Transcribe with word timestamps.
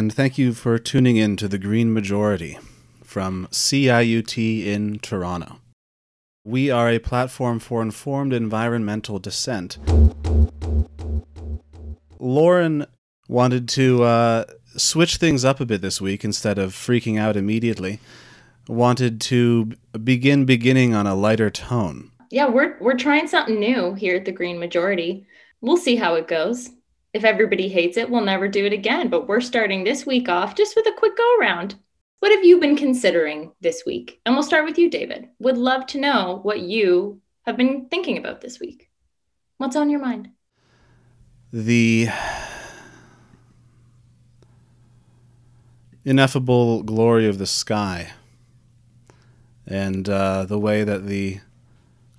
And 0.00 0.10
thank 0.10 0.38
you 0.38 0.54
for 0.54 0.78
tuning 0.78 1.18
in 1.18 1.36
to 1.36 1.46
the 1.46 1.58
Green 1.58 1.92
Majority 1.92 2.58
from 3.04 3.46
CIUT 3.50 4.64
in 4.64 4.98
Toronto. 5.00 5.58
We 6.42 6.70
are 6.70 6.88
a 6.88 6.98
platform 6.98 7.58
for 7.58 7.82
informed 7.82 8.32
environmental 8.32 9.18
dissent. 9.18 9.76
Lauren 12.18 12.86
wanted 13.28 13.68
to 13.68 14.04
uh, 14.04 14.44
switch 14.74 15.16
things 15.16 15.44
up 15.44 15.60
a 15.60 15.66
bit 15.66 15.82
this 15.82 16.00
week 16.00 16.24
instead 16.24 16.56
of 16.56 16.72
freaking 16.72 17.20
out 17.20 17.36
immediately. 17.36 18.00
Wanted 18.68 19.20
to 19.20 19.72
begin 20.02 20.46
beginning 20.46 20.94
on 20.94 21.06
a 21.06 21.14
lighter 21.14 21.50
tone. 21.50 22.10
Yeah, 22.30 22.48
we're 22.48 22.78
we're 22.80 22.96
trying 22.96 23.28
something 23.28 23.60
new 23.60 23.92
here 23.92 24.16
at 24.16 24.24
the 24.24 24.32
Green 24.32 24.58
Majority. 24.58 25.26
We'll 25.60 25.76
see 25.76 25.96
how 25.96 26.14
it 26.14 26.26
goes. 26.26 26.70
If 27.12 27.24
everybody 27.24 27.68
hates 27.68 27.96
it, 27.96 28.08
we'll 28.08 28.24
never 28.24 28.46
do 28.46 28.64
it 28.66 28.72
again. 28.72 29.08
But 29.08 29.26
we're 29.26 29.40
starting 29.40 29.82
this 29.82 30.06
week 30.06 30.28
off 30.28 30.54
just 30.54 30.76
with 30.76 30.86
a 30.86 30.92
quick 30.96 31.16
go 31.16 31.36
around. 31.40 31.74
What 32.20 32.32
have 32.32 32.44
you 32.44 32.60
been 32.60 32.76
considering 32.76 33.52
this 33.60 33.84
week? 33.84 34.20
And 34.24 34.34
we'll 34.34 34.44
start 34.44 34.64
with 34.64 34.78
you, 34.78 34.90
David. 34.90 35.28
Would 35.38 35.58
love 35.58 35.86
to 35.86 36.00
know 36.00 36.40
what 36.42 36.60
you 36.60 37.20
have 37.46 37.56
been 37.56 37.86
thinking 37.88 38.18
about 38.18 38.40
this 38.40 38.60
week. 38.60 38.90
What's 39.56 39.76
on 39.76 39.90
your 39.90 40.00
mind? 40.00 40.28
The 41.52 42.08
ineffable 46.04 46.82
glory 46.82 47.26
of 47.26 47.38
the 47.38 47.46
sky 47.46 48.12
and 49.66 50.08
uh, 50.08 50.44
the 50.44 50.58
way 50.58 50.84
that 50.84 51.06
the 51.06 51.40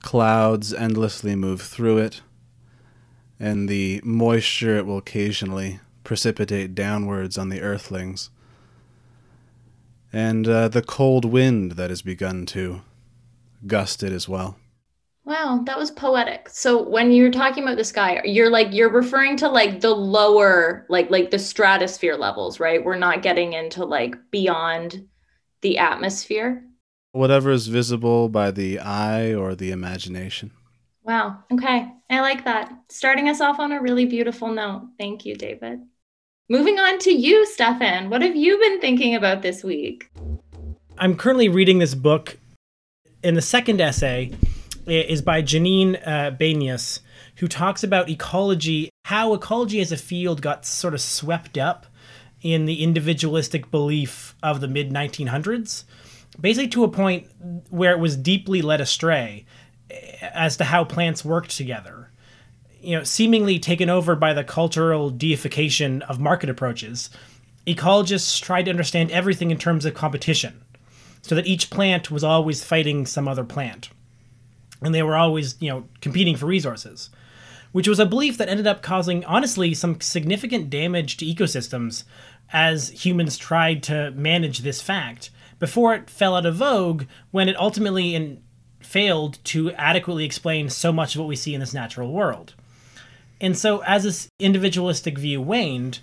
clouds 0.01 0.73
endlessly 0.73 1.35
move 1.35 1.61
through 1.61 1.97
it 1.97 2.21
and 3.41 3.67
the 3.67 3.99
moisture 4.03 4.77
it 4.77 4.85
will 4.85 4.99
occasionally 4.99 5.79
precipitate 6.03 6.75
downwards 6.75 7.39
on 7.39 7.49
the 7.49 7.59
earthlings, 7.59 8.29
and 10.13 10.47
uh, 10.47 10.67
the 10.67 10.83
cold 10.83 11.25
wind 11.25 11.71
that 11.71 11.89
has 11.89 12.03
begun 12.03 12.45
to 12.45 12.81
gust 13.65 14.03
it 14.03 14.11
as 14.11 14.29
well. 14.29 14.57
Wow, 15.25 15.63
that 15.65 15.77
was 15.77 15.89
poetic. 15.89 16.49
So 16.49 16.87
when 16.87 17.11
you're 17.11 17.31
talking 17.31 17.63
about 17.63 17.77
the 17.77 17.83
sky, 17.83 18.21
you're 18.25 18.49
like 18.49 18.67
you're 18.71 18.91
referring 18.91 19.37
to 19.37 19.49
like 19.49 19.81
the 19.81 19.95
lower 19.95 20.85
like 20.87 21.09
like 21.09 21.31
the 21.31 21.39
stratosphere 21.39 22.17
levels, 22.17 22.59
right? 22.59 22.83
We're 22.83 22.97
not 22.97 23.23
getting 23.23 23.53
into 23.53 23.85
like 23.85 24.15
beyond 24.29 25.07
the 25.61 25.79
atmosphere. 25.79 26.63
Whatever 27.11 27.49
is 27.51 27.67
visible 27.67 28.29
by 28.29 28.51
the 28.51 28.79
eye 28.79 29.33
or 29.33 29.55
the 29.55 29.71
imagination. 29.71 30.51
Wow. 31.03 31.43
Okay. 31.51 31.91
I 32.09 32.21
like 32.21 32.45
that. 32.45 32.71
Starting 32.89 33.29
us 33.29 33.41
off 33.41 33.59
on 33.59 33.71
a 33.71 33.81
really 33.81 34.05
beautiful 34.05 34.49
note. 34.49 34.89
Thank 34.99 35.25
you, 35.25 35.35
David. 35.35 35.81
Moving 36.49 36.79
on 36.79 36.99
to 36.99 37.11
you, 37.11 37.45
Stefan. 37.45 38.09
What 38.09 38.21
have 38.21 38.35
you 38.35 38.59
been 38.59 38.81
thinking 38.81 39.15
about 39.15 39.41
this 39.41 39.63
week? 39.63 40.11
I'm 40.97 41.15
currently 41.15 41.49
reading 41.49 41.79
this 41.79 41.95
book. 41.95 42.37
In 43.23 43.35
the 43.35 43.41
second 43.41 43.79
essay 43.79 44.31
is 44.85 45.21
by 45.21 45.41
Janine 45.41 45.95
uh, 46.05 46.99
who 47.37 47.47
talks 47.47 47.83
about 47.83 48.09
ecology, 48.09 48.89
how 49.05 49.33
ecology 49.33 49.79
as 49.79 49.91
a 49.91 49.97
field 49.97 50.41
got 50.41 50.65
sort 50.65 50.93
of 50.93 51.01
swept 51.01 51.57
up 51.57 51.85
in 52.41 52.65
the 52.65 52.83
individualistic 52.83 53.71
belief 53.71 54.35
of 54.43 54.59
the 54.59 54.67
mid 54.67 54.91
1900s, 54.91 55.85
basically 56.39 56.67
to 56.67 56.83
a 56.83 56.89
point 56.89 57.27
where 57.69 57.93
it 57.93 57.99
was 57.99 58.17
deeply 58.17 58.61
led 58.61 58.81
astray 58.81 59.45
as 60.21 60.57
to 60.57 60.63
how 60.65 60.83
plants 60.83 61.25
worked 61.25 61.55
together. 61.55 62.09
You 62.81 62.97
know, 62.97 63.03
seemingly 63.03 63.59
taken 63.59 63.89
over 63.89 64.15
by 64.15 64.33
the 64.33 64.43
cultural 64.43 65.09
deification 65.09 66.01
of 66.03 66.19
market 66.19 66.49
approaches, 66.49 67.09
ecologists 67.67 68.41
tried 68.41 68.63
to 68.63 68.71
understand 68.71 69.11
everything 69.11 69.51
in 69.51 69.57
terms 69.57 69.85
of 69.85 69.93
competition, 69.93 70.61
so 71.21 71.35
that 71.35 71.47
each 71.47 71.69
plant 71.69 72.09
was 72.09 72.23
always 72.23 72.63
fighting 72.63 73.05
some 73.05 73.27
other 73.27 73.43
plant. 73.43 73.89
And 74.81 74.95
they 74.95 75.03
were 75.03 75.15
always, 75.15 75.61
you 75.61 75.69
know, 75.69 75.85
competing 76.01 76.35
for 76.35 76.47
resources, 76.47 77.11
which 77.71 77.87
was 77.87 77.99
a 77.99 78.05
belief 78.05 78.37
that 78.37 78.49
ended 78.49 78.65
up 78.65 78.81
causing, 78.81 79.23
honestly, 79.25 79.75
some 79.75 80.01
significant 80.01 80.71
damage 80.71 81.17
to 81.17 81.25
ecosystems 81.25 82.03
as 82.51 82.89
humans 82.89 83.37
tried 83.37 83.83
to 83.83 84.11
manage 84.11 84.59
this 84.59 84.81
fact 84.81 85.29
before 85.59 85.93
it 85.93 86.09
fell 86.09 86.35
out 86.35 86.45
of 86.45 86.55
vogue 86.55 87.03
when 87.29 87.47
it 87.47 87.59
ultimately 87.59 88.15
in 88.15 88.41
failed 88.81 89.39
to 89.45 89.71
adequately 89.73 90.25
explain 90.25 90.69
so 90.69 90.91
much 90.91 91.15
of 91.15 91.19
what 91.19 91.27
we 91.27 91.35
see 91.35 91.53
in 91.53 91.59
this 91.59 91.73
natural 91.73 92.11
world. 92.11 92.53
And 93.39 93.57
so, 93.57 93.83
as 93.83 94.03
this 94.03 94.29
individualistic 94.39 95.17
view 95.17 95.41
waned, 95.41 95.99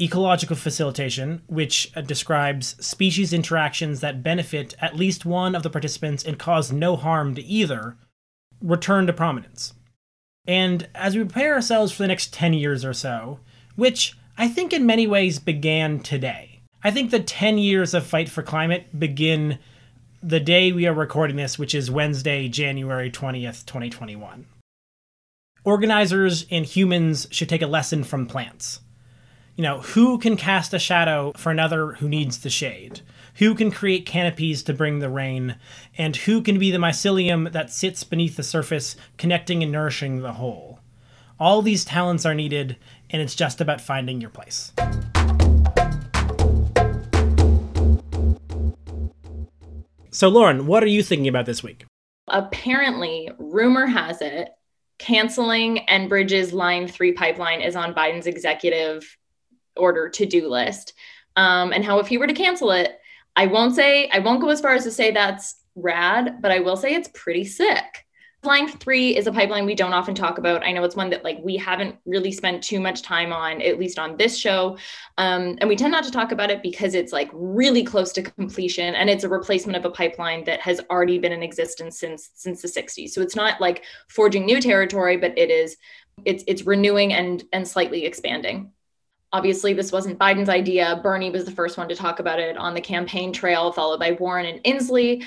ecological 0.00 0.56
facilitation, 0.56 1.42
which 1.48 1.90
uh, 1.96 2.00
describes 2.00 2.76
species 2.84 3.32
interactions 3.32 4.00
that 4.00 4.22
benefit 4.22 4.74
at 4.80 4.96
least 4.96 5.26
one 5.26 5.54
of 5.54 5.62
the 5.62 5.70
participants 5.70 6.24
and 6.24 6.38
cause 6.38 6.70
no 6.70 6.94
harm 6.94 7.34
to 7.34 7.42
either, 7.42 7.96
returned 8.62 9.08
to 9.08 9.12
prominence. 9.12 9.74
And 10.46 10.88
as 10.94 11.16
we 11.16 11.24
prepare 11.24 11.54
ourselves 11.54 11.92
for 11.92 12.02
the 12.02 12.08
next 12.08 12.32
10 12.32 12.54
years 12.54 12.84
or 12.84 12.94
so, 12.94 13.40
which 13.76 14.16
I 14.36 14.48
think 14.48 14.72
in 14.72 14.86
many 14.86 15.06
ways 15.06 15.38
began 15.38 16.00
today, 16.00 16.60
I 16.82 16.90
think 16.92 17.10
the 17.10 17.20
10 17.20 17.58
years 17.58 17.92
of 17.92 18.06
fight 18.06 18.28
for 18.28 18.42
climate 18.42 18.98
begin 18.98 19.58
the 20.22 20.40
day 20.40 20.72
we 20.72 20.86
are 20.86 20.94
recording 20.94 21.36
this, 21.36 21.58
which 21.58 21.74
is 21.74 21.90
Wednesday, 21.90 22.48
January 22.48 23.10
20th, 23.10 23.64
2021. 23.66 24.46
Organizers 25.64 26.46
and 26.50 26.64
humans 26.64 27.28
should 27.30 27.48
take 27.48 27.62
a 27.62 27.66
lesson 27.66 28.02
from 28.02 28.26
plants. 28.26 28.80
You 29.54 29.62
know, 29.62 29.80
who 29.80 30.18
can 30.18 30.36
cast 30.36 30.72
a 30.74 30.78
shadow 30.78 31.32
for 31.36 31.50
another 31.50 31.92
who 31.94 32.08
needs 32.08 32.38
the 32.38 32.50
shade? 32.50 33.00
Who 33.36 33.54
can 33.54 33.70
create 33.70 34.06
canopies 34.06 34.62
to 34.64 34.72
bring 34.72 34.98
the 34.98 35.08
rain? 35.08 35.56
And 35.96 36.16
who 36.16 36.42
can 36.42 36.58
be 36.58 36.70
the 36.70 36.78
mycelium 36.78 37.52
that 37.52 37.70
sits 37.70 38.04
beneath 38.04 38.36
the 38.36 38.42
surface, 38.42 38.96
connecting 39.16 39.62
and 39.62 39.70
nourishing 39.70 40.22
the 40.22 40.34
whole? 40.34 40.80
All 41.40 41.62
these 41.62 41.84
talents 41.84 42.26
are 42.26 42.34
needed, 42.34 42.76
and 43.10 43.22
it's 43.22 43.34
just 43.36 43.60
about 43.60 43.80
finding 43.80 44.20
your 44.20 44.30
place. 44.30 44.72
So, 50.10 50.28
Lauren, 50.28 50.66
what 50.66 50.82
are 50.82 50.88
you 50.88 51.02
thinking 51.02 51.28
about 51.28 51.46
this 51.46 51.62
week? 51.62 51.84
Apparently, 52.28 53.30
rumor 53.38 53.86
has 53.86 54.22
it, 54.22 54.50
canceling 54.98 55.86
Enbridge's 55.88 56.52
Line 56.52 56.88
3 56.88 57.12
pipeline 57.12 57.60
is 57.60 57.76
on 57.76 57.94
Biden's 57.94 58.26
executive 58.26 59.16
order 59.76 60.08
to 60.08 60.26
do 60.26 60.48
list. 60.48 60.94
Um, 61.36 61.72
and 61.72 61.84
how, 61.84 61.98
if 62.00 62.08
he 62.08 62.18
were 62.18 62.26
to 62.26 62.34
cancel 62.34 62.70
it, 62.72 62.98
I 63.36 63.46
won't 63.46 63.74
say, 63.74 64.08
I 64.08 64.18
won't 64.18 64.40
go 64.40 64.48
as 64.48 64.60
far 64.60 64.74
as 64.74 64.84
to 64.84 64.90
say 64.90 65.12
that's 65.12 65.62
rad, 65.74 66.42
but 66.42 66.50
I 66.50 66.58
will 66.60 66.76
say 66.76 66.94
it's 66.94 67.10
pretty 67.14 67.44
sick. 67.44 68.04
Line 68.44 68.68
three 68.68 69.16
is 69.16 69.26
a 69.26 69.32
pipeline 69.32 69.66
we 69.66 69.74
don't 69.74 69.92
often 69.92 70.14
talk 70.14 70.38
about. 70.38 70.64
I 70.64 70.70
know 70.70 70.84
it's 70.84 70.94
one 70.94 71.10
that 71.10 71.24
like 71.24 71.40
we 71.42 71.56
haven't 71.56 71.96
really 72.06 72.30
spent 72.30 72.62
too 72.62 72.78
much 72.78 73.02
time 73.02 73.32
on, 73.32 73.60
at 73.60 73.80
least 73.80 73.98
on 73.98 74.16
this 74.16 74.38
show. 74.38 74.78
Um, 75.16 75.58
and 75.60 75.68
we 75.68 75.74
tend 75.74 75.90
not 75.90 76.04
to 76.04 76.12
talk 76.12 76.30
about 76.30 76.48
it 76.48 76.62
because 76.62 76.94
it's 76.94 77.12
like 77.12 77.30
really 77.32 77.82
close 77.82 78.12
to 78.12 78.22
completion 78.22 78.94
and 78.94 79.10
it's 79.10 79.24
a 79.24 79.28
replacement 79.28 79.76
of 79.76 79.84
a 79.84 79.90
pipeline 79.90 80.44
that 80.44 80.60
has 80.60 80.80
already 80.88 81.18
been 81.18 81.32
in 81.32 81.42
existence 81.42 81.98
since 81.98 82.30
since 82.34 82.62
the 82.62 82.68
60s. 82.68 83.10
So 83.10 83.22
it's 83.22 83.34
not 83.34 83.60
like 83.60 83.82
forging 84.08 84.46
new 84.46 84.60
territory, 84.60 85.16
but 85.16 85.36
it 85.36 85.50
is 85.50 85.76
it's 86.24 86.44
it's 86.46 86.62
renewing 86.62 87.12
and 87.12 87.42
and 87.52 87.66
slightly 87.66 88.04
expanding. 88.04 88.70
Obviously, 89.32 89.72
this 89.72 89.90
wasn't 89.90 90.18
Biden's 90.18 90.48
idea. 90.48 91.00
Bernie 91.02 91.30
was 91.30 91.44
the 91.44 91.50
first 91.50 91.76
one 91.76 91.88
to 91.88 91.96
talk 91.96 92.20
about 92.20 92.38
it 92.38 92.56
on 92.56 92.74
the 92.74 92.80
campaign 92.80 93.32
trail, 93.32 93.72
followed 93.72 93.98
by 93.98 94.12
Warren 94.12 94.46
and 94.46 94.62
Inslee. 94.62 95.24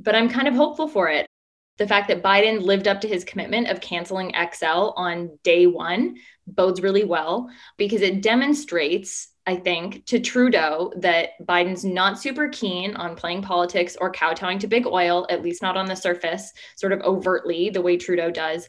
But 0.00 0.16
I'm 0.16 0.28
kind 0.28 0.48
of 0.48 0.54
hopeful 0.54 0.88
for 0.88 1.08
it 1.08 1.28
the 1.76 1.86
fact 1.86 2.08
that 2.08 2.22
Biden 2.22 2.62
lived 2.62 2.86
up 2.86 3.00
to 3.00 3.08
his 3.08 3.24
commitment 3.24 3.68
of 3.68 3.80
canceling 3.80 4.32
XL 4.32 4.92
on 4.96 5.38
day 5.42 5.66
one 5.66 6.16
bodes 6.46 6.80
really 6.80 7.04
well 7.04 7.50
because 7.76 8.02
it 8.02 8.22
demonstrates, 8.22 9.28
I 9.46 9.56
think, 9.56 10.04
to 10.06 10.20
Trudeau 10.20 10.92
that 10.96 11.30
Biden's 11.42 11.84
not 11.84 12.20
super 12.20 12.48
keen 12.48 12.94
on 12.96 13.16
playing 13.16 13.42
politics 13.42 13.96
or 14.00 14.12
kowtowing 14.12 14.58
to 14.60 14.68
big 14.68 14.86
oil, 14.86 15.26
at 15.30 15.42
least 15.42 15.62
not 15.62 15.76
on 15.76 15.86
the 15.86 15.96
surface, 15.96 16.52
sort 16.76 16.92
of 16.92 17.00
overtly, 17.00 17.70
the 17.70 17.82
way 17.82 17.96
Trudeau 17.96 18.30
does. 18.30 18.68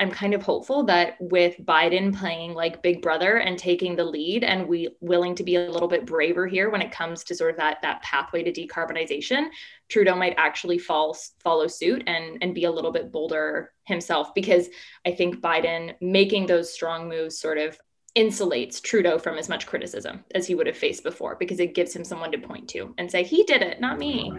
I'm 0.00 0.10
kind 0.10 0.34
of 0.34 0.42
hopeful 0.42 0.84
that 0.84 1.16
with 1.20 1.56
Biden 1.64 2.16
playing 2.16 2.54
like 2.54 2.82
big 2.82 3.02
brother 3.02 3.38
and 3.38 3.58
taking 3.58 3.96
the 3.96 4.04
lead 4.04 4.44
and 4.44 4.66
we 4.66 4.88
willing 5.00 5.34
to 5.36 5.44
be 5.44 5.56
a 5.56 5.70
little 5.70 5.88
bit 5.88 6.06
braver 6.06 6.46
here 6.46 6.70
when 6.70 6.82
it 6.82 6.92
comes 6.92 7.24
to 7.24 7.34
sort 7.34 7.50
of 7.50 7.56
that 7.58 7.78
that 7.82 8.02
pathway 8.02 8.42
to 8.42 8.52
decarbonization, 8.52 9.48
Trudeau 9.88 10.14
might 10.14 10.34
actually 10.36 10.78
fall, 10.78 11.16
follow 11.40 11.66
suit 11.66 12.02
and 12.06 12.38
and 12.42 12.54
be 12.54 12.64
a 12.64 12.70
little 12.70 12.92
bit 12.92 13.12
bolder 13.12 13.72
himself 13.84 14.34
because 14.34 14.68
I 15.06 15.12
think 15.12 15.40
Biden 15.40 15.94
making 16.00 16.46
those 16.46 16.72
strong 16.72 17.08
moves 17.08 17.38
sort 17.38 17.58
of 17.58 17.78
insulates 18.16 18.82
Trudeau 18.82 19.18
from 19.18 19.38
as 19.38 19.48
much 19.48 19.66
criticism 19.66 20.24
as 20.34 20.46
he 20.46 20.54
would 20.54 20.66
have 20.66 20.76
faced 20.76 21.02
before 21.02 21.36
because 21.36 21.60
it 21.60 21.74
gives 21.74 21.94
him 21.94 22.04
someone 22.04 22.32
to 22.32 22.38
point 22.38 22.68
to 22.70 22.94
and 22.98 23.10
say 23.10 23.22
he 23.22 23.44
did 23.44 23.62
it, 23.62 23.80
not 23.80 23.98
me. 23.98 24.32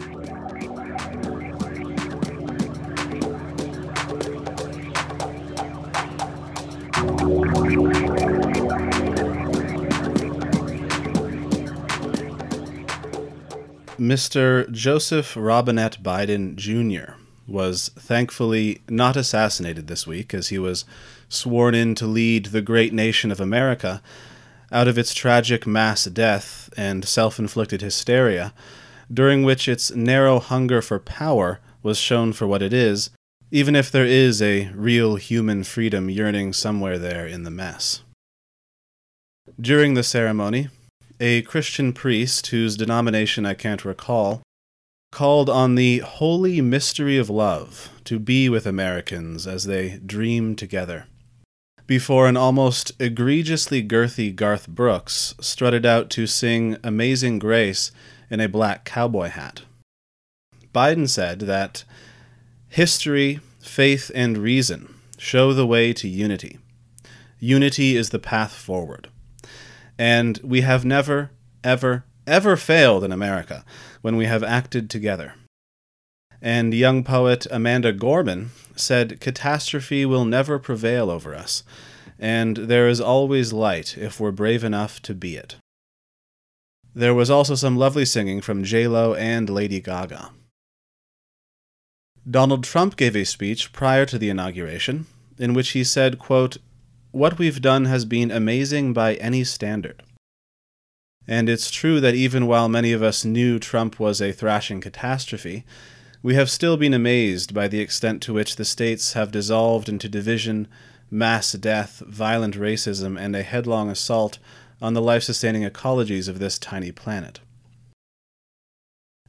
Mr. 14.00 14.68
Joseph 14.72 15.36
Robinette 15.36 16.02
Biden 16.02 16.56
Jr. 16.56 17.12
was 17.46 17.90
thankfully 17.90 18.80
not 18.88 19.16
assassinated 19.16 19.86
this 19.86 20.04
week 20.04 20.34
as 20.34 20.48
he 20.48 20.58
was 20.58 20.84
sworn 21.28 21.76
in 21.76 21.94
to 21.94 22.06
lead 22.06 22.46
the 22.46 22.62
great 22.62 22.92
nation 22.92 23.30
of 23.30 23.40
America 23.40 24.02
out 24.72 24.88
of 24.88 24.98
its 24.98 25.14
tragic 25.14 25.64
mass 25.64 26.06
death 26.06 26.70
and 26.76 27.04
self 27.04 27.38
inflicted 27.38 27.82
hysteria, 27.82 28.52
during 29.12 29.44
which 29.44 29.68
its 29.68 29.92
narrow 29.92 30.40
hunger 30.40 30.82
for 30.82 30.98
power 30.98 31.60
was 31.82 31.98
shown 31.98 32.32
for 32.32 32.48
what 32.48 32.62
it 32.62 32.72
is 32.72 33.10
even 33.50 33.74
if 33.74 33.90
there 33.90 34.06
is 34.06 34.40
a 34.40 34.68
real 34.74 35.16
human 35.16 35.64
freedom 35.64 36.08
yearning 36.08 36.52
somewhere 36.52 36.98
there 36.98 37.26
in 37.26 37.42
the 37.42 37.50
mess. 37.50 38.02
During 39.60 39.94
the 39.94 40.02
ceremony, 40.02 40.68
a 41.18 41.42
Christian 41.42 41.92
priest 41.92 42.46
whose 42.48 42.76
denomination 42.76 43.44
I 43.44 43.54
can't 43.54 43.84
recall 43.84 44.42
called 45.12 45.50
on 45.50 45.74
the 45.74 45.98
holy 45.98 46.60
mystery 46.60 47.18
of 47.18 47.28
love 47.28 47.90
to 48.04 48.18
be 48.18 48.48
with 48.48 48.66
Americans 48.66 49.46
as 49.46 49.64
they 49.64 49.98
dream 49.98 50.54
together. 50.54 51.06
Before 51.86 52.28
an 52.28 52.36
almost 52.36 52.92
egregiously 53.00 53.82
girthy 53.82 54.34
Garth 54.34 54.68
Brooks 54.68 55.34
strutted 55.40 55.84
out 55.84 56.08
to 56.10 56.28
sing 56.28 56.76
Amazing 56.84 57.40
Grace 57.40 57.90
in 58.30 58.38
a 58.38 58.48
black 58.48 58.84
cowboy 58.84 59.28
hat. 59.28 59.62
Biden 60.72 61.08
said 61.08 61.40
that 61.40 61.82
history, 62.70 63.40
faith, 63.60 64.10
and 64.14 64.38
reason 64.38 64.94
show 65.18 65.52
the 65.52 65.66
way 65.66 65.92
to 65.92 66.08
unity. 66.08 66.58
Unity 67.38 67.96
is 67.96 68.10
the 68.10 68.18
path 68.18 68.52
forward. 68.52 69.08
And 69.98 70.38
we 70.42 70.62
have 70.62 70.84
never, 70.84 71.30
ever, 71.62 72.04
ever 72.26 72.56
failed 72.56 73.04
in 73.04 73.12
America 73.12 73.64
when 74.00 74.16
we 74.16 74.26
have 74.26 74.42
acted 74.42 74.88
together. 74.88 75.34
And 76.40 76.72
young 76.72 77.04
poet 77.04 77.46
Amanda 77.50 77.92
Gorman 77.92 78.52
said, 78.76 79.20
Catastrophe 79.20 80.06
will 80.06 80.24
never 80.24 80.58
prevail 80.58 81.10
over 81.10 81.34
us, 81.34 81.64
and 82.18 82.56
there 82.56 82.88
is 82.88 83.00
always 83.00 83.52
light 83.52 83.98
if 83.98 84.18
we're 84.18 84.30
brave 84.30 84.64
enough 84.64 85.02
to 85.02 85.14
be 85.14 85.36
it. 85.36 85.56
There 86.94 87.14
was 87.14 87.30
also 87.30 87.56
some 87.56 87.76
lovely 87.76 88.06
singing 88.06 88.40
from 88.40 88.64
J-Lo 88.64 89.14
and 89.14 89.50
Lady 89.50 89.80
Gaga. 89.80 90.30
Donald 92.28 92.64
Trump 92.64 92.96
gave 92.96 93.16
a 93.16 93.24
speech 93.24 93.72
prior 93.72 94.04
to 94.06 94.18
the 94.18 94.30
inauguration 94.30 95.06
in 95.38 95.54
which 95.54 95.70
he 95.70 95.82
said, 95.82 96.18
quote, 96.18 96.58
what 97.12 97.38
we've 97.38 97.62
done 97.62 97.86
has 97.86 98.04
been 98.04 98.30
amazing 98.30 98.92
by 98.92 99.14
any 99.14 99.42
standard. 99.42 100.02
And 101.26 101.48
it's 101.48 101.70
true 101.70 102.00
that 102.00 102.14
even 102.14 102.46
while 102.46 102.68
many 102.68 102.92
of 102.92 103.02
us 103.02 103.24
knew 103.24 103.58
Trump 103.58 103.98
was 103.98 104.20
a 104.20 104.32
thrashing 104.32 104.80
catastrophe, 104.80 105.64
we 106.22 106.34
have 106.34 106.50
still 106.50 106.76
been 106.76 106.94
amazed 106.94 107.54
by 107.54 107.66
the 107.66 107.80
extent 107.80 108.22
to 108.22 108.34
which 108.34 108.56
the 108.56 108.64
states 108.64 109.14
have 109.14 109.32
dissolved 109.32 109.88
into 109.88 110.08
division, 110.08 110.68
mass 111.10 111.52
death, 111.52 112.02
violent 112.06 112.54
racism, 112.54 113.18
and 113.18 113.34
a 113.34 113.42
headlong 113.42 113.90
assault 113.90 114.38
on 114.82 114.94
the 114.94 115.02
life 115.02 115.22
sustaining 115.22 115.62
ecologies 115.62 116.28
of 116.28 116.38
this 116.38 116.58
tiny 116.58 116.92
planet. 116.92 117.40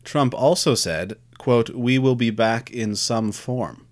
Trump 0.03 0.33
also 0.33 0.75
said, 0.75 1.17
quote, 1.37 1.69
We 1.71 1.97
will 1.97 2.15
be 2.15 2.29
back 2.29 2.71
in 2.71 2.95
some 2.95 3.31
form 3.31 3.87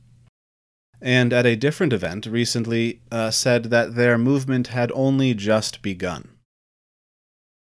and 1.01 1.31
at 1.31 1.45
a 1.45 1.55
different 1.55 1.93
event 1.93 2.25
recently 2.25 3.01
uh, 3.11 3.31
said 3.31 3.65
that 3.65 3.95
their 3.95 4.17
movement 4.17 4.67
had 4.67 4.91
only 4.93 5.33
just 5.33 5.81
begun. 5.81 6.29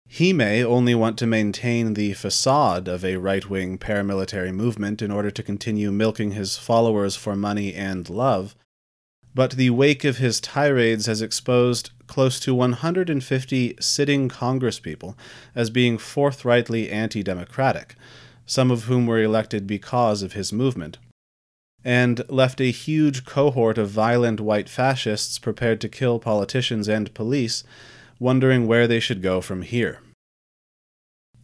He 0.07 0.33
may 0.33 0.63
only 0.63 0.95
want 0.95 1.19
to 1.19 1.27
maintain 1.27 1.93
the 1.93 2.13
facade 2.13 2.87
of 2.87 3.05
a 3.05 3.17
right 3.17 3.47
wing 3.47 3.77
paramilitary 3.77 4.51
movement 4.51 5.03
in 5.03 5.11
order 5.11 5.29
to 5.29 5.43
continue 5.43 5.91
milking 5.91 6.31
his 6.31 6.57
followers 6.57 7.15
for 7.15 7.35
money 7.35 7.75
and 7.75 8.09
love, 8.09 8.55
but 9.35 9.51
the 9.51 9.69
wake 9.69 10.03
of 10.03 10.17
his 10.17 10.41
tirades 10.41 11.05
has 11.05 11.21
exposed 11.21 11.91
close 12.07 12.39
to 12.39 12.55
150 12.55 13.75
sitting 13.79 14.27
congresspeople 14.27 15.15
as 15.53 15.69
being 15.69 15.99
forthrightly 15.99 16.89
anti 16.89 17.21
democratic, 17.21 17.95
some 18.49 18.71
of 18.71 18.85
whom 18.85 19.05
were 19.05 19.21
elected 19.21 19.67
because 19.67 20.23
of 20.23 20.33
his 20.33 20.51
movement 20.51 20.97
and 21.85 22.27
left 22.29 22.59
a 22.59 22.71
huge 22.71 23.23
cohort 23.23 23.77
of 23.77 23.91
violent 23.91 24.41
white 24.41 24.67
fascists 24.67 25.37
prepared 25.37 25.79
to 25.79 25.87
kill 25.87 26.17
politicians 26.17 26.87
and 26.87 27.13
police, 27.13 27.63
wondering 28.17 28.65
where 28.65 28.87
they 28.87 28.99
should 28.99 29.21
go 29.21 29.39
from 29.39 29.61
here. 29.61 29.99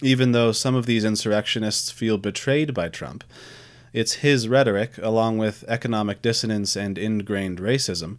Even 0.01 0.31
though 0.31 0.51
some 0.51 0.73
of 0.73 0.87
these 0.87 1.05
insurrectionists 1.05 1.91
feel 1.91 2.17
betrayed 2.17 2.73
by 2.73 2.89
Trump, 2.89 3.23
it's 3.93 4.15
his 4.15 4.47
rhetoric, 4.47 4.97
along 4.97 5.37
with 5.37 5.63
economic 5.67 6.23
dissonance 6.23 6.75
and 6.75 6.97
ingrained 6.97 7.59
racism, 7.59 8.17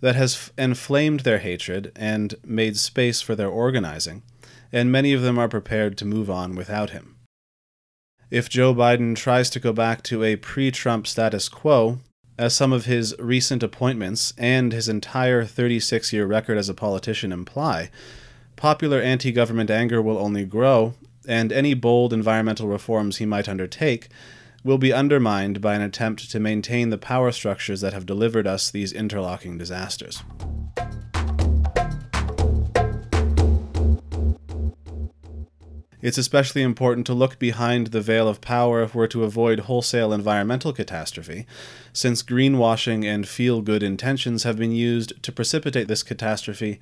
that 0.00 0.16
has 0.16 0.50
inflamed 0.56 1.20
their 1.20 1.40
hatred 1.40 1.92
and 1.94 2.34
made 2.42 2.78
space 2.78 3.20
for 3.20 3.36
their 3.36 3.50
organizing, 3.50 4.22
and 4.72 4.90
many 4.90 5.12
of 5.12 5.20
them 5.20 5.38
are 5.38 5.48
prepared 5.48 5.98
to 5.98 6.06
move 6.06 6.30
on 6.30 6.56
without 6.56 6.90
him. 6.90 7.13
If 8.30 8.48
Joe 8.48 8.74
Biden 8.74 9.14
tries 9.14 9.50
to 9.50 9.60
go 9.60 9.72
back 9.72 10.02
to 10.04 10.24
a 10.24 10.36
pre 10.36 10.70
Trump 10.70 11.06
status 11.06 11.48
quo, 11.48 11.98
as 12.38 12.54
some 12.54 12.72
of 12.72 12.86
his 12.86 13.14
recent 13.18 13.62
appointments 13.62 14.32
and 14.36 14.72
his 14.72 14.88
entire 14.88 15.44
36 15.44 16.12
year 16.12 16.26
record 16.26 16.58
as 16.58 16.68
a 16.68 16.74
politician 16.74 17.32
imply, 17.32 17.90
popular 18.56 19.00
anti 19.00 19.30
government 19.30 19.70
anger 19.70 20.00
will 20.02 20.18
only 20.18 20.44
grow, 20.44 20.94
and 21.28 21.52
any 21.52 21.74
bold 21.74 22.12
environmental 22.12 22.66
reforms 22.66 23.18
he 23.18 23.26
might 23.26 23.48
undertake 23.48 24.08
will 24.64 24.78
be 24.78 24.92
undermined 24.92 25.60
by 25.60 25.74
an 25.74 25.82
attempt 25.82 26.30
to 26.30 26.40
maintain 26.40 26.88
the 26.88 26.98
power 26.98 27.30
structures 27.30 27.82
that 27.82 27.92
have 27.92 28.06
delivered 28.06 28.46
us 28.46 28.70
these 28.70 28.92
interlocking 28.92 29.58
disasters. 29.58 30.22
It's 36.04 36.18
especially 36.18 36.60
important 36.60 37.06
to 37.06 37.14
look 37.14 37.38
behind 37.38 37.86
the 37.86 38.02
veil 38.02 38.28
of 38.28 38.42
power 38.42 38.82
if 38.82 38.94
we're 38.94 39.06
to 39.06 39.24
avoid 39.24 39.60
wholesale 39.60 40.12
environmental 40.12 40.74
catastrophe, 40.74 41.46
since 41.94 42.22
greenwashing 42.22 43.06
and 43.06 43.26
feel 43.26 43.62
good 43.62 43.82
intentions 43.82 44.42
have 44.42 44.58
been 44.58 44.70
used 44.70 45.14
to 45.22 45.32
precipitate 45.32 45.88
this 45.88 46.02
catastrophe 46.02 46.78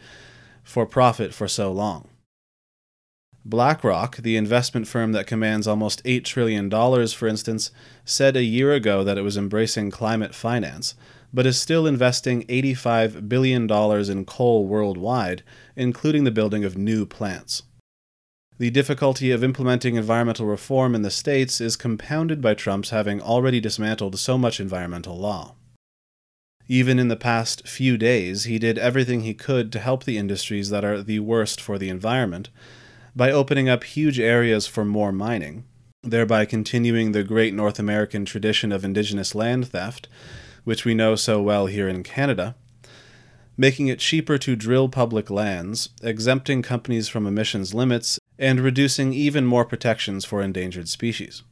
for 0.64 0.87
profit 0.87 1.33
for 1.33 1.47
so 1.47 1.71
long. 1.71 2.09
BlackRock, 3.45 4.17
the 4.17 4.37
investment 4.37 4.88
firm 4.88 5.12
that 5.12 5.29
commands 5.29 5.69
almost 5.69 6.02
$8 6.02 6.25
trillion, 6.25 6.69
for 7.07 7.29
instance, 7.29 7.71
said 8.05 8.35
a 8.35 8.43
year 8.43 8.73
ago 8.73 9.05
that 9.05 9.19
it 9.19 9.23
was 9.23 9.37
embracing 9.37 9.93
climate 9.93 10.35
finance, 10.35 10.97
but 11.33 11.47
is 11.47 11.61
still 11.61 11.87
investing 11.87 12.43
$85 12.49 13.29
billion 13.29 13.71
in 14.11 14.25
coal 14.25 14.67
worldwide, 14.67 15.45
including 15.76 16.25
the 16.25 16.33
building 16.33 16.64
of 16.64 16.76
new 16.76 17.07
plants. 17.07 17.62
The 18.62 18.71
difficulty 18.71 19.33
of 19.33 19.42
implementing 19.42 19.97
environmental 19.97 20.47
reform 20.47 20.95
in 20.95 21.02
the 21.02 21.11
states 21.11 21.61
is 21.61 21.75
compounded 21.75 22.40
by 22.40 22.54
Trump's 22.54 22.90
having 22.90 23.21
already 23.21 23.59
dismantled 23.59 24.16
so 24.21 24.38
much 24.38 24.61
environmental 24.61 25.19
law. 25.19 25.57
Even 26.69 27.00
in 27.00 27.09
the 27.09 27.16
past 27.16 27.66
few 27.66 27.99
days, 27.99 28.45
he 28.45 28.61
did 28.61 28.78
everything 28.78 29.23
he 29.23 29.35
could 29.35 29.73
to 29.73 29.81
help 29.81 30.04
the 30.04 30.16
industries 30.16 30.71
that 30.71 30.85
are 30.85 31.02
the 31.02 31.19
worst 31.19 31.61
for 31.61 31.76
the 31.76 31.88
environment 31.88 32.50
by 33.16 33.33
opening 33.33 33.69
up 33.69 33.83
huge 33.83 34.21
areas 34.21 34.69
for 34.69 34.85
more 34.85 35.11
mining, 35.11 35.64
thereby 36.04 36.45
continuing 36.45 37.11
the 37.11 37.25
great 37.25 37.54
North 37.54 37.81
American 37.81 38.25
tradition 38.25 38.71
of 38.71 38.85
indigenous 38.85 39.35
land 39.35 39.66
theft, 39.66 40.07
which 40.62 40.85
we 40.85 40.95
know 40.95 41.16
so 41.16 41.42
well 41.42 41.66
here 41.66 41.88
in 41.88 42.04
Canada, 42.04 42.54
making 43.57 43.88
it 43.88 43.99
cheaper 43.99 44.38
to 44.38 44.54
drill 44.54 44.88
public 44.88 45.31
lands, 45.31 45.88
exempting 46.00 46.62
companies 46.62 47.09
from 47.09 47.26
emissions 47.26 47.75
limits, 47.75 48.21
and 48.42 48.58
reducing 48.58 49.14
even 49.14 49.46
more 49.46 49.64
protections 49.64 50.25
for 50.25 50.42
endangered 50.42 50.88
species. 50.88 51.44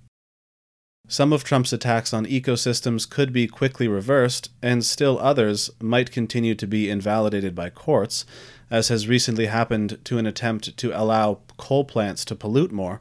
Some 1.06 1.32
of 1.32 1.44
Trump's 1.44 1.72
attacks 1.72 2.12
on 2.12 2.26
ecosystems 2.26 3.08
could 3.08 3.32
be 3.32 3.46
quickly 3.46 3.86
reversed, 3.86 4.50
and 4.60 4.84
still 4.84 5.16
others 5.20 5.70
might 5.80 6.10
continue 6.10 6.56
to 6.56 6.66
be 6.66 6.90
invalidated 6.90 7.54
by 7.54 7.70
courts, 7.70 8.24
as 8.72 8.88
has 8.88 9.06
recently 9.06 9.46
happened 9.46 9.98
to 10.04 10.18
an 10.18 10.26
attempt 10.26 10.76
to 10.76 11.00
allow 11.00 11.38
coal 11.56 11.84
plants 11.84 12.24
to 12.24 12.34
pollute 12.34 12.72
more, 12.72 13.00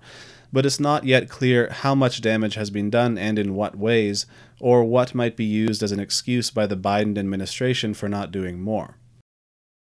but 0.53 0.67
it's 0.67 0.79
not 0.79 1.05
yet 1.05 1.27
clear 1.27 1.69
how 1.71 1.95
much 1.95 2.21
damage 2.21 2.53
has 2.53 2.69
been 2.69 2.91
done 2.91 3.17
and 3.17 3.39
in 3.39 3.55
what 3.55 3.75
ways, 3.75 4.27
or 4.59 4.83
what 4.83 5.15
might 5.15 5.35
be 5.35 5.45
used 5.45 5.81
as 5.81 5.91
an 5.91 5.99
excuse 5.99 6.51
by 6.51 6.67
the 6.67 6.77
Biden 6.77 7.17
administration 7.17 7.95
for 7.95 8.07
not 8.07 8.31
doing 8.31 8.59
more. 8.59 8.97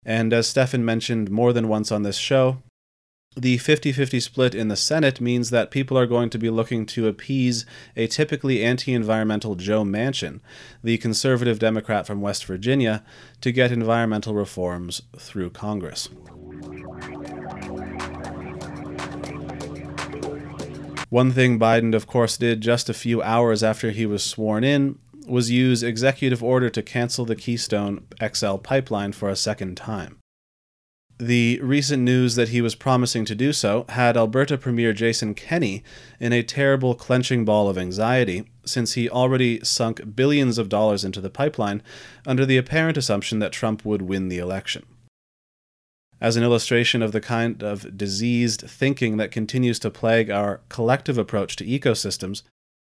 And 0.03 0.34
as 0.34 0.48
Stefan 0.48 0.84
mentioned 0.84 1.29
more 1.29 1.53
than 1.53 1.67
once 1.67 1.91
on 1.91 2.01
this 2.01 2.17
show, 2.17 2.63
the 3.36 3.58
50 3.58 3.94
50 3.94 4.20
split 4.20 4.54
in 4.54 4.68
the 4.68 4.76
Senate 4.76 5.22
means 5.22 5.52
that 5.52 5.72
people 5.72 5.98
are 5.98 6.06
going 6.06 6.30
to 6.30 6.38
be 6.38 6.50
looking 6.50 6.86
to 6.88 7.08
appease 7.08 7.66
a 7.96 8.08
typically 8.08 8.62
anti 8.62 8.94
environmental 8.94 9.56
Joe 9.56 9.84
Manchin, 9.86 10.42
the 10.84 10.98
conservative 10.98 11.58
Democrat 11.58 12.06
from 12.06 12.20
West 12.20 12.44
Virginia, 12.44 13.04
to 13.40 13.54
get 13.54 13.72
environmental 13.72 14.34
reforms 14.34 15.04
through 15.18 15.52
Congress. 15.52 16.10
One 21.08 21.32
thing 21.32 21.58
Biden, 21.58 21.96
of 21.96 22.08
course, 22.08 22.36
did 22.36 22.60
just 22.60 22.90
a 22.90 22.94
few 22.94 23.22
hours 23.22 23.64
after 23.64 23.92
he 23.92 24.06
was 24.06 24.24
sworn 24.24 24.66
in 24.66 25.00
was 25.26 25.50
use 25.50 25.84
executive 25.84 26.44
order 26.44 26.70
to 26.70 26.82
cancel 26.82 27.24
the 27.24 27.36
Keystone 27.36 28.06
XL 28.22 28.56
pipeline 28.58 29.14
for 29.14 29.30
a 29.30 29.36
second 29.38 29.78
time. 29.78 30.21
The 31.22 31.60
recent 31.62 32.01
news 32.01 32.34
that 32.34 32.50
he 32.50 32.62
was 32.62 32.74
promising 32.74 33.25
to 33.25 33.36
do 33.36 33.54
so 33.54 33.86
had 33.90 34.18
Alberta 34.18 34.58
Premier 34.58 34.92
Jason 34.92 35.36
Kenney 35.36 35.84
in 36.20 36.34
a 36.34 36.42
terrible 36.42 36.96
clenching 36.96 37.46
ball 37.46 37.70
of 37.70 37.78
anxiety, 37.78 38.46
since 38.66 38.94
he 38.94 39.08
already 39.08 39.63
sunk 39.63 40.16
billions 40.16 40.58
of 40.58 40.68
dollars 40.68 41.06
into 41.06 41.22
the 41.22 41.30
pipeline 41.30 41.84
under 42.25 42.44
the 42.44 42.58
apparent 42.58 42.98
assumption 42.98 43.38
that 43.38 43.51
Trump 43.51 43.86
would 43.86 44.01
win 44.01 44.30
the 44.30 44.40
election. 44.40 44.84
As 46.20 46.38
an 46.38 46.44
illustration 46.44 47.04
of 47.04 47.12
the 47.12 47.22
kind 47.22 47.62
of 47.62 47.96
diseased 47.96 48.62
thinking 48.62 49.18
that 49.18 49.30
continues 49.30 49.78
to 49.78 49.92
plague 49.92 50.32
our 50.32 50.62
collective 50.70 51.20
approach 51.20 51.56
to 51.58 51.66
ecosystems, 51.68 52.42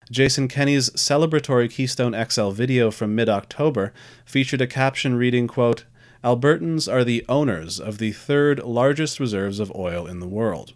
Jason 0.10 0.48
Kenney's 0.48 0.90
celebratory 0.90 1.70
Keystone 1.70 2.16
XL 2.28 2.50
video 2.50 2.90
from 2.90 3.14
mid 3.14 3.30
October 3.30 3.94
featured 4.26 4.62
a 4.62 4.66
caption 4.66 5.14
reading, 5.14 5.48
quote, 5.48 5.86
Albertans 6.24 6.92
are 6.92 7.04
the 7.04 7.26
owners 7.28 7.82
of 7.82 7.98
the 7.98 8.14
third 8.14 8.64
largest 8.64 9.20
reserves 9.20 9.60
of 9.60 9.76
oil 9.76 10.08
in 10.08 10.22
the 10.22 10.28
world. 10.28 10.74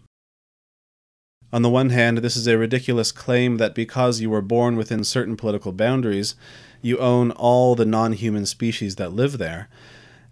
On 1.50 1.62
the 1.62 1.70
one 1.70 1.88
hand, 1.88 2.18
this 2.18 2.36
is 2.36 2.46
a 2.46 2.58
ridiculous 2.58 3.10
claim 3.10 3.56
that 3.56 3.74
because 3.74 4.20
you 4.20 4.28
were 4.28 4.42
born 4.42 4.76
within 4.76 5.02
certain 5.02 5.36
political 5.36 5.72
boundaries, 5.72 6.34
you 6.82 6.98
own 6.98 7.30
all 7.30 7.74
the 7.74 7.86
non 7.86 8.12
human 8.12 8.44
species 8.44 8.96
that 8.96 9.14
live 9.14 9.38
there. 9.38 9.70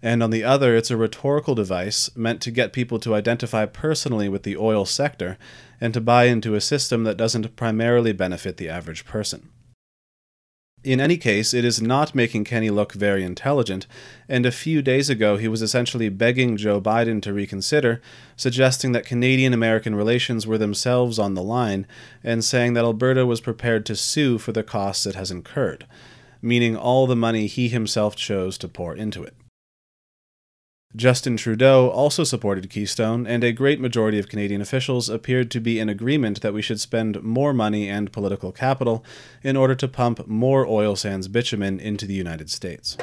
And 0.03 0.21
on 0.21 0.29
the 0.29 0.43
other, 0.43 0.75
it's 0.75 0.91
a 0.91 0.97
rhetorical 0.97 1.55
device 1.55 2.15
meant 2.15 2.39
to 2.41 2.51
get 2.51 2.71
people 2.71 2.99
to 2.99 3.15
identify 3.15 3.65
personally 3.65 4.29
with 4.29 4.43
the 4.43 4.55
oil 4.55 4.85
sector 4.85 5.39
and 5.81 5.91
to 5.95 6.01
buy 6.01 6.25
into 6.25 6.53
a 6.53 6.61
system 6.61 7.03
that 7.05 7.17
doesn't 7.17 7.55
primarily 7.55 8.11
benefit 8.11 8.57
the 8.57 8.69
average 8.69 9.03
person. 9.05 9.49
In 10.87 11.01
any 11.01 11.17
case, 11.17 11.53
it 11.53 11.65
is 11.65 11.81
not 11.81 12.15
making 12.15 12.45
Kenney 12.45 12.69
look 12.69 12.93
very 12.93 13.21
intelligent, 13.25 13.87
and 14.29 14.45
a 14.45 14.53
few 14.53 14.81
days 14.81 15.09
ago 15.09 15.35
he 15.35 15.49
was 15.49 15.61
essentially 15.61 16.07
begging 16.07 16.55
Joe 16.55 16.79
Biden 16.79 17.21
to 17.23 17.33
reconsider, 17.33 18.01
suggesting 18.37 18.93
that 18.93 19.05
Canadian 19.05 19.51
American 19.51 19.95
relations 19.95 20.47
were 20.47 20.57
themselves 20.57 21.19
on 21.19 21.33
the 21.33 21.43
line, 21.43 21.85
and 22.23 22.41
saying 22.41 22.71
that 22.75 22.85
Alberta 22.85 23.25
was 23.25 23.41
prepared 23.41 23.85
to 23.87 23.97
sue 23.97 24.37
for 24.37 24.53
the 24.53 24.63
costs 24.63 25.05
it 25.05 25.15
has 25.15 25.29
incurred, 25.29 25.85
meaning 26.41 26.77
all 26.77 27.05
the 27.05 27.17
money 27.17 27.47
he 27.47 27.67
himself 27.67 28.15
chose 28.15 28.57
to 28.59 28.69
pour 28.69 28.95
into 28.95 29.21
it. 29.23 29.33
Justin 30.95 31.37
Trudeau 31.37 31.89
also 31.89 32.23
supported 32.23 32.69
Keystone, 32.69 33.27
and 33.27 33.43
a 33.43 33.51
great 33.51 33.79
majority 33.79 34.17
of 34.17 34.29
Canadian 34.29 34.61
officials 34.61 35.09
appeared 35.09 35.51
to 35.51 35.59
be 35.59 35.79
in 35.79 35.89
agreement 35.89 36.41
that 36.41 36.53
we 36.53 36.61
should 36.61 36.79
spend 36.79 37.21
more 37.21 37.53
money 37.53 37.89
and 37.89 38.11
political 38.11 38.51
capital 38.51 39.03
in 39.43 39.55
order 39.55 39.75
to 39.75 39.87
pump 39.87 40.27
more 40.27 40.65
oil 40.65 40.95
sands 40.95 41.27
bitumen 41.27 41.79
into 41.79 42.07
the 42.07 42.15
United 42.15 42.49
States. 42.49 42.97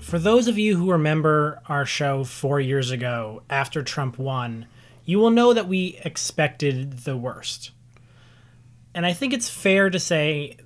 For 0.00 0.18
those 0.18 0.48
of 0.48 0.58
you 0.58 0.76
who 0.76 0.90
remember 0.90 1.60
our 1.68 1.84
show 1.84 2.24
four 2.24 2.60
years 2.60 2.90
ago 2.90 3.42
after 3.50 3.82
Trump 3.82 4.18
won, 4.18 4.66
you 5.04 5.18
will 5.18 5.30
know 5.30 5.52
that 5.52 5.68
we 5.68 6.00
expected 6.04 7.00
the 7.00 7.16
worst. 7.16 7.70
And 8.94 9.04
I 9.04 9.12
think 9.12 9.32
it's 9.32 9.48
fair 9.48 9.90
to 9.90 9.98
say 9.98 10.56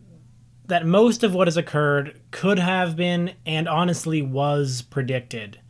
that 0.66 0.86
most 0.86 1.24
of 1.24 1.34
what 1.34 1.46
has 1.46 1.56
occurred 1.56 2.20
could 2.30 2.58
have 2.58 2.94
been 2.94 3.34
and 3.46 3.66
honestly 3.66 4.20
was 4.20 4.82
predicted 4.82 5.60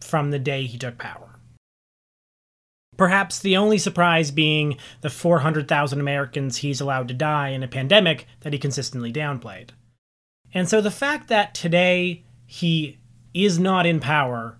from 0.00 0.30
the 0.30 0.38
day 0.38 0.66
he 0.66 0.78
took 0.78 0.98
power. 0.98 1.36
Perhaps 2.96 3.40
the 3.40 3.56
only 3.56 3.78
surprise 3.78 4.30
being 4.30 4.78
the 5.00 5.10
400,000 5.10 6.00
Americans 6.00 6.58
he's 6.58 6.80
allowed 6.80 7.08
to 7.08 7.14
die 7.14 7.48
in 7.48 7.62
a 7.62 7.68
pandemic 7.68 8.26
that 8.40 8.52
he 8.52 8.58
consistently 8.58 9.12
downplayed. 9.12 9.70
And 10.54 10.68
so 10.68 10.80
the 10.80 10.90
fact 10.90 11.28
that 11.28 11.54
today 11.54 12.24
he 12.46 12.98
is 13.34 13.58
not 13.58 13.84
in 13.84 14.00
power 14.00 14.58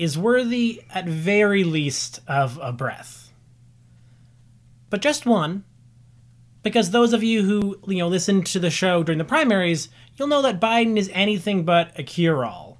is 0.00 0.16
worthy, 0.16 0.82
at 0.88 1.06
very 1.06 1.62
least, 1.62 2.20
of 2.26 2.58
a 2.62 2.72
breath. 2.72 3.30
But 4.88 5.02
just 5.02 5.26
one, 5.26 5.62
because 6.62 6.90
those 6.90 7.12
of 7.12 7.22
you 7.22 7.42
who 7.42 7.78
you 7.86 7.98
know 7.98 8.08
listened 8.08 8.46
to 8.46 8.58
the 8.58 8.70
show 8.70 9.02
during 9.02 9.18
the 9.18 9.24
primaries, 9.26 9.90
you'll 10.16 10.28
know 10.28 10.40
that 10.40 10.58
Biden 10.58 10.96
is 10.96 11.10
anything 11.12 11.66
but 11.66 11.92
a 11.98 12.02
cure-all. 12.02 12.78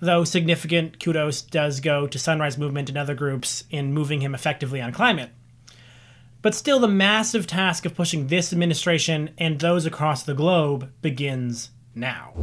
Though 0.00 0.24
significant 0.24 1.02
kudos 1.02 1.40
does 1.40 1.80
go 1.80 2.06
to 2.06 2.18
Sunrise 2.18 2.58
Movement 2.58 2.90
and 2.90 2.98
other 2.98 3.14
groups 3.14 3.64
in 3.70 3.94
moving 3.94 4.20
him 4.20 4.34
effectively 4.34 4.82
on 4.82 4.92
climate. 4.92 5.30
But 6.42 6.54
still, 6.54 6.80
the 6.80 6.86
massive 6.86 7.46
task 7.46 7.86
of 7.86 7.94
pushing 7.94 8.26
this 8.26 8.52
administration 8.52 9.30
and 9.38 9.58
those 9.58 9.86
across 9.86 10.22
the 10.22 10.34
globe 10.34 10.92
begins 11.00 11.70
now. 11.94 12.34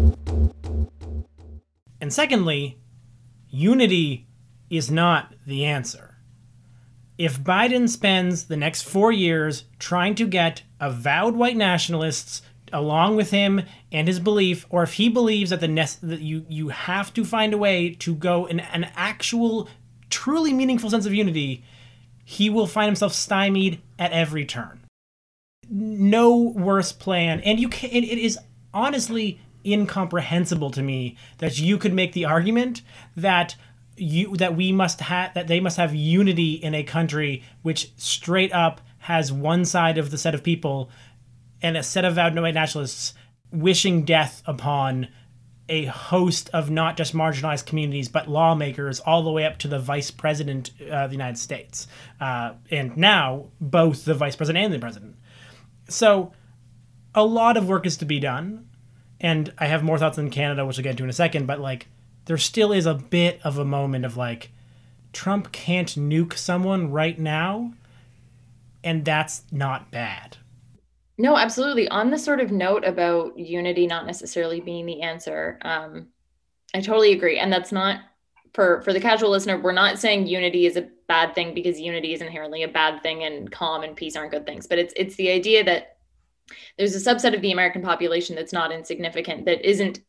And 2.02 2.12
secondly, 2.12 2.80
unity 3.56 4.28
is 4.70 4.92
not 4.92 5.34
the 5.46 5.66
answer. 5.66 6.18
If 7.18 7.40
Biden 7.40 7.88
spends 7.88 8.46
the 8.46 8.58
next 8.58 8.84
four 8.84 9.12
years 9.12 9.64
trying 9.80 10.16
to 10.16 10.28
get 10.28 10.64
avowed 10.80 11.36
white 11.36 11.56
nationalists 11.56 12.42
along 12.74 13.16
with 13.16 13.32
him 13.32 13.62
and 13.92 14.08
his 14.08 14.20
belief, 14.20 14.66
or 14.70 14.84
if 14.84 14.94
he 14.94 15.08
believes 15.08 15.52
that 15.52 15.62
the 15.62 15.68
ne- 15.68 15.86
that 16.04 16.20
you 16.20 16.46
you 16.50 16.70
have 16.70 17.14
to 17.14 17.24
find 17.24 17.54
a 17.54 17.58
way 17.58 17.92
to 17.92 18.14
go 18.16 18.46
in 18.46 18.60
an 18.60 18.92
actual, 18.96 19.70
truly 20.10 20.52
meaningful 20.52 20.90
sense 20.90 21.06
of 21.06 21.14
unity, 21.14 21.64
he 22.26 22.50
will 22.50 22.68
find 22.68 22.88
himself 22.88 23.14
stymied 23.14 23.82
at 23.98 24.12
every 24.12 24.46
turn. 24.46 24.82
No 25.70 26.38
worse 26.38 26.92
plan, 26.92 27.40
and 27.42 27.60
you 27.60 27.70
can. 27.70 27.92
It 27.92 28.18
is 28.18 28.38
honestly 28.74 29.40
incomprehensible 29.66 30.72
to 30.72 30.82
me 30.82 31.18
that 31.40 31.60
you 31.60 31.78
could 31.78 31.94
make 31.94 32.14
the 32.14 32.26
argument 32.26 32.82
that 33.16 33.56
you 33.98 34.36
that 34.38 34.56
we 34.56 34.72
must 34.72 35.02
have 35.02 35.34
that 35.34 35.48
they 35.48 35.60
must 35.60 35.78
have 35.78 35.96
unity 35.96 36.54
in 36.54 36.74
a 36.74 36.84
country 36.84 37.44
which 37.62 37.92
straight 37.98 38.52
up 38.54 38.82
has 39.00 39.32
one 39.32 39.64
side 39.64 39.98
of 39.98 40.12
the 40.12 40.18
set 40.18 40.36
of 40.36 40.44
people 40.44 40.90
and 41.62 41.78
a 41.78 41.84
set 41.84 42.04
of 42.04 42.16
vowed 42.16 42.34
nationalists 42.34 43.14
wishing 43.52 44.04
death 44.04 44.42
upon 44.46 45.08
a 45.68 45.86
host 45.86 46.50
of 46.54 46.70
not 46.70 46.98
just 46.98 47.14
marginalized 47.14 47.66
communities 47.66 48.10
but 48.10 48.28
lawmakers 48.28 49.00
all 49.00 49.24
the 49.24 49.32
way 49.32 49.46
up 49.46 49.58
to 49.58 49.68
the 49.68 49.80
vice 49.80 50.12
president 50.12 50.70
of 50.90 51.10
the 51.10 51.16
United 51.16 51.38
States 51.38 51.88
uh, 52.20 52.54
and 52.70 52.96
now 52.98 53.46
both 53.62 54.06
the 54.06 54.14
vice 54.14 54.36
president 54.36 54.66
and 54.66 54.74
the 54.74 54.80
president. 54.80 55.16
So 55.88 56.34
a 57.16 57.24
lot 57.24 57.58
of 57.58 57.68
work 57.68 57.86
is 57.86 57.98
to 57.98 58.06
be 58.06 58.20
done 58.20 58.68
and 59.20 59.54
I 59.58 59.68
have 59.68 59.84
more 59.84 59.98
thoughts 59.98 60.18
on 60.18 60.30
Canada, 60.30 60.66
which 60.66 60.78
I'll 60.78 60.84
get 60.84 60.92
into 60.92 61.04
in 61.04 61.10
a 61.10 61.14
second, 61.14 61.48
but 61.48 61.60
like 61.60 61.88
there 62.26 62.38
still 62.38 62.72
is 62.72 62.86
a 62.86 62.94
bit 62.94 63.40
of 63.44 63.58
a 63.58 63.66
moment 63.66 64.06
of 64.06 64.18
like 64.18 64.52
Trump 65.14 65.52
can't 65.52 65.90
nuke 65.90 66.38
someone 66.38 66.92
right 66.92 67.18
now, 67.18 67.74
and 68.84 69.06
that's 69.06 69.44
not 69.52 69.92
bad. 69.92 70.38
No, 71.18 71.38
absolutely. 71.38 71.88
On 71.88 72.10
the 72.10 72.18
sort 72.18 72.42
of 72.42 72.52
note 72.52 72.84
about 72.84 73.38
unity 73.40 73.88
not 73.88 74.06
necessarily 74.06 74.60
being 74.60 74.86
the 74.86 75.02
answer, 75.02 75.58
um, 75.62 76.08
I 76.74 76.82
totally 76.82 77.14
agree, 77.14 77.40
and 77.40 77.52
that's 77.54 77.72
not 77.72 78.02
for 78.54 78.82
for 78.82 78.92
the 78.92 79.00
casual 79.00 79.30
listener. 79.30 79.58
We're 79.58 79.72
not 79.72 79.98
saying 79.98 80.28
unity 80.28 80.66
is 80.66 80.76
a 80.76 80.90
bad 81.08 81.34
thing 81.34 81.54
because 81.54 81.80
unity 81.80 82.14
is 82.14 82.22
inherently 82.22 82.64
a 82.64 82.68
bad 82.68 83.02
thing, 83.02 83.24
and 83.24 83.50
calm 83.50 83.84
and 83.84 83.96
peace 83.96 84.18
aren't 84.18 84.32
good 84.32 84.46
things. 84.46 84.68
But 84.68 84.80
it's 84.80 84.94
it's 84.98 85.16
the 85.16 85.30
idea 85.30 85.64
that 85.64 85.95
there's 86.78 86.96
a 86.96 87.16
subset 87.16 87.36
of 87.36 87.42
the 87.42 87.52
American 87.52 87.82
population 87.82 88.36
that's 88.36 88.54
not 88.54 88.72
insignificant 88.72 89.46
that 89.46 89.68
isn't 89.68 90.00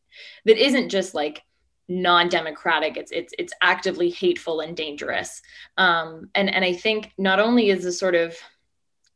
that 0.45 0.57
isn't 0.57 0.89
just 0.89 1.13
like 1.13 1.43
non-democratic. 1.89 2.97
It's 2.97 3.11
it's 3.11 3.33
it's 3.37 3.53
actively 3.61 4.09
hateful 4.09 4.59
and 4.59 4.75
dangerous. 4.75 5.41
Um, 5.77 6.29
and 6.35 6.53
and 6.53 6.65
i 6.65 6.73
think 6.73 7.11
not 7.17 7.39
only 7.39 7.69
is 7.69 7.83
this 7.83 7.99
sort 7.99 8.15
of 8.15 8.35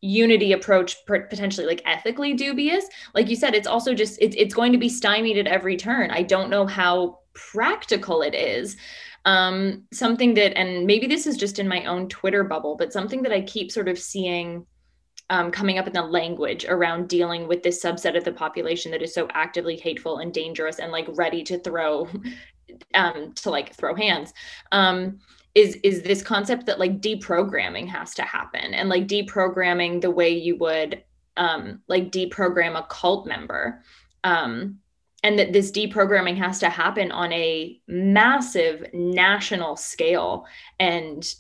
unity 0.04 0.54
approach 0.54 0.96
potentially 1.06 1.68
like 1.68 1.84
ethically 1.86 2.34
dubious 2.34 2.86
like 3.14 3.30
you 3.30 3.36
said 3.36 3.54
it's 3.54 3.68
also 3.68 3.94
just 3.94 4.18
it's, 4.20 4.36
it's 4.36 4.56
going 4.56 4.72
to 4.72 4.80
be 4.80 4.90
stymied 4.90 5.38
at 5.38 5.48
every 5.48 5.78
turn. 5.78 6.10
I 6.12 6.24
don't 6.24 6.50
know 6.50 6.66
how 6.66 7.20
practical 7.34 8.24
it 8.24 8.34
is. 8.34 8.78
Um, 9.24 9.84
something 9.94 10.34
that 10.34 10.58
and 10.58 10.88
maybe 10.88 11.06
this 11.06 11.28
is 11.28 11.38
just 11.38 11.60
in 11.60 11.68
my 11.68 11.86
own 11.86 12.10
twitter 12.10 12.44
bubble 12.44 12.76
but 12.76 12.92
something 12.92 13.22
that 13.22 13.32
i 13.32 13.42
keep 13.42 13.72
sort 13.72 13.88
of 13.88 14.00
seeing 14.00 14.66
um, 15.32 15.50
coming 15.50 15.80
up 15.80 15.88
in 15.88 15.94
the 15.94 16.02
language 16.02 16.66
around 16.66 17.08
dealing 17.08 17.48
with 17.48 17.64
this 17.64 17.82
subset 17.82 18.18
of 18.18 18.26
the 18.26 18.34
population 18.34 18.92
that 18.92 19.02
is 19.02 19.14
so 19.14 19.28
actively 19.34 19.78
hateful 19.78 20.18
and 20.18 20.34
dangerous 20.34 20.78
and 20.78 20.92
like 20.92 21.08
ready 21.14 21.42
to 21.42 21.58
throw 21.58 22.08
um, 22.94 23.34
to 23.34 23.50
like 23.50 23.74
throw 23.74 23.96
hands 23.96 24.34
um, 24.74 25.20
is 25.56 25.76
is 25.84 26.04
this 26.04 26.22
concept 26.22 26.66
that 26.66 26.80
like 26.80 27.02
deprogramming 27.02 27.88
has 27.88 28.14
to 28.14 28.24
happen 28.24 28.74
and 28.74 28.90
like 28.90 29.08
deprogramming 29.08 30.02
the 30.02 30.12
way 30.12 30.30
you 30.30 30.58
would 30.58 31.02
um, 31.38 31.82
like 31.88 32.12
deprogram 32.12 32.78
a 32.78 32.86
cult 32.90 33.26
member 33.26 33.82
um, 34.26 34.78
and 35.24 35.40
that 35.40 35.54
this 35.54 35.72
deprogramming 35.72 36.38
has 36.38 36.60
to 36.60 36.70
happen 36.70 37.10
on 37.10 37.32
a 37.32 37.80
massive 37.88 38.86
national 38.94 39.78
scale 39.78 40.46
and 40.78 41.36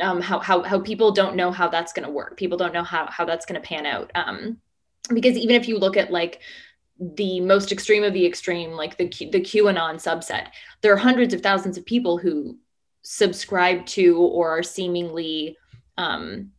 um, 0.00 0.20
how, 0.20 0.38
how, 0.38 0.62
how 0.62 0.80
people 0.80 1.10
don't 1.12 1.36
know 1.36 1.50
how 1.50 1.68
that's 1.68 1.92
going 1.92 2.06
to 2.06 2.12
work. 2.12 2.36
People 2.36 2.58
don't 2.58 2.74
know 2.74 2.82
how, 2.82 3.06
how 3.10 3.24
that's 3.24 3.46
going 3.46 3.60
to 3.60 3.66
pan 3.66 3.86
out. 3.86 4.10
Um, 4.14 4.58
because 5.12 5.36
even 5.36 5.56
if 5.56 5.68
you 5.68 5.78
look 5.78 5.96
at 5.96 6.10
like 6.10 6.40
the 6.98 7.40
most 7.40 7.72
extreme 7.72 8.02
of 8.04 8.12
the 8.12 8.26
extreme 8.26 8.72
like 8.72 8.96
the 8.96 9.06
Q, 9.06 9.30
the 9.30 9.40
qanon 9.40 9.96
subset 9.96 10.48
there 10.80 10.92
are 10.92 10.96
hundreds 10.96 11.34
of 11.34 11.42
thousands 11.42 11.76
of 11.76 11.84
people 11.84 12.16
who 12.16 12.58
subscribe 13.02 13.84
to 13.86 14.18
or 14.18 14.58
are 14.58 14.62
seemingly 14.62 15.56
um, 15.98 16.50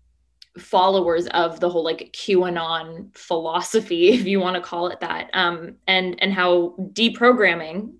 followers 0.58 1.28
of 1.28 1.60
the 1.60 1.70
whole 1.70 1.84
like 1.84 2.14
QAnon 2.14 3.16
philosophy, 3.18 4.10
if 4.14 4.26
you 4.26 4.40
want 4.40 4.56
to 4.56 4.62
call 4.62 4.88
it 4.88 5.00
that, 5.02 5.30
um, 5.34 5.76
and 5.88 6.22
and 6.22 6.34
how 6.34 6.76
deprogramming 6.94 7.94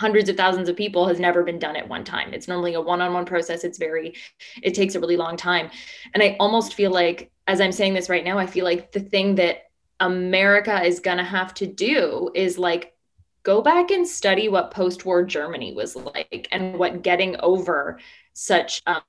hundreds 0.00 0.30
of 0.30 0.36
thousands 0.36 0.68
of 0.68 0.76
people 0.76 1.06
has 1.06 1.20
never 1.20 1.42
been 1.42 1.58
done 1.58 1.76
at 1.76 1.86
one 1.86 2.04
time. 2.04 2.32
It's 2.32 2.48
normally 2.48 2.74
a 2.74 2.80
one-on-one 2.80 3.26
process. 3.26 3.64
It's 3.64 3.78
very, 3.78 4.14
it 4.62 4.74
takes 4.74 4.94
a 4.94 5.00
really 5.00 5.18
long 5.18 5.36
time, 5.36 5.70
and 6.14 6.22
I 6.22 6.36
almost 6.40 6.74
feel 6.74 6.90
like 6.90 7.30
as 7.46 7.60
I'm 7.60 7.72
saying 7.72 7.94
this 7.94 8.08
right 8.08 8.24
now, 8.24 8.38
I 8.38 8.46
feel 8.46 8.64
like 8.64 8.92
the 8.92 9.00
thing 9.00 9.34
that 9.34 9.70
America 9.98 10.82
is 10.82 11.00
gonna 11.00 11.24
have 11.24 11.52
to 11.54 11.66
do 11.66 12.30
is 12.34 12.58
like 12.58 12.94
go 13.42 13.60
back 13.60 13.90
and 13.90 14.06
study 14.06 14.48
what 14.48 14.70
post-war 14.70 15.24
Germany 15.24 15.74
was 15.74 15.96
like 15.96 16.48
and 16.52 16.78
what 16.78 17.02
getting 17.02 17.36
over 17.40 17.98
such 18.32 18.82
um, 18.86 19.02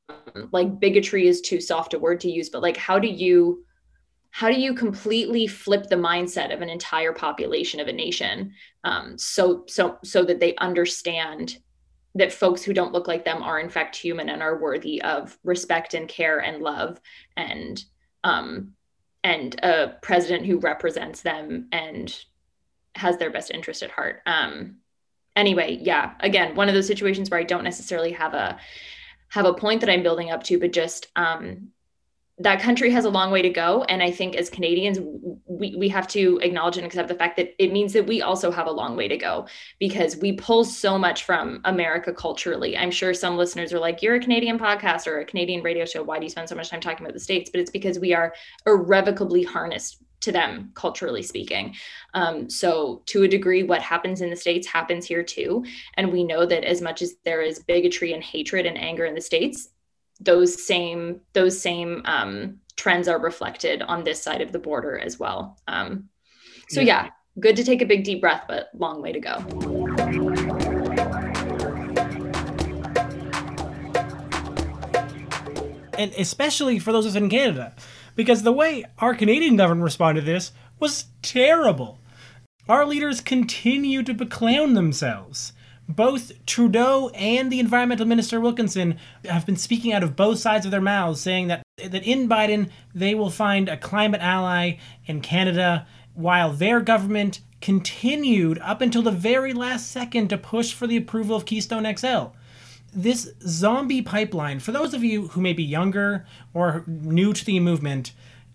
like 0.52 0.80
bigotry 0.80 1.28
is 1.28 1.42
too 1.42 1.62
soft 1.62 1.94
a 1.94 2.00
word 2.00 2.20
to 2.22 2.32
use 2.32 2.50
but 2.50 2.62
like 2.62 2.78
how 2.78 2.98
do 3.00 3.08
you 3.08 3.64
how 4.32 4.50
do 4.50 4.60
you 4.60 4.74
completely 4.74 5.46
flip 5.46 5.88
the 5.88 5.96
mindset 5.96 6.54
of 6.54 6.62
an 6.62 6.70
entire 6.70 7.14
population 7.14 7.80
of 7.80 7.88
a 7.88 7.94
nation 7.94 8.54
um, 8.84 9.18
so 9.18 9.64
so 9.68 9.98
so 10.04 10.24
that 10.24 10.40
they 10.40 10.56
understand 10.56 11.58
that 12.16 12.34
folks 12.34 12.62
who 12.62 12.74
don't 12.74 12.92
look 12.92 13.08
like 13.08 13.24
them 13.24 13.42
are 13.42 13.60
in 13.60 13.70
fact 13.70 13.96
human 13.96 14.30
and 14.30 14.42
are 14.42 14.60
worthy 14.60 15.02
of 15.02 15.38
respect 15.44 15.94
and 15.94 16.10
care 16.10 16.40
and 16.40 16.62
love 16.62 17.00
and 17.38 17.84
um, 18.24 18.74
and 19.24 19.60
a 19.64 19.96
president 20.02 20.46
who 20.46 20.60
represents 20.60 21.22
them 21.22 21.68
and 21.72 22.26
has 22.96 23.18
their 23.18 23.32
best 23.32 23.52
interest 23.52 23.84
at 23.84 23.92
heart. 23.92 24.22
Um, 24.26 24.78
anyway 25.38 25.80
yeah 25.82 26.12
again 26.20 26.54
one 26.56 26.68
of 26.68 26.76
those 26.76 26.86
situations 26.86 27.30
where 27.30 27.40
i 27.40 27.44
don't 27.44 27.64
necessarily 27.64 28.12
have 28.12 28.34
a 28.34 28.60
have 29.32 29.46
a 29.46 29.54
point 29.54 29.80
that 29.80 29.90
I'm 29.90 30.04
building 30.04 30.30
up 30.30 30.44
to, 30.44 30.60
but 30.60 30.74
just 30.74 31.08
um, 31.16 31.70
that 32.44 32.60
country 32.60 32.90
has 32.90 33.06
a 33.06 33.10
long 33.10 33.32
way 33.32 33.42
to 33.42 33.50
go. 33.50 33.84
And 33.84 34.02
I 34.02 34.10
think 34.10 34.36
as 34.36 34.50
Canadians, 34.50 35.00
we, 35.46 35.76
we 35.76 35.90
have 35.90 36.08
to 36.10 36.40
acknowledge 36.42 36.78
and 36.78 36.86
accept 36.86 37.08
the 37.08 37.16
fact 37.16 37.38
that 37.38 37.54
it 37.64 37.72
means 37.72 37.94
that 37.94 38.08
we 38.08 38.22
also 38.22 38.52
have 38.52 38.68
a 38.68 38.72
long 38.72 38.96
way 38.96 39.08
to 39.08 39.18
go 39.18 39.48
because 39.80 40.18
we 40.18 40.34
pull 40.34 40.64
so 40.64 40.98
much 40.98 41.24
from 41.24 41.62
America 41.66 42.12
culturally. 42.12 42.78
I'm 42.78 42.92
sure 42.92 43.14
some 43.14 43.38
listeners 43.38 43.74
are 43.74 43.80
like, 43.80 44.02
you're 44.02 44.16
a 44.16 44.20
Canadian 44.20 44.58
podcast 44.58 45.08
or 45.08 45.20
a 45.20 45.26
Canadian 45.26 45.62
radio 45.62 45.86
show. 45.86 46.02
Why 46.02 46.18
do 46.18 46.24
you 46.24 46.30
spend 46.30 46.50
so 46.50 46.56
much 46.56 46.70
time 46.70 46.82
talking 46.82 47.06
about 47.06 47.14
the 47.14 47.20
States? 47.20 47.50
But 47.52 47.62
it's 47.62 47.72
because 47.72 48.00
we 48.00 48.14
are 48.14 48.34
irrevocably 48.66 49.44
harnessed 49.44 49.98
to 50.22 50.32
them 50.32 50.72
culturally 50.76 51.24
speaking 51.24 51.76
um, 52.14 52.48
so 52.48 53.02
to 53.08 53.24
a 53.24 53.28
degree 53.28 53.64
what 53.64 53.82
happens 53.82 54.22
in 54.22 54.30
the 54.30 54.36
states 54.36 54.68
happens 54.68 55.04
here 55.04 55.24
too 55.24 55.66
and 55.98 56.12
we 56.12 56.24
know 56.24 56.46
that 56.46 56.64
as 56.64 56.80
much 56.80 57.02
as 57.02 57.16
there 57.26 57.42
is 57.42 57.64
bigotry 57.64 58.14
and 58.14 58.24
hatred 58.24 58.68
and 58.68 58.78
anger 58.78 59.06
in 59.06 59.16
the 59.16 59.22
states 59.22 59.70
those 60.22 60.66
same 60.66 61.20
those 61.34 61.60
same 61.60 62.02
um, 62.06 62.58
trends 62.76 63.08
are 63.08 63.20
reflected 63.20 63.82
on 63.84 64.04
this 64.04 64.22
side 64.22 64.42
of 64.42 64.52
the 64.52 64.60
border 64.60 64.98
as 64.98 65.20
well 65.20 65.58
um, 65.68 66.08
so 66.70 66.80
yeah. 66.80 67.04
yeah 67.06 67.10
good 67.40 67.56
to 67.56 67.64
take 67.64 67.82
a 67.82 67.86
big 67.86 68.04
deep 68.04 68.22
breath 68.22 68.44
but 68.48 68.70
long 68.74 69.02
way 69.02 69.12
to 69.12 69.20
go 69.20 69.36
and 75.98 76.14
especially 76.18 76.80
for 76.80 76.92
those 76.92 77.06
of 77.06 77.12
us 77.12 77.16
in 77.16 77.30
canada 77.30 77.74
because 78.16 78.44
the 78.44 78.52
way 78.52 78.86
our 79.00 79.16
Canadian 79.16 79.56
government 79.56 79.84
responded 79.84 80.22
to 80.22 80.32
this 80.32 80.52
was 80.80 81.06
terrible. 81.22 82.00
Our 82.68 82.86
leaders 82.86 83.22
continue 83.22 84.04
to 84.04 84.14
beclown 84.14 84.76
themselves. 84.76 85.54
Both 85.88 86.46
Trudeau 86.46 87.10
and 87.10 87.52
the 87.52 87.60
environmental 87.60 88.06
minister 88.06 88.40
Wilkinson 88.40 88.98
have 89.26 89.46
been 89.46 89.58
speaking 89.58 89.92
out 89.92 90.04
of 90.04 90.16
both 90.16 90.40
sides 90.40 90.66
of 90.66 90.72
their 90.72 90.82
mouths, 90.82 91.22
saying 91.22 91.48
that 91.48 91.64
that 91.78 92.04
in 92.04 92.30
Biden 92.30 92.70
they 92.94 93.16
will 93.16 93.30
find 93.30 93.68
a 93.68 93.78
climate 93.78 94.22
ally 94.22 94.78
in 95.06 95.22
Canada, 95.22 95.86
while 96.14 96.52
their 96.52 96.80
government 96.80 97.42
continued 97.60 98.60
up 98.60 98.82
until 98.82 99.02
the 99.02 99.12
very 99.12 99.54
last 99.54 99.92
second 99.92 100.30
to 100.30 100.38
push 100.38 100.74
for 100.74 100.88
the 100.88 100.98
approval 100.98 101.36
of 101.36 101.46
Keystone 101.46 101.86
XL 101.96 102.28
this 102.94 103.30
zombie 103.48 104.02
pipeline, 104.02 104.60
for 104.60 104.72
those 104.72 104.94
of 104.94 105.04
you 105.04 105.30
who 105.30 105.42
may 105.42 105.54
be 105.54 105.64
younger 105.64 106.26
or 106.54 106.84
new 106.88 107.34
to 107.34 107.46
the 107.46 107.60
movement, 107.60 108.12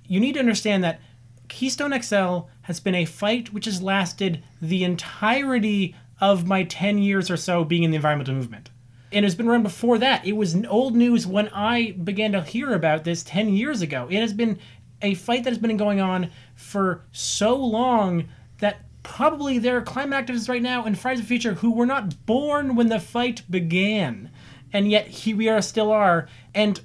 you 0.07 0.21
need 0.21 0.35
to 0.35 0.41
understand 0.41 0.85
that 0.85 1.01
Keystone 1.49 1.99
XL 2.01 2.41
has 2.63 2.81
been 2.81 2.95
a 2.95 3.05
fight 3.05 3.53
which 3.53 3.65
has 3.65 3.83
lasted 3.83 4.43
the 4.61 4.85
entirety 4.85 5.95
of 6.21 6.47
my 6.47 6.65
10 6.65 6.99
years 6.99 7.31
or 7.31 7.37
so 7.37 7.65
being 7.65 7.83
in 7.83 7.91
the 7.91 7.97
environmental 7.97 8.35
movement. 8.35 8.71
And 9.13 9.25
it's 9.25 9.35
been 9.35 9.49
around 9.49 9.63
before 9.63 9.99
that. 9.99 10.27
It 10.27 10.33
was 10.33 10.57
old 10.67 10.97
news 10.97 11.27
when 11.27 11.49
I 11.49 11.93
began 11.93 12.33
to 12.33 12.43
hear 12.43 12.73
about 12.73 13.05
this 13.05 13.23
10 13.23 13.51
years 13.51 13.83
ago. 13.83 14.09
It 14.11 14.21
has 14.21 14.33
been 14.33 14.59
a 15.03 15.15
fight 15.15 15.45
that 15.45 15.51
has 15.51 15.59
been 15.59 15.77
going 15.77 16.01
on 16.01 16.31
for 16.55 17.05
so 17.13 17.55
long 17.57 18.29
that 18.59 18.81
probably 19.03 19.59
there 19.59 19.77
are 19.77 19.83
climate 19.83 20.27
activists 20.27 20.49
right 20.49 20.63
now 20.63 20.85
in 20.85 20.95
Fridays 20.95 21.21
for 21.21 21.29
Future 21.29 21.55
who 21.55 21.71
were 21.71 21.87
not 21.87 22.27
born 22.27 22.75
when 22.75 22.89
the 22.89 22.99
fight 22.99 23.43
began, 23.49 24.31
and 24.73 24.91
yet 24.91 25.07
here 25.07 25.37
we 25.37 25.49
are 25.49 25.63
still 25.63 25.93
are. 25.93 26.29
And 26.55 26.81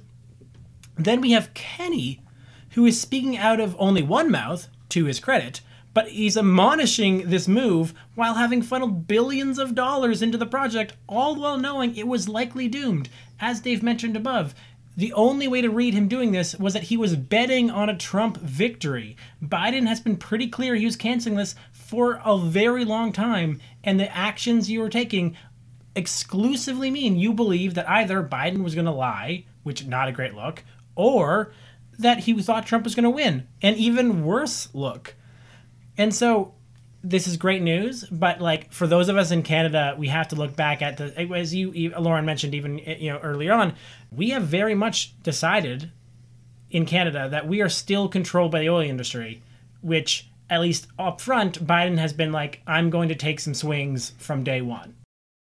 then 0.96 1.20
we 1.20 1.32
have 1.32 1.54
Kenney, 1.54 2.22
who 2.70 2.86
is 2.86 3.00
speaking 3.00 3.36
out 3.36 3.60
of 3.60 3.74
only 3.78 4.02
one 4.02 4.30
mouth, 4.30 4.68
to 4.90 5.06
his 5.06 5.20
credit, 5.20 5.62
but 5.94 6.08
he's 6.08 6.36
admonishing 6.36 7.28
this 7.28 7.46
move 7.46 7.92
while 8.14 8.34
having 8.34 8.62
funneled 8.62 9.06
billions 9.06 9.58
of 9.58 9.74
dollars 9.74 10.22
into 10.22 10.38
the 10.38 10.46
project, 10.46 10.94
all 11.08 11.36
while 11.36 11.58
knowing 11.58 11.94
it 11.96 12.06
was 12.06 12.28
likely 12.28 12.68
doomed. 12.68 13.08
As 13.40 13.60
Dave 13.60 13.82
mentioned 13.82 14.16
above, 14.16 14.54
the 14.96 15.12
only 15.14 15.48
way 15.48 15.62
to 15.62 15.70
read 15.70 15.94
him 15.94 16.08
doing 16.08 16.32
this 16.32 16.54
was 16.56 16.74
that 16.74 16.84
he 16.84 16.96
was 16.96 17.16
betting 17.16 17.70
on 17.70 17.88
a 17.88 17.96
Trump 17.96 18.36
victory. 18.38 19.16
Biden 19.42 19.86
has 19.86 20.00
been 20.00 20.16
pretty 20.16 20.48
clear 20.48 20.74
he 20.74 20.84
was 20.84 20.96
canceling 20.96 21.36
this 21.36 21.54
for 21.72 22.20
a 22.24 22.38
very 22.38 22.84
long 22.84 23.12
time, 23.12 23.60
and 23.82 23.98
the 23.98 24.14
actions 24.14 24.70
you 24.70 24.82
are 24.82 24.90
taking 24.90 25.36
exclusively 25.94 26.90
mean 26.90 27.16
you 27.16 27.32
believe 27.32 27.74
that 27.74 27.88
either 27.88 28.22
Biden 28.22 28.62
was 28.62 28.74
going 28.74 28.84
to 28.86 28.90
lie, 28.90 29.44
which 29.62 29.86
not 29.86 30.08
a 30.08 30.12
great 30.12 30.34
look, 30.34 30.62
or 30.94 31.52
that 31.98 32.20
he 32.20 32.40
thought 32.42 32.66
Trump 32.66 32.84
was 32.84 32.94
going 32.94 33.04
to 33.04 33.10
win, 33.10 33.46
an 33.62 33.74
even 33.74 34.24
worse 34.24 34.68
look. 34.74 35.14
And 35.98 36.14
so 36.14 36.54
this 37.04 37.26
is 37.26 37.36
great 37.36 37.62
news, 37.62 38.04
but 38.04 38.40
like 38.40 38.72
for 38.72 38.86
those 38.86 39.08
of 39.08 39.16
us 39.16 39.30
in 39.30 39.42
Canada, 39.42 39.94
we 39.98 40.08
have 40.08 40.28
to 40.28 40.36
look 40.36 40.54
back 40.54 40.82
at 40.82 40.96
the 40.96 41.12
as 41.34 41.54
you 41.54 41.92
Lauren 41.98 42.24
mentioned 42.24 42.54
even 42.54 42.78
you 42.78 43.12
know 43.12 43.18
earlier 43.18 43.52
on, 43.52 43.74
we 44.10 44.30
have 44.30 44.44
very 44.44 44.74
much 44.74 45.20
decided 45.22 45.90
in 46.70 46.86
Canada 46.86 47.28
that 47.28 47.46
we 47.46 47.60
are 47.60 47.68
still 47.68 48.08
controlled 48.08 48.52
by 48.52 48.60
the 48.60 48.68
oil 48.68 48.80
industry, 48.80 49.42
which 49.82 50.28
at 50.48 50.60
least 50.60 50.86
up 50.98 51.20
front, 51.20 51.66
Biden 51.66 51.98
has 51.98 52.12
been 52.12 52.32
like, 52.32 52.60
I'm 52.66 52.90
going 52.90 53.08
to 53.08 53.14
take 53.14 53.40
some 53.40 53.54
swings 53.54 54.12
from 54.18 54.44
day 54.44 54.60
one. 54.60 54.94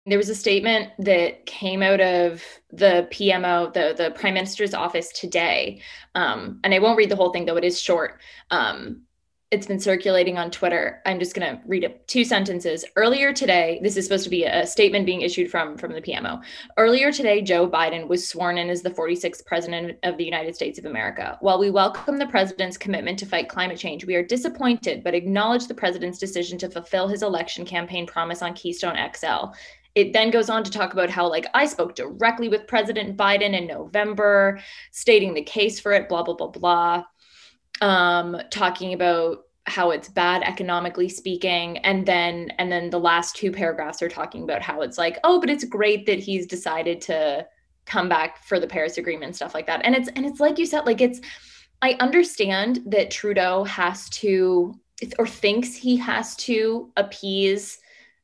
There 0.05 0.17
was 0.17 0.29
a 0.29 0.35
statement 0.35 0.91
that 0.99 1.45
came 1.45 1.81
out 1.81 2.01
of 2.01 2.43
the 2.71 3.07
PMO, 3.11 3.73
the, 3.73 3.95
the 3.97 4.11
Prime 4.11 4.33
Minister's 4.33 4.73
office 4.73 5.11
today. 5.13 5.81
Um, 6.13 6.59
and 6.63 6.73
I 6.73 6.79
won't 6.79 6.97
read 6.97 7.09
the 7.09 7.15
whole 7.15 7.31
thing, 7.31 7.45
though 7.45 7.55
it 7.55 7.63
is 7.63 7.79
short. 7.79 8.19
Um, 8.51 9.01
it's 9.53 9.67
been 9.67 9.79
circulating 9.79 10.39
on 10.39 10.49
Twitter. 10.49 10.99
I'm 11.05 11.19
just 11.19 11.35
going 11.35 11.55
to 11.55 11.61
read 11.67 11.83
it 11.83 12.07
two 12.07 12.25
sentences. 12.25 12.83
Earlier 12.95 13.31
today, 13.31 13.79
this 13.83 13.95
is 13.95 14.05
supposed 14.05 14.23
to 14.23 14.29
be 14.31 14.45
a 14.45 14.65
statement 14.65 15.05
being 15.05 15.21
issued 15.21 15.51
from 15.51 15.77
from 15.77 15.93
the 15.93 16.01
PMO. 16.01 16.41
Earlier 16.75 17.11
today, 17.11 17.39
Joe 17.39 17.69
Biden 17.69 18.07
was 18.07 18.27
sworn 18.27 18.57
in 18.57 18.71
as 18.71 18.81
the 18.81 18.89
46th 18.89 19.45
president 19.45 19.99
of 20.01 20.17
the 20.17 20.25
United 20.25 20.55
States 20.55 20.79
of 20.79 20.85
America. 20.85 21.37
While 21.39 21.59
we 21.59 21.69
welcome 21.69 22.17
the 22.17 22.25
president's 22.25 22.77
commitment 22.77 23.19
to 23.19 23.27
fight 23.27 23.47
climate 23.47 23.77
change, 23.77 24.03
we 24.03 24.15
are 24.15 24.25
disappointed 24.25 25.03
but 25.03 25.13
acknowledge 25.13 25.67
the 25.67 25.75
president's 25.75 26.17
decision 26.17 26.57
to 26.57 26.69
fulfill 26.69 27.07
his 27.07 27.21
election 27.21 27.63
campaign 27.63 28.07
promise 28.07 28.41
on 28.41 28.55
Keystone 28.55 28.97
XL. 29.15 29.53
It 29.93 30.13
then 30.13 30.31
goes 30.31 30.49
on 30.49 30.63
to 30.63 30.71
talk 30.71 30.93
about 30.93 31.11
how, 31.11 31.29
like, 31.29 31.45
I 31.53 31.67
spoke 31.67 31.93
directly 31.93 32.49
with 32.49 32.65
President 32.65 33.15
Biden 33.15 33.55
in 33.55 33.67
November, 33.67 34.59
stating 34.89 35.35
the 35.35 35.43
case 35.43 35.79
for 35.79 35.91
it, 35.91 36.09
blah, 36.09 36.23
blah, 36.23 36.33
blah, 36.33 36.47
blah 36.47 37.03
um, 37.81 38.39
talking 38.49 38.93
about 38.93 39.42
how 39.65 39.91
it's 39.91 40.09
bad 40.09 40.43
economically 40.43 41.07
speaking 41.07 41.77
and 41.79 42.05
then 42.05 42.51
and 42.57 42.71
then 42.71 42.89
the 42.89 42.99
last 42.99 43.35
two 43.35 43.51
paragraphs 43.51 44.01
are 44.01 44.09
talking 44.09 44.43
about 44.43 44.61
how 44.61 44.81
it's 44.81 44.97
like 44.97 45.17
oh 45.23 45.39
but 45.39 45.49
it's 45.49 45.63
great 45.63 46.05
that 46.05 46.19
he's 46.19 46.45
decided 46.45 46.99
to 46.99 47.45
come 47.85 48.09
back 48.09 48.43
for 48.43 48.59
the 48.59 48.67
paris 48.67 48.97
agreement 48.97 49.25
and 49.25 49.35
stuff 49.35 49.53
like 49.53 49.65
that 49.65 49.81
and 49.85 49.95
it's 49.95 50.09
and 50.15 50.25
it's 50.25 50.41
like 50.41 50.57
you 50.57 50.65
said 50.65 50.85
like 50.85 50.99
it's 50.99 51.21
i 51.81 51.95
understand 52.01 52.81
that 52.85 53.09
trudeau 53.09 53.63
has 53.63 54.09
to 54.09 54.73
or 55.17 55.27
thinks 55.27 55.75
he 55.75 55.97
has 55.97 56.35
to 56.35 56.91
appease 56.97 57.79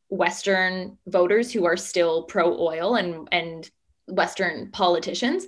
Western 0.10 0.98
voters 1.08 1.52
who 1.52 1.66
are 1.66 1.78
still 1.78 2.24
pro 2.24 2.58
oil 2.60 2.96
and 2.96 3.28
and 3.32 3.70
Western 4.08 4.72
politicians. 4.72 5.46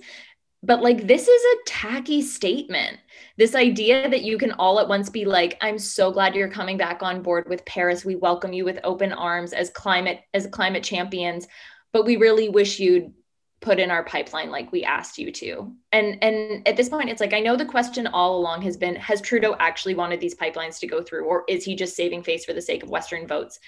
But 0.62 0.80
like 0.80 1.06
this 1.06 1.26
is 1.26 1.42
a 1.42 1.64
tacky 1.66 2.22
statement. 2.22 2.98
This 3.36 3.54
idea 3.54 4.08
that 4.08 4.22
you 4.22 4.38
can 4.38 4.52
all 4.52 4.78
at 4.78 4.88
once 4.88 5.10
be 5.10 5.24
like, 5.24 5.58
I'm 5.60 5.78
so 5.78 6.12
glad 6.12 6.34
you're 6.34 6.48
coming 6.48 6.76
back 6.76 7.02
on 7.02 7.22
board 7.22 7.48
with 7.48 7.64
Paris. 7.64 8.04
We 8.04 8.14
welcome 8.14 8.52
you 8.52 8.64
with 8.64 8.78
open 8.84 9.12
arms 9.12 9.52
as 9.52 9.70
climate 9.70 10.20
as 10.34 10.46
climate 10.46 10.84
champions, 10.84 11.48
but 11.92 12.04
we 12.04 12.16
really 12.16 12.48
wish 12.48 12.78
you'd 12.78 13.12
put 13.62 13.78
in 13.78 13.90
our 13.90 14.04
pipeline 14.04 14.50
like 14.50 14.70
we 14.72 14.84
asked 14.84 15.18
you 15.18 15.32
to. 15.32 15.72
And 15.92 16.22
and 16.22 16.66
at 16.68 16.76
this 16.76 16.88
point 16.88 17.08
it's 17.08 17.20
like 17.20 17.32
I 17.32 17.40
know 17.40 17.56
the 17.56 17.64
question 17.64 18.06
all 18.06 18.36
along 18.36 18.62
has 18.62 18.76
been 18.76 18.96
has 18.96 19.20
Trudeau 19.20 19.56
actually 19.58 19.94
wanted 19.94 20.20
these 20.20 20.34
pipelines 20.34 20.78
to 20.80 20.86
go 20.86 21.02
through 21.02 21.24
or 21.24 21.44
is 21.48 21.64
he 21.64 21.74
just 21.74 21.96
saving 21.96 22.22
face 22.22 22.44
for 22.44 22.52
the 22.52 22.60
sake 22.60 22.82
of 22.82 22.90
western 22.90 23.26
votes? 23.26 23.58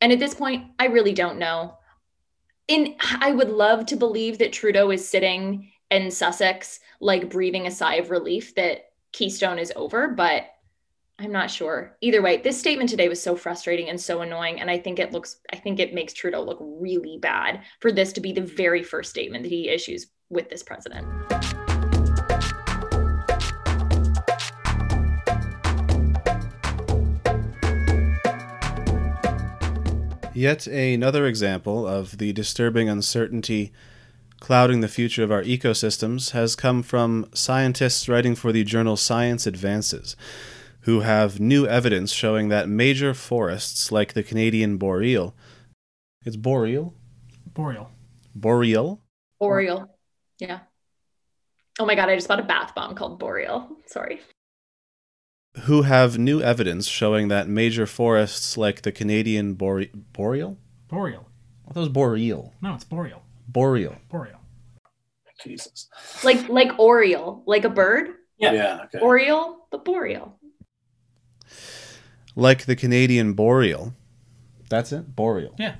And 0.00 0.12
at 0.12 0.18
this 0.18 0.34
point 0.34 0.66
I 0.78 0.86
really 0.86 1.12
don't 1.12 1.38
know. 1.38 1.76
In 2.68 2.96
I 3.00 3.32
would 3.32 3.50
love 3.50 3.86
to 3.86 3.96
believe 3.96 4.38
that 4.38 4.52
Trudeau 4.52 4.90
is 4.90 5.06
sitting 5.08 5.71
in 5.92 6.10
Sussex 6.10 6.80
like 7.00 7.28
breathing 7.28 7.66
a 7.66 7.70
sigh 7.70 7.96
of 7.96 8.10
relief 8.10 8.54
that 8.54 8.92
Keystone 9.12 9.58
is 9.58 9.72
over, 9.76 10.08
but 10.08 10.46
I'm 11.18 11.30
not 11.30 11.50
sure. 11.50 11.98
Either 12.00 12.22
way, 12.22 12.38
this 12.38 12.58
statement 12.58 12.88
today 12.88 13.10
was 13.10 13.22
so 13.22 13.36
frustrating 13.36 13.90
and 13.90 14.00
so 14.00 14.22
annoying. 14.22 14.58
And 14.58 14.70
I 14.70 14.78
think 14.78 14.98
it 14.98 15.12
looks, 15.12 15.36
I 15.52 15.56
think 15.56 15.78
it 15.78 15.92
makes 15.92 16.14
Trudeau 16.14 16.42
look 16.42 16.58
really 16.62 17.18
bad 17.18 17.60
for 17.80 17.92
this 17.92 18.14
to 18.14 18.22
be 18.22 18.32
the 18.32 18.40
very 18.40 18.82
first 18.82 19.10
statement 19.10 19.42
that 19.42 19.50
he 19.50 19.68
issues 19.68 20.06
with 20.30 20.48
this 20.48 20.62
president. 20.62 21.06
Yet 30.34 30.66
another 30.66 31.26
example 31.26 31.86
of 31.86 32.16
the 32.16 32.32
disturbing 32.32 32.88
uncertainty 32.88 33.72
clouding 34.42 34.80
the 34.80 34.88
future 34.88 35.22
of 35.22 35.30
our 35.30 35.44
ecosystems 35.44 36.32
has 36.32 36.56
come 36.56 36.82
from 36.82 37.24
scientists 37.32 38.08
writing 38.08 38.34
for 38.34 38.50
the 38.50 38.64
journal 38.64 38.96
Science 38.96 39.46
Advances 39.46 40.16
who 40.80 40.98
have 41.02 41.38
new 41.38 41.64
evidence 41.64 42.10
showing 42.10 42.48
that 42.48 42.68
major 42.68 43.14
forests 43.14 43.92
like 43.92 44.14
the 44.14 44.22
Canadian 44.24 44.78
boreal, 44.78 45.32
it's 46.24 46.34
boreal? 46.34 46.92
Boreal. 47.54 47.88
Boreal? 48.34 49.00
Boreal. 49.38 49.88
Yeah. 50.40 50.58
Oh 51.78 51.86
my 51.86 51.94
god, 51.94 52.08
I 52.08 52.16
just 52.16 52.26
bought 52.26 52.40
a 52.40 52.42
bath 52.42 52.74
bomb 52.74 52.96
called 52.96 53.20
Boreal. 53.20 53.68
Sorry. 53.86 54.22
Who 55.66 55.82
have 55.82 56.18
new 56.18 56.42
evidence 56.42 56.88
showing 56.88 57.28
that 57.28 57.46
major 57.46 57.86
forests 57.86 58.56
like 58.56 58.82
the 58.82 58.90
Canadian 58.90 59.54
bore- 59.54 59.86
boreal? 60.12 60.58
Boreal. 60.88 61.28
I 61.68 61.74
thought 61.74 61.76
it 61.76 61.84
was 61.84 61.88
boreal. 61.90 62.54
No, 62.60 62.74
it's 62.74 62.82
boreal. 62.82 63.21
Boreal. 63.48 63.96
Boreal. 64.10 64.38
Jesus. 65.42 65.88
Like 66.22 66.48
like 66.48 66.78
Oriole, 66.78 67.42
like 67.46 67.64
a 67.64 67.70
bird. 67.70 68.10
Yeah. 68.38 68.52
yeah 68.52 68.80
okay. 68.84 68.98
Oriole, 69.00 69.66
but 69.70 69.84
boreal 69.84 70.38
like 72.34 72.64
the 72.64 72.76
Canadian 72.76 73.32
boreal, 73.34 73.94
that's 74.68 74.92
it, 74.92 75.14
boreal. 75.14 75.54
Yeah. 75.58 75.76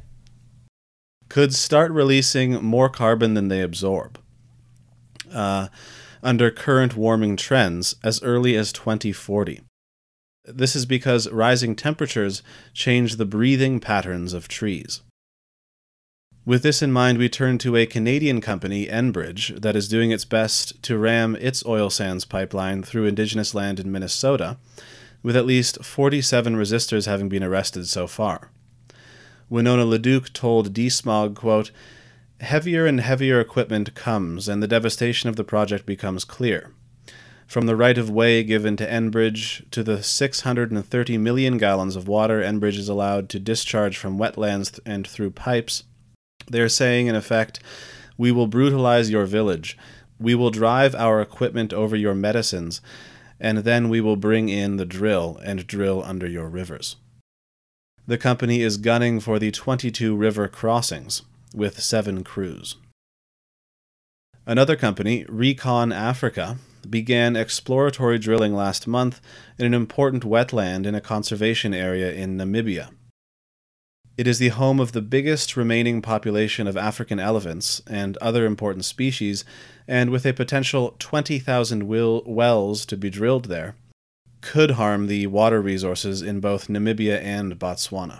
Could 1.28 1.54
start 1.54 1.90
releasing 1.92 2.62
more 2.62 2.88
carbon 2.88 3.34
than 3.34 3.48
they 3.48 3.62
absorb. 3.62 4.18
Uh, 5.32 5.68
under 6.22 6.50
current 6.50 6.94
warming 6.94 7.36
trends 7.36 7.94
as 8.04 8.22
early 8.22 8.54
as 8.54 8.72
2040. 8.72 9.62
This 10.44 10.76
is 10.76 10.84
because 10.84 11.30
rising 11.30 11.74
temperatures 11.74 12.42
change 12.74 13.16
the 13.16 13.24
breathing 13.24 13.80
patterns 13.80 14.32
of 14.32 14.46
trees. 14.46 15.00
With 16.44 16.64
this 16.64 16.82
in 16.82 16.90
mind, 16.90 17.18
we 17.18 17.28
turn 17.28 17.58
to 17.58 17.76
a 17.76 17.86
Canadian 17.86 18.40
company, 18.40 18.88
Enbridge, 18.88 19.60
that 19.60 19.76
is 19.76 19.88
doing 19.88 20.10
its 20.10 20.24
best 20.24 20.82
to 20.82 20.98
ram 20.98 21.36
its 21.36 21.64
oil 21.64 21.88
sands 21.88 22.24
pipeline 22.24 22.82
through 22.82 23.06
indigenous 23.06 23.54
land 23.54 23.78
in 23.78 23.92
Minnesota 23.92 24.56
with 25.22 25.36
at 25.36 25.46
least 25.46 25.84
47 25.84 26.56
resistors 26.56 27.06
having 27.06 27.28
been 27.28 27.44
arrested 27.44 27.86
so 27.86 28.08
far. 28.08 28.50
Winona 29.48 29.84
LaDuke 29.84 30.32
told 30.32 30.74
DeSmog, 30.74 31.36
quote, 31.36 31.70
Heavier 32.40 32.86
and 32.86 33.00
heavier 33.00 33.38
equipment 33.38 33.94
comes, 33.94 34.48
and 34.48 34.60
the 34.60 34.66
devastation 34.66 35.28
of 35.28 35.36
the 35.36 35.44
project 35.44 35.86
becomes 35.86 36.24
clear. 36.24 36.72
From 37.46 37.66
the 37.66 37.76
right 37.76 37.98
of 37.98 38.10
way 38.10 38.42
given 38.42 38.76
to 38.78 38.86
Enbridge 38.86 39.70
to 39.70 39.84
the 39.84 40.02
630 40.02 41.18
million 41.18 41.56
gallons 41.56 41.94
of 41.94 42.08
water 42.08 42.40
Enbridge 42.40 42.78
is 42.78 42.88
allowed 42.88 43.28
to 43.28 43.38
discharge 43.38 43.96
from 43.96 44.18
wetlands 44.18 44.80
and 44.84 45.06
through 45.06 45.30
pipes, 45.30 45.84
they 46.52 46.60
are 46.60 46.68
saying, 46.68 47.08
in 47.08 47.14
effect, 47.14 47.60
We 48.16 48.30
will 48.30 48.46
brutalize 48.46 49.10
your 49.10 49.26
village. 49.26 49.76
We 50.18 50.34
will 50.34 50.50
drive 50.50 50.94
our 50.94 51.20
equipment 51.20 51.72
over 51.72 51.96
your 51.96 52.14
medicines 52.14 52.80
and 53.42 53.58
then 53.58 53.88
we 53.88 54.00
will 54.00 54.16
bring 54.16 54.48
in 54.48 54.76
the 54.76 54.86
drill 54.86 55.38
and 55.44 55.66
drill 55.66 56.00
under 56.06 56.28
your 56.28 56.48
rivers. 56.48 56.94
The 58.06 58.16
company 58.16 58.62
is 58.62 58.76
gunning 58.76 59.18
for 59.18 59.40
the 59.40 59.50
22 59.50 60.14
river 60.14 60.46
crossings, 60.46 61.22
with 61.52 61.80
seven 61.80 62.22
crews. 62.22 62.76
Another 64.46 64.76
company, 64.76 65.26
Recon 65.28 65.92
Africa, 65.92 66.56
began 66.88 67.34
exploratory 67.36 68.18
drilling 68.18 68.54
last 68.54 68.86
month 68.86 69.20
in 69.58 69.66
an 69.66 69.74
important 69.74 70.22
wetland 70.22 70.86
in 70.86 70.94
a 70.94 71.00
conservation 71.00 71.74
area 71.74 72.12
in 72.12 72.36
Namibia. 72.36 72.90
It 74.14 74.26
is 74.26 74.38
the 74.38 74.50
home 74.50 74.78
of 74.78 74.92
the 74.92 75.00
biggest 75.00 75.56
remaining 75.56 76.02
population 76.02 76.66
of 76.66 76.76
African 76.76 77.18
elephants 77.18 77.80
and 77.86 78.18
other 78.18 78.44
important 78.44 78.84
species, 78.84 79.42
and 79.88 80.10
with 80.10 80.26
a 80.26 80.34
potential 80.34 80.94
20,000 80.98 81.88
wells 81.88 82.84
to 82.86 82.96
be 82.98 83.08
drilled 83.08 83.46
there, 83.46 83.74
could 84.42 84.72
harm 84.72 85.06
the 85.06 85.28
water 85.28 85.62
resources 85.62 86.20
in 86.20 86.40
both 86.40 86.68
Namibia 86.68 87.22
and 87.22 87.58
Botswana. 87.58 88.18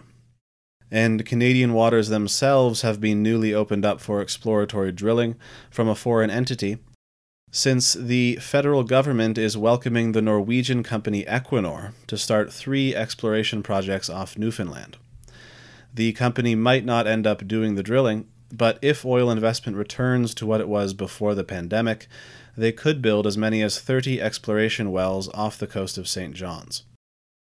And 0.90 1.26
Canadian 1.26 1.74
waters 1.74 2.09
themselves 2.09 2.81
have 2.81 2.98
been 2.98 3.22
newly 3.22 3.52
opened 3.52 3.85
up 3.85 4.00
for 4.00 4.22
exploratory 4.22 4.92
drilling 4.92 5.37
from 5.70 5.88
a 5.88 5.94
foreign 5.94 6.31
entity, 6.31 6.78
since 7.50 7.92
the 7.92 8.37
federal 8.37 8.83
government 8.83 9.37
is 9.37 9.59
welcoming 9.59 10.12
the 10.12 10.22
Norwegian 10.22 10.83
company 10.83 11.24
Equinor 11.24 11.92
to 12.07 12.16
start 12.16 12.50
three 12.50 12.94
exploration 12.94 13.62
projects 13.62 14.09
off 14.09 14.38
Newfoundland 14.38 14.96
the 15.94 16.12
company 16.12 16.55
might 16.55 16.85
not 16.85 17.07
end 17.07 17.26
up 17.26 17.46
doing 17.46 17.74
the 17.74 17.83
drilling, 17.83 18.26
but 18.52 18.78
if 18.83 19.05
oil 19.05 19.31
investment 19.31 19.76
returns 19.76 20.35
to 20.35 20.46
what 20.46 20.61
it 20.61 20.68
was 20.68 20.94
before 20.94 21.35
the 21.35 21.44
pandemic, 21.44 22.07
they 22.57 22.72
could 22.72 23.00
build 23.00 23.26
as 23.26 23.38
many 23.38 23.62
as 23.62 23.81
30 23.81 24.20
exploration 24.20 24.90
wells 24.90 25.28
off 25.35 25.59
the 25.59 25.66
coast 25.66 25.96
of 25.96 26.09
St. 26.09 26.35
John's. 26.35 26.85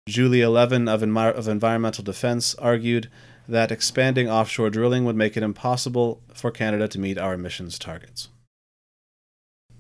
Julia 0.08 0.50
Levin 0.50 0.88
of, 0.88 1.04
of 1.04 1.48
Environmental 1.48 2.04
Defense 2.04 2.56
argued 2.56 3.10
that 3.48 3.72
expanding 3.72 4.30
offshore 4.30 4.70
drilling 4.70 5.06
would 5.06 5.16
make 5.16 5.36
it 5.36 5.44
impossible 5.44 6.22
for 6.34 6.52
Canada 6.52 6.88
to 6.88 7.00
meet 7.00 7.18
our 7.18 7.34
emissions 7.34 7.78
targets. 7.78 8.30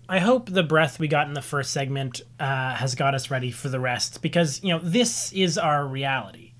I 0.07 0.19
hope 0.19 0.49
the 0.49 0.63
breath 0.63 0.99
we 0.99 1.07
got 1.07 1.27
in 1.27 1.33
the 1.33 1.41
first 1.41 1.71
segment 1.71 2.21
uh, 2.39 2.75
has 2.75 2.95
got 2.95 3.15
us 3.15 3.31
ready 3.31 3.51
for 3.51 3.69
the 3.69 3.79
rest 3.79 4.21
because, 4.21 4.61
you 4.61 4.69
know, 4.69 4.79
this 4.83 5.31
is 5.31 5.57
our 5.57 5.87
reality 5.87 6.52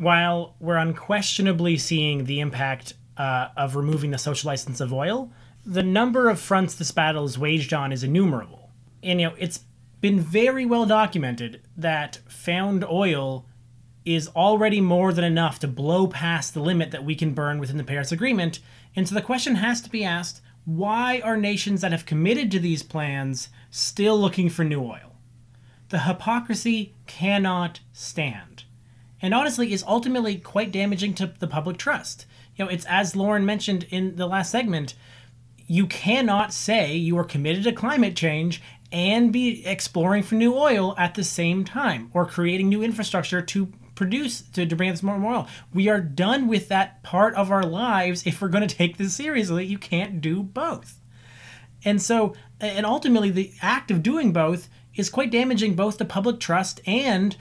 while 0.00 0.56
we're 0.60 0.78
unquestionably 0.78 1.76
seeing 1.76 2.24
the 2.24 2.40
impact 2.40 2.94
uh, 3.18 3.48
of 3.54 3.76
removing 3.76 4.10
the 4.10 4.16
social 4.16 4.48
license 4.48 4.80
of 4.80 4.94
oil, 4.94 5.30
the 5.66 5.82
number 5.82 6.30
of 6.30 6.40
fronts 6.40 6.74
this 6.74 6.90
battle 6.90 7.26
is 7.26 7.38
waged 7.38 7.74
on 7.74 7.92
is 7.92 8.02
innumerable. 8.02 8.70
And 9.02 9.20
you 9.20 9.28
know, 9.28 9.34
it's 9.38 9.60
been 10.00 10.18
very 10.18 10.64
well 10.64 10.86
documented 10.86 11.60
that 11.76 12.18
found 12.26 12.82
oil 12.82 13.44
is 14.06 14.28
already 14.28 14.80
more 14.80 15.12
than 15.12 15.22
enough 15.22 15.58
to 15.58 15.68
blow 15.68 16.06
past 16.06 16.54
the 16.54 16.60
limit 16.60 16.92
that 16.92 17.04
we 17.04 17.14
can 17.14 17.34
burn 17.34 17.58
within 17.58 17.76
the 17.76 17.84
Paris 17.84 18.10
Agreement. 18.10 18.60
And 18.96 19.06
so 19.06 19.14
the 19.14 19.20
question 19.20 19.56
has 19.56 19.82
to 19.82 19.90
be 19.90 20.02
asked 20.02 20.40
why 20.64 21.20
are 21.20 21.36
nations 21.36 21.82
that 21.82 21.92
have 21.92 22.06
committed 22.06 22.50
to 22.52 22.58
these 22.58 22.82
plans 22.82 23.50
still 23.70 24.18
looking 24.18 24.48
for 24.48 24.64
new 24.64 24.82
oil? 24.82 25.16
The 25.90 26.00
hypocrisy 26.00 26.94
cannot 27.06 27.80
stand 27.92 28.64
and 29.22 29.34
honestly 29.34 29.72
is 29.72 29.84
ultimately 29.86 30.36
quite 30.36 30.72
damaging 30.72 31.14
to 31.14 31.32
the 31.38 31.46
public 31.46 31.76
trust. 31.76 32.26
You 32.56 32.64
know, 32.64 32.70
it's 32.70 32.86
as 32.86 33.16
Lauren 33.16 33.44
mentioned 33.44 33.86
in 33.90 34.16
the 34.16 34.26
last 34.26 34.50
segment, 34.50 34.94
you 35.66 35.86
cannot 35.86 36.52
say 36.52 36.94
you 36.94 37.16
are 37.18 37.24
committed 37.24 37.64
to 37.64 37.72
climate 37.72 38.16
change 38.16 38.60
and 38.92 39.32
be 39.32 39.64
exploring 39.66 40.22
for 40.22 40.34
new 40.34 40.54
oil 40.54 40.94
at 40.98 41.14
the 41.14 41.24
same 41.24 41.64
time 41.64 42.10
or 42.12 42.26
creating 42.26 42.68
new 42.68 42.82
infrastructure 42.82 43.40
to 43.40 43.72
produce 43.94 44.40
to, 44.40 44.66
to 44.66 44.74
bring 44.74 44.90
us 44.90 45.02
more 45.02 45.22
oil. 45.22 45.46
We 45.72 45.88
are 45.88 46.00
done 46.00 46.48
with 46.48 46.68
that 46.68 47.02
part 47.02 47.34
of 47.34 47.50
our 47.50 47.62
lives 47.62 48.26
if 48.26 48.40
we're 48.40 48.48
going 48.48 48.66
to 48.66 48.74
take 48.74 48.96
this 48.96 49.14
seriously. 49.14 49.66
You 49.66 49.78
can't 49.78 50.20
do 50.20 50.42
both. 50.42 51.00
And 51.84 52.00
so, 52.00 52.34
and 52.60 52.84
ultimately, 52.84 53.30
the 53.30 53.52
act 53.62 53.90
of 53.90 54.02
doing 54.02 54.32
both 54.32 54.68
is 54.94 55.08
quite 55.08 55.30
damaging 55.30 55.74
both 55.74 55.98
to 55.98 56.04
public 56.04 56.40
trust 56.40 56.80
and 56.86 57.36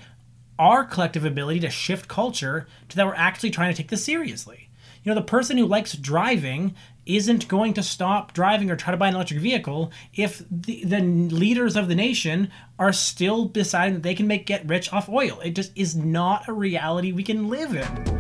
our 0.60 0.84
collective 0.84 1.24
ability 1.24 1.62
to 1.62 1.70
shift 1.70 2.08
culture 2.08 2.68
to 2.90 2.96
that 2.98 3.08
we're 3.08 3.16
actually 3.16 3.50
trying 3.50 3.74
to 3.74 3.78
take 3.78 3.90
this 3.90 4.04
seriously. 4.04 4.70
You 5.04 5.10
know, 5.10 5.16
the 5.16 5.26
person 5.26 5.58
who 5.58 5.66
likes 5.66 5.94
driving 5.94 6.76
isn't 7.06 7.48
going 7.48 7.74
to 7.74 7.82
stop 7.82 8.34
driving 8.34 8.70
or 8.70 8.76
try 8.76 8.92
to 8.92 8.98
buy 8.98 9.08
an 9.08 9.16
electric 9.16 9.40
vehicle 9.40 9.92
if 10.14 10.44
the, 10.52 10.84
the 10.84 11.00
leaders 11.00 11.78
of 11.78 11.88
the 11.88 11.96
nation 11.96 12.52
are 12.78 12.92
still 12.92 13.46
deciding 13.46 13.94
that 13.94 14.04
they 14.04 14.14
can 14.14 14.28
make 14.28 14.46
get 14.46 14.68
rich 14.68 14.92
off 14.92 15.08
oil. 15.08 15.40
It 15.40 15.56
just 15.56 15.72
is 15.76 15.96
not 15.96 16.50
a 16.50 16.54
reality 16.54 17.14
we 17.14 17.24
can 17.24 17.48
live 17.48 17.74
in. 17.74 18.20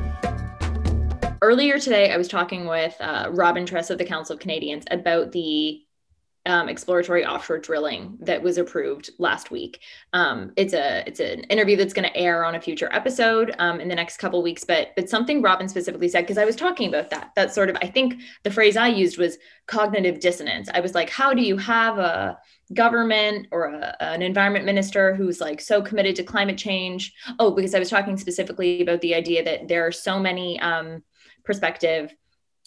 Earlier 1.42 1.78
today, 1.80 2.12
I 2.12 2.18
was 2.18 2.28
talking 2.28 2.66
with 2.66 2.96
uh, 3.00 3.30
Robin 3.32 3.66
Tress 3.66 3.90
of 3.90 3.98
the 3.98 4.06
Council 4.06 4.34
of 4.34 4.40
Canadians 4.40 4.86
about 4.90 5.34
the 5.34 5.82
um, 6.46 6.70
exploratory 6.70 7.26
offshore 7.26 7.60
drilling 7.60 8.18
that 8.22 8.42
was 8.42 8.58
approved 8.58 9.10
last 9.18 9.52
week. 9.52 9.82
Um, 10.14 10.52
it's 10.56 10.74
a 10.74 11.04
it's 11.06 11.20
an 11.20 11.42
interview 11.46 11.76
that's 11.76 11.94
going 11.94 12.08
to 12.08 12.16
air 12.18 12.46
on 12.46 12.56
a 12.56 12.62
future 12.62 12.90
episode 12.92 13.54
um, 13.60 13.80
in 13.80 13.88
the 13.88 13.96
next 13.96 14.18
couple 14.18 14.42
weeks. 14.42 14.64
But 14.64 14.90
but 14.96 15.10
something 15.10 15.42
Robin 15.42 15.68
specifically 15.68 16.08
said 16.08 16.22
because 16.22 16.38
I 16.38 16.46
was 16.46 16.56
talking 16.56 16.88
about 16.88 17.10
that. 17.10 17.32
That 17.36 17.54
sort 17.54 17.70
of 17.70 17.78
I 17.82 17.88
think 17.88 18.22
the 18.44 18.52
phrase 18.52 18.78
I 18.78 18.88
used 18.88 19.18
was 19.18 19.38
cognitive 19.68 20.20
dissonance. 20.20 20.70
I 20.74 20.80
was 20.80 20.96
like, 20.96 21.10
how 21.10 21.34
do 21.34 21.42
you 21.42 21.58
have 21.58 21.98
a 21.98 22.38
government 22.74 23.48
or 23.52 23.66
a, 23.66 23.96
an 24.00 24.22
environment 24.22 24.66
minister 24.66 25.16
who's 25.16 25.42
like 25.42 25.60
so 25.60 25.82
committed 25.82 26.16
to 26.16 26.24
climate 26.24 26.58
change? 26.58 27.14
Oh, 27.38 27.52
because 27.52 27.76
I 27.76 27.80
was 27.80 27.90
talking 27.90 28.18
specifically 28.18 28.82
about 28.82 29.02
the 29.02 29.16
idea 29.16 29.44
that 29.44 29.68
there 29.68 29.86
are 29.86 29.92
so 29.92 30.20
many 30.20 30.60
um, 30.62 31.04
prospective 31.44 32.16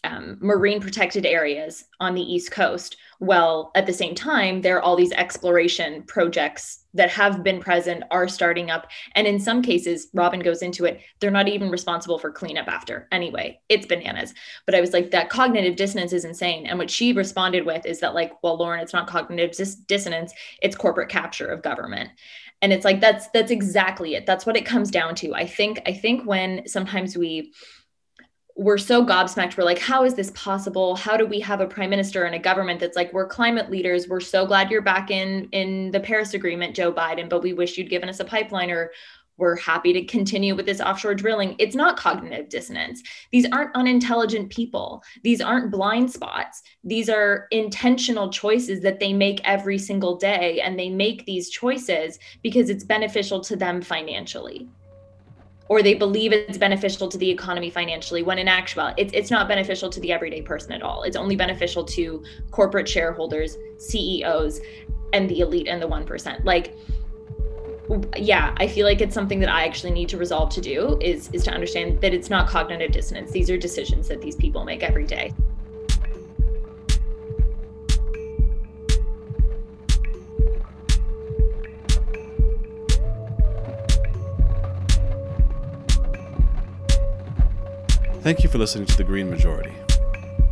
um, 0.05 0.37
marine 0.41 0.81
protected 0.81 1.25
areas 1.25 1.85
on 2.01 2.15
the 2.15 2.23
East 2.23 2.51
Coast. 2.51 2.97
Well, 3.21 3.71
at 3.77 3.87
the 3.87 3.93
same 3.93 4.15
time, 4.15 4.61
there 4.61 4.77
are 4.77 4.83
all 4.83 4.97
these 4.97 5.13
exploration 5.13 6.03
projects 6.03 6.85
that 6.95 7.09
have 7.11 7.45
been 7.45 7.61
present, 7.61 8.03
are 8.11 8.27
starting 8.27 8.71
up. 8.71 8.89
And 9.15 9.27
in 9.27 9.39
some 9.39 9.63
cases, 9.63 10.09
Robin 10.13 10.41
goes 10.41 10.61
into 10.61 10.85
it, 10.85 11.01
they're 11.21 11.31
not 11.31 11.49
even 11.49 11.71
responsible 11.71 12.19
for 12.19 12.33
cleanup 12.33 12.67
after. 12.69 13.09
Anyway, 13.13 13.61
it's 13.69 13.87
bananas. 13.87 14.35
But 14.67 14.75
I 14.75 14.81
was 14.81 14.93
like, 14.93 15.13
that 15.13 15.31
cognitive 15.31 15.77
dissonance 15.77 16.13
is 16.13 16.25
insane. 16.25 16.67
And 16.67 16.79
what 16.79 16.91
she 16.91 17.13
responded 17.13 17.65
with 17.65 17.87
is 17.87 18.01
that, 18.01 18.15
like, 18.15 18.33
well, 18.43 18.59
Lauren, 18.59 18.81
it's 18.81 18.93
not 18.93 19.07
cognitive 19.07 19.57
dis- 19.57 19.77
dissonance, 19.77 20.33
it's 20.61 20.77
corporate 20.77 21.09
capture 21.09 21.47
of 21.47 21.63
government 21.63 22.11
and 22.61 22.73
it's 22.73 22.85
like 22.85 23.01
that's 23.01 23.29
that's 23.31 23.51
exactly 23.51 24.15
it 24.15 24.25
that's 24.25 24.47
what 24.47 24.57
it 24.57 24.65
comes 24.65 24.91
down 24.91 25.15
to 25.17 25.35
i 25.35 25.45
think 25.45 25.81
i 25.85 25.93
think 25.93 26.25
when 26.25 26.67
sometimes 26.67 27.19
we 27.19 27.53
we're 28.63 28.79
so 28.79 29.05
gobsmacked. 29.05 29.57
We're 29.57 29.65
like, 29.65 29.79
how 29.79 30.05
is 30.05 30.15
this 30.15 30.31
possible? 30.31 30.95
How 30.95 31.17
do 31.17 31.27
we 31.27 31.41
have 31.41 31.61
a 31.61 31.67
prime 31.67 31.91
minister 31.91 32.25
and 32.25 32.35
a 32.35 32.39
government 32.39 32.79
that's 32.79 32.97
like, 32.97 33.13
we're 33.13 33.27
climate 33.27 33.71
leaders. 33.71 34.09
We're 34.09 34.21
so 34.21 34.47
glad 34.47 34.71
you're 34.71 34.83
back 34.83 35.11
in 35.11 35.49
in 35.51 35.91
the 35.91 36.01
Paris 36.01 36.35
Agreement, 36.35 36.77
Joe 36.77 36.93
Biden, 36.93 37.29
but 37.29 37.43
we 37.43 37.53
wish 37.53 37.77
you'd 37.77 37.91
given 37.91 38.09
us 38.09 38.21
a 38.21 38.25
pipeline 38.25 38.71
or 38.71 38.93
we're 39.39 39.57
happy 39.57 39.93
to 39.95 40.05
continue 40.05 40.55
with 40.55 40.67
this 40.67 40.81
offshore 40.81 41.15
drilling. 41.15 41.57
It's 41.59 41.75
not 41.75 41.97
cognitive 41.97 42.49
dissonance. 42.49 43.03
These 43.33 43.47
aren't 43.51 43.75
unintelligent 43.75 44.51
people. 44.51 45.03
These 45.25 45.41
aren't 45.41 45.73
blind 45.73 46.13
spots. 46.13 46.63
These 46.85 47.09
are 47.09 47.49
intentional 47.51 48.31
choices 48.31 48.83
that 48.83 49.01
they 49.01 49.13
make 49.13 49.41
every 49.45 49.79
single 49.79 50.17
day. 50.17 50.61
And 50.61 50.79
they 50.79 50.91
make 50.91 51.25
these 51.25 51.51
choices 51.51 52.21
because 52.43 52.71
it's 52.71 52.85
beneficial 52.85 53.41
to 53.41 53.57
them 53.57 53.83
financially 53.83 54.69
or 55.73 55.83
they 55.83 55.95
believe 55.95 56.35
it's 56.35 56.59
beneficial 56.59 57.09
to 57.09 57.17
the 57.17 57.31
economy 57.31 57.71
financially 57.71 58.23
when 58.23 58.39
in 58.39 58.47
actuality 58.47 59.01
it's, 59.01 59.13
it's 59.15 59.31
not 59.31 59.49
beneficial 59.49 59.89
to 59.89 60.01
the 60.01 60.13
everyday 60.13 60.43
person 60.43 60.71
at 60.71 60.83
all. 60.83 61.03
It's 61.05 61.17
only 61.17 61.35
beneficial 61.35 61.83
to 61.97 62.23
corporate 62.51 62.87
shareholders 62.87 63.57
ceos 63.79 64.61
and 65.15 65.31
the 65.31 65.41
elite 65.41 65.69
and 65.69 65.81
the 65.81 65.89
1% 65.89 66.45
like 66.45 66.77
yeah 68.17 68.55
i 68.59 68.67
feel 68.67 68.87
like 68.87 69.01
it's 69.01 69.13
something 69.13 69.41
that 69.41 69.49
i 69.49 69.65
actually 69.65 69.91
need 69.91 70.09
to 70.09 70.17
resolve 70.17 70.49
to 70.49 70.61
do 70.61 70.97
is 71.01 71.29
is 71.33 71.43
to 71.43 71.51
understand 71.51 72.01
that 72.01 72.15
it's 72.15 72.31
not 72.31 72.49
cognitive 72.49 72.93
dissonance. 72.93 73.31
These 73.33 73.51
are 73.51 73.57
decisions 73.57 74.09
that 74.09 74.21
these 74.21 74.37
people 74.37 74.65
make 74.65 74.83
every 74.83 75.07
day 75.07 75.33
Thank 88.23 88.45
you 88.45 88.49
for 88.49 88.59
listening 88.59 88.87
to 88.87 88.97
The 88.97 89.03
Green 89.03 89.29
Majority. 89.29 89.73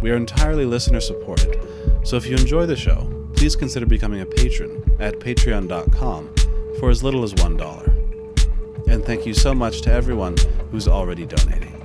We 0.02 0.10
are 0.10 0.16
entirely 0.16 0.64
listener 0.64 0.98
supported, 0.98 1.56
so 2.02 2.16
if 2.16 2.26
you 2.26 2.34
enjoy 2.34 2.66
the 2.66 2.74
show, 2.74 3.08
please 3.36 3.54
consider 3.54 3.86
becoming 3.86 4.20
a 4.20 4.26
patron 4.26 4.96
at 4.98 5.20
patreon.com 5.20 6.34
for 6.80 6.90
as 6.90 7.04
little 7.04 7.22
as 7.22 7.32
$1. 7.34 8.88
And 8.88 9.04
thank 9.04 9.24
you 9.24 9.34
so 9.34 9.54
much 9.54 9.82
to 9.82 9.92
everyone 9.92 10.34
who's 10.72 10.88
already 10.88 11.26
donating. 11.26 11.76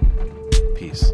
Peace. 0.75 1.11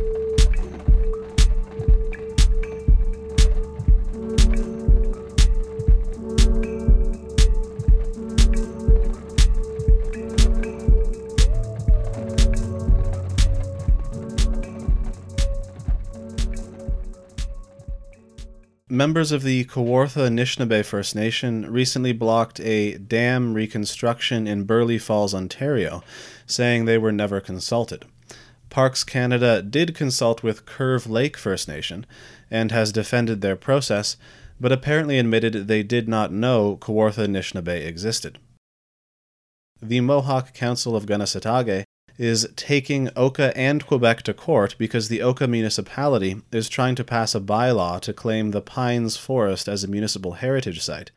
Members 19.02 19.32
of 19.32 19.42
the 19.42 19.66
Kawartha 19.66 20.30
Anishinaabe 20.30 20.86
First 20.86 21.16
Nation 21.16 21.66
recently 21.72 22.12
blocked 22.12 22.60
a 22.60 23.00
dam 23.00 23.56
reconstruction 23.56 24.46
in 24.46 24.66
Burleigh 24.66 25.00
Falls, 25.00 25.34
Ontario, 25.34 26.04
saying 26.46 26.86
they 26.86 27.00
were 27.00 27.12
never 27.12 27.42
consulted. 27.42 28.06
Parks 28.70 29.04
Canada 29.04 29.64
did 29.64 29.96
consult 29.96 30.44
with 30.44 30.68
Curve 30.68 31.10
Lake 31.10 31.36
First 31.36 31.68
Nation 31.68 32.06
and 32.52 32.72
has 32.72 32.92
defended 32.92 33.42
their 33.42 33.56
process, 33.56 34.18
but 34.60 34.72
apparently 34.72 35.18
admitted 35.18 35.68
they 35.68 35.82
did 35.82 36.08
not 36.08 36.32
know 36.32 36.78
Kawartha 36.78 37.26
Anishinaabe 37.26 37.84
existed. 37.84 38.38
The 39.82 40.02
Mohawk 40.02 40.54
Council 40.54 40.96
of 40.96 41.08
Kanesatake 41.08 41.86
is 42.17 42.47
taking 42.56 43.10
Oka 43.15 43.56
and 43.58 43.86
Quebec 43.86 44.21
to 44.24 44.34
court 44.34 44.76
because 44.78 45.08
the 45.08 45.21
Oka 45.21 45.47
municipality 45.47 46.41
is 46.52 46.69
trying 46.69 46.95
to 46.95 47.04
pass 47.04 47.34
a 47.34 47.39
bylaw 47.39 48.00
to 48.02 48.13
claim 48.13 48.52
the 48.52 48.62
Pines 48.62 49.17
Forest 49.17 49.67
as 49.67 49.84
a 49.84 49.88
municipal 49.88 50.34
heritage 50.34 50.82
site, 50.82 51.12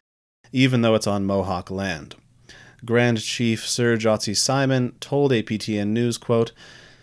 even 0.52 0.82
though 0.82 0.94
it's 0.94 1.06
on 1.06 1.24
Mohawk 1.24 1.70
land. 1.70 2.14
Grand 2.84 3.20
Chief 3.22 3.66
Serge 3.66 4.04
Otsi 4.04 4.36
Simon 4.36 4.92
told 5.00 5.32
APTN 5.32 5.88
News, 5.88 6.18
quote, 6.18 6.52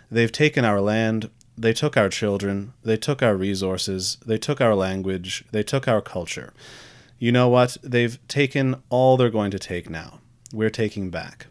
They've 0.10 0.32
taken 0.32 0.66
our 0.66 0.82
land, 0.82 1.30
they 1.58 1.74
took 1.74 1.96
our 1.98 2.10
children, 2.10 2.74
they 2.84 2.98
took 2.98 3.24
our 3.24 3.36
resources, 3.36 4.18
they 4.26 4.38
took 4.38 4.62
our 4.62 4.76
language, 4.76 5.44
they 5.52 5.64
took 5.64 5.88
our 5.88 6.02
culture. 6.02 6.54
You 7.18 7.32
know 7.32 7.50
what? 7.50 7.78
They've 7.84 8.20
taken 8.28 8.82
all 8.90 9.16
they're 9.16 9.30
going 9.30 9.52
to 9.52 9.60
take 9.60 9.90
now. 9.90 10.20
We're 10.54 10.72
taking 10.72 11.12
back. 11.12 11.48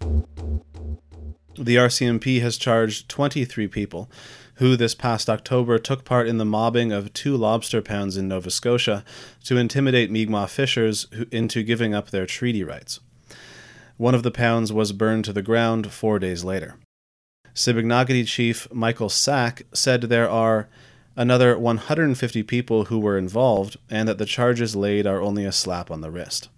The 1.58 1.76
RCMP 1.76 2.40
has 2.42 2.56
charged 2.56 3.08
23 3.08 3.66
people 3.66 4.10
who 4.54 4.76
this 4.76 4.94
past 4.94 5.28
October 5.28 5.78
took 5.78 6.04
part 6.04 6.28
in 6.28 6.38
the 6.38 6.44
mobbing 6.44 6.92
of 6.92 7.12
two 7.12 7.36
lobster 7.36 7.82
pounds 7.82 8.16
in 8.16 8.28
Nova 8.28 8.50
Scotia 8.50 9.04
to 9.44 9.56
intimidate 9.56 10.10
Mi'kmaq 10.10 10.48
fishers 10.48 11.06
into 11.32 11.62
giving 11.62 11.92
up 11.92 12.10
their 12.10 12.26
treaty 12.26 12.62
rights. 12.62 13.00
One 13.96 14.14
of 14.14 14.22
the 14.22 14.30
pounds 14.30 14.72
was 14.72 14.92
burned 14.92 15.24
to 15.24 15.32
the 15.32 15.42
ground 15.42 15.90
four 15.90 16.18
days 16.18 16.44
later. 16.44 16.76
Sipekne'katik 17.54 18.26
Chief 18.26 18.72
Michael 18.72 19.08
Sack 19.08 19.62
said 19.72 20.02
there 20.02 20.30
are 20.30 20.68
another 21.16 21.58
150 21.58 22.42
people 22.44 22.84
who 22.84 22.98
were 22.98 23.18
involved 23.18 23.76
and 23.90 24.08
that 24.08 24.18
the 24.18 24.24
charges 24.24 24.76
laid 24.76 25.06
are 25.06 25.20
only 25.20 25.44
a 25.44 25.52
slap 25.52 25.90
on 25.90 26.00
the 26.00 26.10
wrist. 26.10 26.48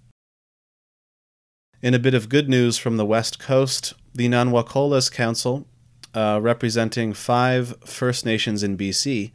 In 1.80 1.94
a 1.94 1.98
bit 1.98 2.14
of 2.14 2.28
good 2.28 2.48
news 2.48 2.78
from 2.78 2.96
the 2.96 3.06
West 3.06 3.38
Coast, 3.40 3.94
the 4.14 4.28
Nanwakolas 4.28 5.10
Council, 5.10 5.66
uh, 6.14 6.38
representing 6.42 7.12
five 7.12 7.74
First 7.84 8.26
Nations 8.26 8.62
in 8.62 8.76
BC, 8.76 9.32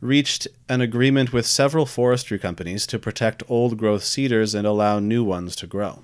reached 0.00 0.46
an 0.68 0.80
agreement 0.80 1.32
with 1.32 1.46
several 1.46 1.86
forestry 1.86 2.38
companies 2.38 2.86
to 2.86 2.98
protect 2.98 3.42
old 3.48 3.78
growth 3.78 4.04
cedars 4.04 4.54
and 4.54 4.66
allow 4.66 4.98
new 4.98 5.24
ones 5.24 5.56
to 5.56 5.66
grow. 5.66 6.02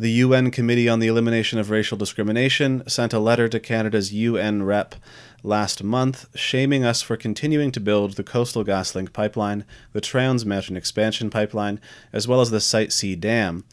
The 0.00 0.10
UN 0.12 0.52
Committee 0.52 0.88
on 0.88 1.00
the 1.00 1.08
Elimination 1.08 1.58
of 1.58 1.70
Racial 1.70 1.98
Discrimination 1.98 2.84
sent 2.86 3.12
a 3.12 3.18
letter 3.18 3.48
to 3.48 3.58
Canada's 3.58 4.12
UN 4.12 4.62
rep 4.62 4.94
last 5.42 5.82
month 5.82 6.26
shaming 6.36 6.84
us 6.84 7.02
for 7.02 7.16
continuing 7.16 7.72
to 7.72 7.80
build 7.80 8.12
the 8.12 8.22
Coastal 8.22 8.64
GasLink 8.64 9.12
pipeline, 9.12 9.64
the 9.92 10.00
Trans 10.00 10.46
Mountain 10.46 10.76
Expansion 10.76 11.30
pipeline, 11.30 11.80
as 12.12 12.28
well 12.28 12.40
as 12.40 12.52
the 12.52 12.60
Site 12.60 12.92
C 12.92 13.16
Dam, 13.16 13.64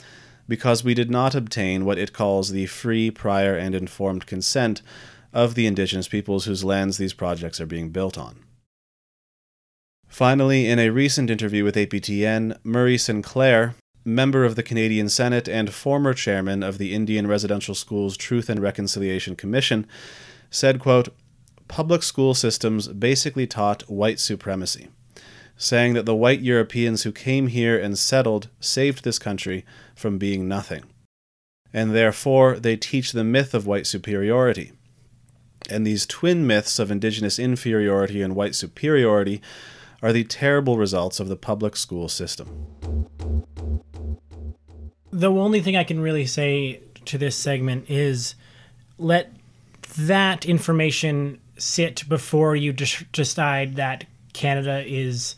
because 0.48 0.84
we 0.84 0.94
did 0.94 1.10
not 1.10 1.36
obtain 1.36 1.86
what 1.86 1.98
it 1.98 2.14
calls 2.14 2.50
the 2.50 2.66
free, 2.66 3.10
prior, 3.12 3.56
and 3.56 3.74
informed 3.74 4.26
consent 4.26 4.82
of 5.34 5.56
the 5.56 5.68
Indigenous 5.68 6.08
peoples 6.08 6.46
whose 6.46 6.64
lands 6.64 6.98
these 6.98 7.14
projects 7.14 7.60
are 7.60 7.66
being 7.66 7.90
built 7.90 8.18
on. 8.18 8.46
Finally, 10.08 10.68
in 10.68 10.80
a 10.80 10.90
recent 10.90 11.30
interview 11.30 11.64
with 11.64 11.76
APTN, 11.76 12.58
Murray 12.64 12.98
Sinclair, 12.98 13.76
member 14.06 14.46
of 14.46 14.56
the 14.56 14.64
Canadian 14.64 15.10
Senate 15.10 15.50
and 15.50 15.74
former 15.74 16.14
chairman 16.14 16.64
of 16.64 16.78
the 16.78 16.94
Indian 16.94 17.28
Residential 17.28 17.76
Schools 17.76 18.16
Truth 18.16 18.50
and 18.50 18.62
Reconciliation 18.62 19.36
Commission, 19.36 19.86
said, 20.50 20.80
quote, 20.80 21.10
Public 21.68 22.04
school 22.04 22.34
systems 22.34 22.88
basically 22.88 23.48
taught 23.48 23.90
white 23.90 24.20
supremacy, 24.20 24.90
saying 25.58 25.94
that 25.96 26.06
the 26.06 26.16
white 26.16 26.42
Europeans 26.42 27.04
who 27.04 27.12
came 27.12 27.48
here 27.48 27.78
and 27.78 27.98
settled 27.98 28.50
saved 28.60 29.04
this 29.04 29.18
country 29.18 29.66
from 29.96 30.18
being 30.18 30.48
nothing. 30.48 30.84
And 31.74 31.96
therefore, 31.96 32.60
they 32.60 32.78
teach 32.78 33.12
the 33.12 33.24
myth 33.24 33.54
of 33.54 33.68
white 33.68 33.88
superiority. 33.88 34.72
And 35.70 35.86
these 35.86 36.06
twin 36.06 36.46
myths 36.46 36.80
of 36.80 36.92
indigenous 36.92 37.40
inferiority 37.40 38.22
and 38.22 38.36
white 38.36 38.56
superiority 38.56 39.42
are 40.02 40.14
the 40.14 40.24
terrible 40.24 40.78
results 40.78 41.20
of 41.20 41.28
the 41.28 41.36
public 41.36 41.76
school 41.76 42.08
system. 42.08 42.68
The 45.12 45.32
only 45.32 45.62
thing 45.62 45.76
I 45.76 45.84
can 45.84 46.00
really 46.00 46.26
say 46.26 46.82
to 47.06 47.18
this 47.18 47.36
segment 47.36 47.90
is 47.90 48.36
let 48.98 49.32
that 49.98 50.46
information 50.46 51.40
sit 51.58 52.08
before 52.08 52.56
you 52.56 52.74
decide 52.74 53.76
that 53.76 54.06
Canada 54.34 54.84
is 54.86 55.36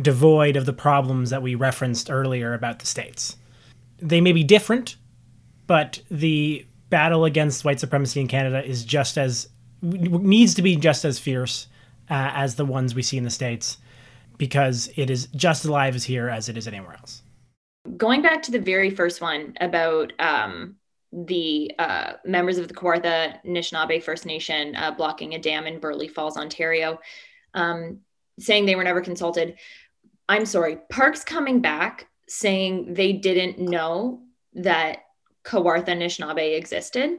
devoid 0.00 0.56
of 0.56 0.66
the 0.66 0.72
problems 0.72 1.30
that 1.30 1.42
we 1.42 1.54
referenced 1.54 2.10
earlier 2.10 2.54
about 2.54 2.78
the 2.78 2.86
states. 2.86 3.36
They 3.98 4.20
may 4.20 4.32
be 4.32 4.44
different, 4.44 4.96
but 5.66 6.00
the 6.10 6.66
battle 6.90 7.24
against 7.24 7.64
white 7.64 7.80
supremacy 7.80 8.20
in 8.20 8.28
Canada 8.28 8.64
is 8.64 8.84
just 8.84 9.18
as 9.18 9.48
needs 9.82 10.54
to 10.54 10.62
be 10.62 10.76
just 10.76 11.04
as 11.04 11.18
fierce 11.18 11.66
uh, 12.10 12.30
as 12.34 12.54
the 12.54 12.64
ones 12.64 12.94
we 12.94 13.02
see 13.02 13.18
in 13.18 13.24
the 13.24 13.30
states 13.30 13.78
because 14.38 14.90
it 14.96 15.10
is 15.10 15.26
just 15.28 15.64
as 15.64 15.68
alive 15.68 15.94
as 15.94 16.04
here 16.04 16.28
as 16.28 16.48
it 16.48 16.56
is 16.56 16.66
anywhere 16.66 16.94
else. 16.94 17.22
Going 17.96 18.22
back 18.22 18.42
to 18.42 18.50
the 18.50 18.58
very 18.58 18.90
first 18.90 19.20
one 19.20 19.54
about 19.60 20.12
um, 20.18 20.76
the 21.12 21.70
uh, 21.78 22.14
members 22.24 22.58
of 22.58 22.68
the 22.68 22.74
Kawartha 22.74 23.38
Anishinaabe 23.44 24.02
First 24.02 24.26
Nation 24.26 24.74
uh, 24.74 24.90
blocking 24.90 25.34
a 25.34 25.38
dam 25.38 25.66
in 25.66 25.78
Burleigh 25.78 26.08
Falls, 26.08 26.36
Ontario, 26.36 26.98
um, 27.52 28.00
saying 28.38 28.66
they 28.66 28.74
were 28.74 28.84
never 28.84 29.00
consulted. 29.00 29.56
I'm 30.28 30.46
sorry, 30.46 30.78
Parks 30.90 31.22
coming 31.22 31.60
back 31.60 32.08
saying 32.28 32.94
they 32.94 33.12
didn't 33.12 33.58
know 33.58 34.22
that 34.54 34.98
Kawartha 35.44 35.88
Anishinaabe 35.88 36.56
existed. 36.56 37.18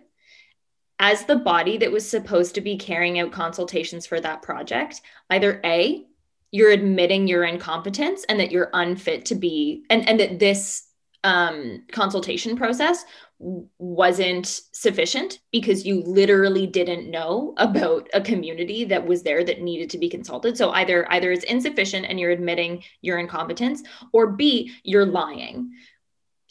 As 0.98 1.26
the 1.26 1.36
body 1.36 1.78
that 1.78 1.92
was 1.92 2.10
supposed 2.10 2.56
to 2.56 2.62
be 2.62 2.78
carrying 2.78 3.20
out 3.20 3.32
consultations 3.32 4.06
for 4.06 4.20
that 4.22 4.42
project, 4.42 5.02
either 5.30 5.60
A, 5.66 6.06
you're 6.52 6.72
admitting 6.72 7.28
your 7.28 7.44
incompetence 7.44 8.24
and 8.30 8.40
that 8.40 8.52
you're 8.52 8.70
unfit 8.74 9.26
to 9.26 9.36
be, 9.36 9.84
and, 9.90 10.08
and 10.08 10.20
that 10.20 10.40
this 10.40 10.88
um, 11.26 11.84
consultation 11.92 12.56
process 12.56 13.04
wasn't 13.38 14.48
sufficient 14.72 15.40
because 15.52 15.86
you 15.86 16.02
literally 16.04 16.66
didn't 16.66 17.12
know 17.12 17.54
about 17.58 18.08
a 18.14 18.22
community 18.22 18.86
that 18.86 19.06
was 19.06 19.24
there 19.24 19.44
that 19.44 19.62
needed 19.62 19.90
to 19.90 19.98
be 19.98 20.10
consulted. 20.10 20.58
So 20.58 20.72
either 20.72 21.12
either 21.12 21.32
it's 21.32 21.44
insufficient 21.44 22.06
and 22.08 22.20
you're 22.20 22.32
admitting 22.32 22.84
your 23.02 23.18
incompetence 23.18 23.84
or 24.14 24.28
b 24.28 24.74
you're 24.84 25.06
lying. 25.06 25.72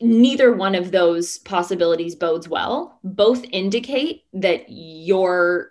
Neither 0.01 0.53
one 0.53 0.75
of 0.75 0.91
those 0.91 1.39
possibilities 1.39 2.17
bodes 2.17 2.49
well. 2.49 2.99
Both 3.03 3.45
indicate 3.51 4.25
that 4.35 4.67
your 4.69 5.71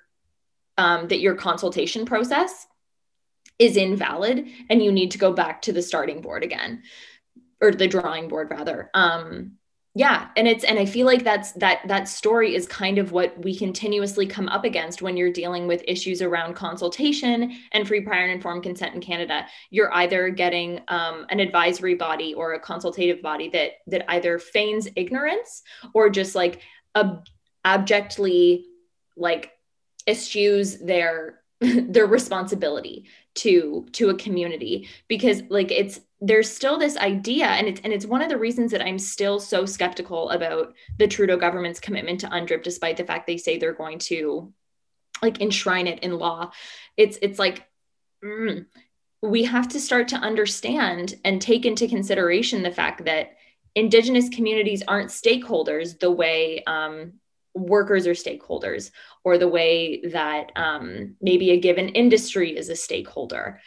um, 0.78 1.08
that 1.10 1.20
your 1.20 1.36
consultation 1.36 2.06
process 2.06 2.66
is 3.60 3.78
invalid 3.78 4.48
and 4.70 4.84
you 4.84 4.92
need 4.92 5.12
to 5.12 5.20
go 5.20 5.32
back 5.32 5.62
to 5.62 5.74
the 5.74 5.82
starting 5.82 6.22
board 6.22 6.44
again 6.44 6.82
or 7.62 7.72
the 7.72 7.88
drawing 7.88 8.28
board 8.28 8.50
rather. 8.50 8.90
Um, 8.96 9.58
yeah 9.96 10.30
and 10.36 10.48
it's 10.48 10.64
and 10.64 10.80
i 10.80 10.86
feel 10.86 11.06
like 11.06 11.24
that's 11.24 11.52
that 11.54 11.80
that 11.88 12.08
story 12.08 12.56
is 12.56 12.68
kind 12.68 12.98
of 12.98 13.12
what 13.12 13.38
we 13.44 13.56
continuously 13.56 14.26
come 14.26 14.48
up 14.50 14.64
against 14.64 15.02
when 15.02 15.16
you're 15.16 15.32
dealing 15.32 15.68
with 15.68 15.84
issues 15.88 16.22
around 16.22 16.56
consultation 16.56 17.56
and 17.74 17.88
free 17.88 18.02
prior 18.02 18.24
and 18.24 18.32
informed 18.32 18.64
consent 18.64 18.96
in 18.96 19.02
canada. 19.02 19.46
You're 19.70 19.94
either 19.94 20.30
getting 20.30 20.82
um, 20.88 21.26
an 21.30 21.40
advisory 21.40 21.96
body 21.96 22.34
or 22.34 22.54
a 22.54 22.60
consultative 22.60 23.22
body 23.22 23.50
that 23.50 23.74
that 23.88 24.06
either 24.12 24.40
feigns 24.40 24.88
ignorance 24.96 25.62
or 25.94 26.10
just 26.10 26.34
like 26.34 26.62
ab- 26.96 27.26
abjectly 27.66 28.66
like 29.16 29.52
eschews 30.08 30.80
their 30.80 31.43
their 31.90 32.08
responsibility 32.08 33.06
to 33.36 33.86
to 33.94 34.10
a 34.10 34.16
community 34.16 34.88
because 35.08 35.44
like 35.50 35.72
it's 35.72 36.02
there's 36.20 36.50
still 36.50 36.78
this 36.78 36.98
idea 36.98 37.46
and 37.46 37.68
it's 37.68 37.82
and 37.84 37.94
it's 37.94 38.06
one 38.06 38.22
of 38.22 38.30
the 38.30 38.38
reasons 38.38 38.72
that 38.72 38.82
I'm 38.82 39.00
still 39.00 39.40
so 39.40 39.66
skeptical 39.66 40.30
about 40.32 40.74
the 40.98 41.08
Trudeau 41.08 41.38
government's 41.38 41.80
commitment 41.80 42.20
to 42.22 42.28
UNDRIP 42.28 42.64
despite 42.64 42.98
the 42.98 43.06
fact 43.06 43.28
they 43.28 43.38
say 43.38 43.58
they're 43.58 43.74
going 43.74 44.00
to 44.00 44.52
like 45.22 45.42
enshrine 45.42 45.88
it 45.88 46.00
in 46.00 46.18
law. 46.18 46.52
It's 46.98 47.18
it's 47.22 47.40
like 47.40 47.66
mm, 48.24 48.66
we 49.22 49.44
have 49.46 49.70
to 49.70 49.80
start 49.80 50.10
to 50.10 50.18
understand 50.18 51.16
and 51.24 51.42
take 51.42 51.66
into 51.66 51.88
consideration 51.88 52.62
the 52.62 52.72
fact 52.72 53.06
that 53.06 53.38
indigenous 53.76 54.30
communities 54.30 54.84
aren't 54.88 55.10
stakeholders 55.10 55.98
the 56.00 56.12
way 56.12 56.64
um, 56.68 57.14
workers 57.56 58.08
are 58.08 58.14
stakeholders 58.14 58.92
or 59.24 59.38
the 59.38 59.48
way 59.48 60.02
that 60.12 60.52
um, 60.56 61.16
maybe 61.22 61.52
a 61.52 61.60
given 61.60 61.90
industry 61.90 62.58
is 62.58 62.70
a 62.70 62.76
stakeholder 62.76 63.60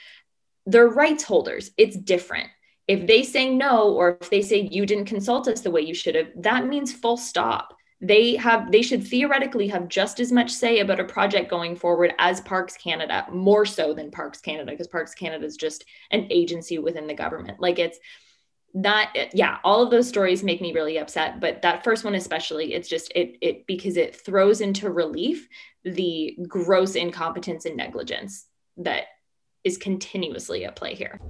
they're 0.66 0.88
rights 0.88 1.22
holders. 1.22 1.70
It's 1.78 1.96
different. 1.96 2.48
If 2.88 3.06
they 3.06 3.22
say 3.22 3.52
no, 3.52 3.94
or 3.94 4.18
if 4.20 4.30
they 4.30 4.42
say 4.42 4.68
you 4.70 4.84
didn't 4.86 5.06
consult 5.06 5.48
us 5.48 5.60
the 5.60 5.70
way 5.70 5.80
you 5.80 5.94
should 5.94 6.14
have, 6.14 6.28
that 6.36 6.66
means 6.66 6.92
full 6.92 7.16
stop. 7.16 7.74
They 8.00 8.36
have 8.36 8.70
they 8.70 8.82
should 8.82 9.06
theoretically 9.06 9.68
have 9.68 9.88
just 9.88 10.20
as 10.20 10.30
much 10.30 10.50
say 10.50 10.80
about 10.80 11.00
a 11.00 11.04
project 11.04 11.48
going 11.48 11.76
forward 11.76 12.12
as 12.18 12.42
Parks 12.42 12.76
Canada, 12.76 13.26
more 13.32 13.64
so 13.64 13.94
than 13.94 14.10
Parks 14.10 14.40
Canada, 14.40 14.72
because 14.72 14.86
Parks 14.86 15.14
Canada 15.14 15.46
is 15.46 15.56
just 15.56 15.84
an 16.10 16.26
agency 16.30 16.78
within 16.78 17.06
the 17.06 17.14
government. 17.14 17.58
Like 17.58 17.78
it's 17.78 17.98
that 18.78 19.30
yeah 19.32 19.58
all 19.64 19.82
of 19.82 19.90
those 19.90 20.06
stories 20.06 20.42
make 20.42 20.60
me 20.60 20.72
really 20.72 20.98
upset 20.98 21.40
but 21.40 21.62
that 21.62 21.82
first 21.82 22.04
one 22.04 22.14
especially 22.14 22.74
it's 22.74 22.88
just 22.88 23.10
it 23.14 23.36
it 23.40 23.66
because 23.66 23.96
it 23.96 24.14
throws 24.14 24.60
into 24.60 24.90
relief 24.90 25.48
the 25.84 26.36
gross 26.46 26.94
incompetence 26.94 27.64
and 27.64 27.76
negligence 27.76 28.46
that 28.76 29.04
is 29.66 29.76
continuously 29.76 30.64
at 30.64 30.76
play 30.76 30.94
here. 30.94 31.20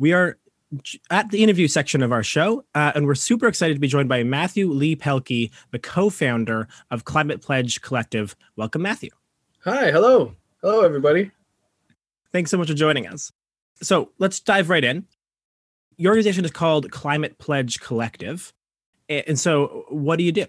We 0.00 0.14
are 0.14 0.38
at 1.10 1.30
the 1.30 1.42
interview 1.42 1.68
section 1.68 2.02
of 2.02 2.10
our 2.10 2.22
show, 2.22 2.64
uh, 2.74 2.92
and 2.94 3.04
we're 3.04 3.14
super 3.14 3.46
excited 3.46 3.74
to 3.74 3.80
be 3.80 3.86
joined 3.86 4.08
by 4.08 4.22
Matthew 4.22 4.70
Lee 4.70 4.96
Pelkey, 4.96 5.50
the 5.72 5.78
co-founder 5.78 6.68
of 6.90 7.04
Climate 7.04 7.42
Pledge 7.42 7.82
Collective. 7.82 8.34
Welcome, 8.56 8.80
Matthew. 8.80 9.10
Hi, 9.64 9.90
hello, 9.90 10.34
hello, 10.62 10.80
everybody. 10.80 11.30
Thanks 12.32 12.50
so 12.50 12.56
much 12.56 12.68
for 12.68 12.74
joining 12.74 13.08
us. 13.08 13.30
So 13.82 14.12
let's 14.18 14.40
dive 14.40 14.70
right 14.70 14.82
in. 14.82 15.04
Your 15.98 16.12
organization 16.12 16.46
is 16.46 16.50
called 16.50 16.90
Climate 16.90 17.36
Pledge 17.36 17.78
Collective, 17.80 18.54
and 19.10 19.38
so 19.38 19.84
what 19.90 20.16
do 20.16 20.24
you 20.24 20.32
do? 20.32 20.46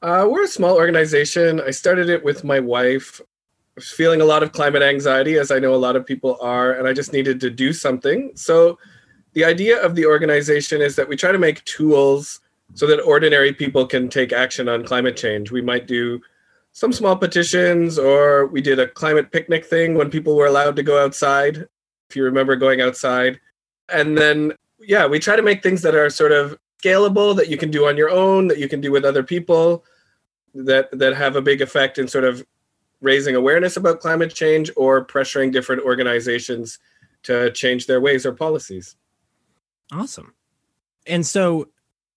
Uh, 0.00 0.26
we're 0.30 0.44
a 0.44 0.48
small 0.48 0.76
organization. 0.76 1.60
I 1.60 1.72
started 1.72 2.08
it 2.08 2.24
with 2.24 2.42
my 2.42 2.58
wife 2.58 3.20
was 3.76 3.90
feeling 3.90 4.20
a 4.20 4.24
lot 4.24 4.42
of 4.42 4.52
climate 4.52 4.82
anxiety, 4.82 5.36
as 5.36 5.50
I 5.50 5.58
know 5.58 5.74
a 5.74 5.76
lot 5.76 5.96
of 5.96 6.06
people 6.06 6.36
are, 6.40 6.72
and 6.72 6.86
I 6.86 6.92
just 6.92 7.12
needed 7.12 7.40
to 7.40 7.50
do 7.50 7.72
something. 7.72 8.32
So, 8.34 8.78
the 9.32 9.44
idea 9.44 9.80
of 9.80 9.94
the 9.94 10.06
organization 10.06 10.80
is 10.80 10.96
that 10.96 11.08
we 11.08 11.16
try 11.16 11.30
to 11.30 11.38
make 11.38 11.64
tools 11.64 12.40
so 12.74 12.86
that 12.86 13.00
ordinary 13.00 13.52
people 13.52 13.86
can 13.86 14.08
take 14.08 14.32
action 14.32 14.68
on 14.68 14.84
climate 14.84 15.16
change. 15.16 15.50
We 15.52 15.62
might 15.62 15.86
do 15.86 16.20
some 16.72 16.92
small 16.92 17.16
petitions, 17.16 17.98
or 17.98 18.46
we 18.46 18.60
did 18.60 18.78
a 18.78 18.88
climate 18.88 19.30
picnic 19.32 19.64
thing 19.66 19.94
when 19.94 20.10
people 20.10 20.36
were 20.36 20.46
allowed 20.46 20.76
to 20.76 20.82
go 20.82 21.02
outside, 21.02 21.66
if 22.08 22.16
you 22.16 22.24
remember 22.24 22.56
going 22.56 22.80
outside. 22.80 23.40
And 23.88 24.16
then, 24.16 24.52
yeah, 24.78 25.06
we 25.06 25.18
try 25.18 25.36
to 25.36 25.42
make 25.42 25.62
things 25.62 25.82
that 25.82 25.94
are 25.94 26.10
sort 26.10 26.32
of 26.32 26.58
scalable, 26.82 27.36
that 27.36 27.48
you 27.48 27.56
can 27.56 27.70
do 27.70 27.86
on 27.86 27.96
your 27.96 28.10
own, 28.10 28.48
that 28.48 28.58
you 28.58 28.68
can 28.68 28.80
do 28.80 28.92
with 28.92 29.04
other 29.04 29.22
people, 29.22 29.84
that 30.54 30.90
that 30.98 31.14
have 31.14 31.36
a 31.36 31.42
big 31.42 31.60
effect 31.60 31.98
in 31.98 32.08
sort 32.08 32.24
of 32.24 32.44
raising 33.00 33.34
awareness 33.34 33.76
about 33.76 34.00
climate 34.00 34.34
change 34.34 34.70
or 34.76 35.04
pressuring 35.04 35.52
different 35.52 35.82
organizations 35.82 36.78
to 37.22 37.50
change 37.52 37.86
their 37.86 38.00
ways 38.00 38.26
or 38.26 38.32
policies. 38.32 38.96
Awesome. 39.92 40.34
And 41.06 41.26
so 41.26 41.68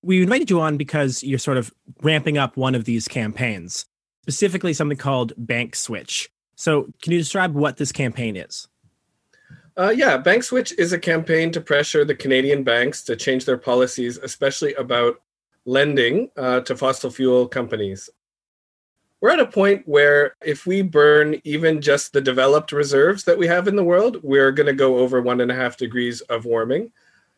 we 0.02 0.22
invited 0.22 0.50
you 0.50 0.60
on 0.60 0.78
because 0.78 1.24
you're 1.24 1.40
sort 1.40 1.58
of 1.58 1.74
ramping 2.02 2.38
up 2.38 2.58
one 2.58 2.76
of 2.76 2.86
these 2.86 3.08
campaigns, 3.08 3.86
specifically 4.22 4.74
something 4.74 4.98
called 4.98 5.34
Bank 5.38 5.76
Switch. 5.76 6.30
So, 6.56 6.84
can 7.02 7.14
you 7.14 7.18
describe 7.18 7.56
what 7.56 7.78
this 7.78 7.92
campaign 7.92 8.36
is? 8.36 8.68
Uh, 9.76 9.92
yeah, 9.96 10.18
Bank 10.18 10.44
Switch 10.44 10.72
is 10.78 10.94
a 10.94 11.00
campaign 11.00 11.52
to 11.52 11.62
pressure 11.62 12.06
the 12.06 12.14
Canadian 12.14 12.64
banks 12.64 13.02
to 13.06 13.16
change 13.16 13.46
their 13.46 13.58
policies, 13.58 14.18
especially 14.18 14.76
about 14.76 15.20
lending 15.66 16.30
uh, 16.38 16.60
to 16.62 16.76
fossil 16.76 17.10
fuel 17.10 17.48
companies. 17.48 18.10
We're 19.24 19.30
at 19.30 19.40
a 19.40 19.46
point 19.46 19.88
where 19.88 20.36
if 20.44 20.66
we 20.66 20.82
burn 20.82 21.40
even 21.46 21.80
just 21.80 22.12
the 22.12 22.20
developed 22.20 22.74
reserves 22.74 23.24
that 23.24 23.38
we 23.38 23.48
have 23.48 23.70
in 23.70 23.78
the 23.78 23.84
world, 23.84 24.22
we're 24.22 24.52
going 24.52 24.68
to 24.68 24.74
go 24.74 24.98
over 24.98 25.22
one 25.22 25.40
and 25.40 25.50
a 25.50 25.56
half 25.56 25.78
degrees 25.78 26.20
of 26.20 26.44
warming. 26.44 26.92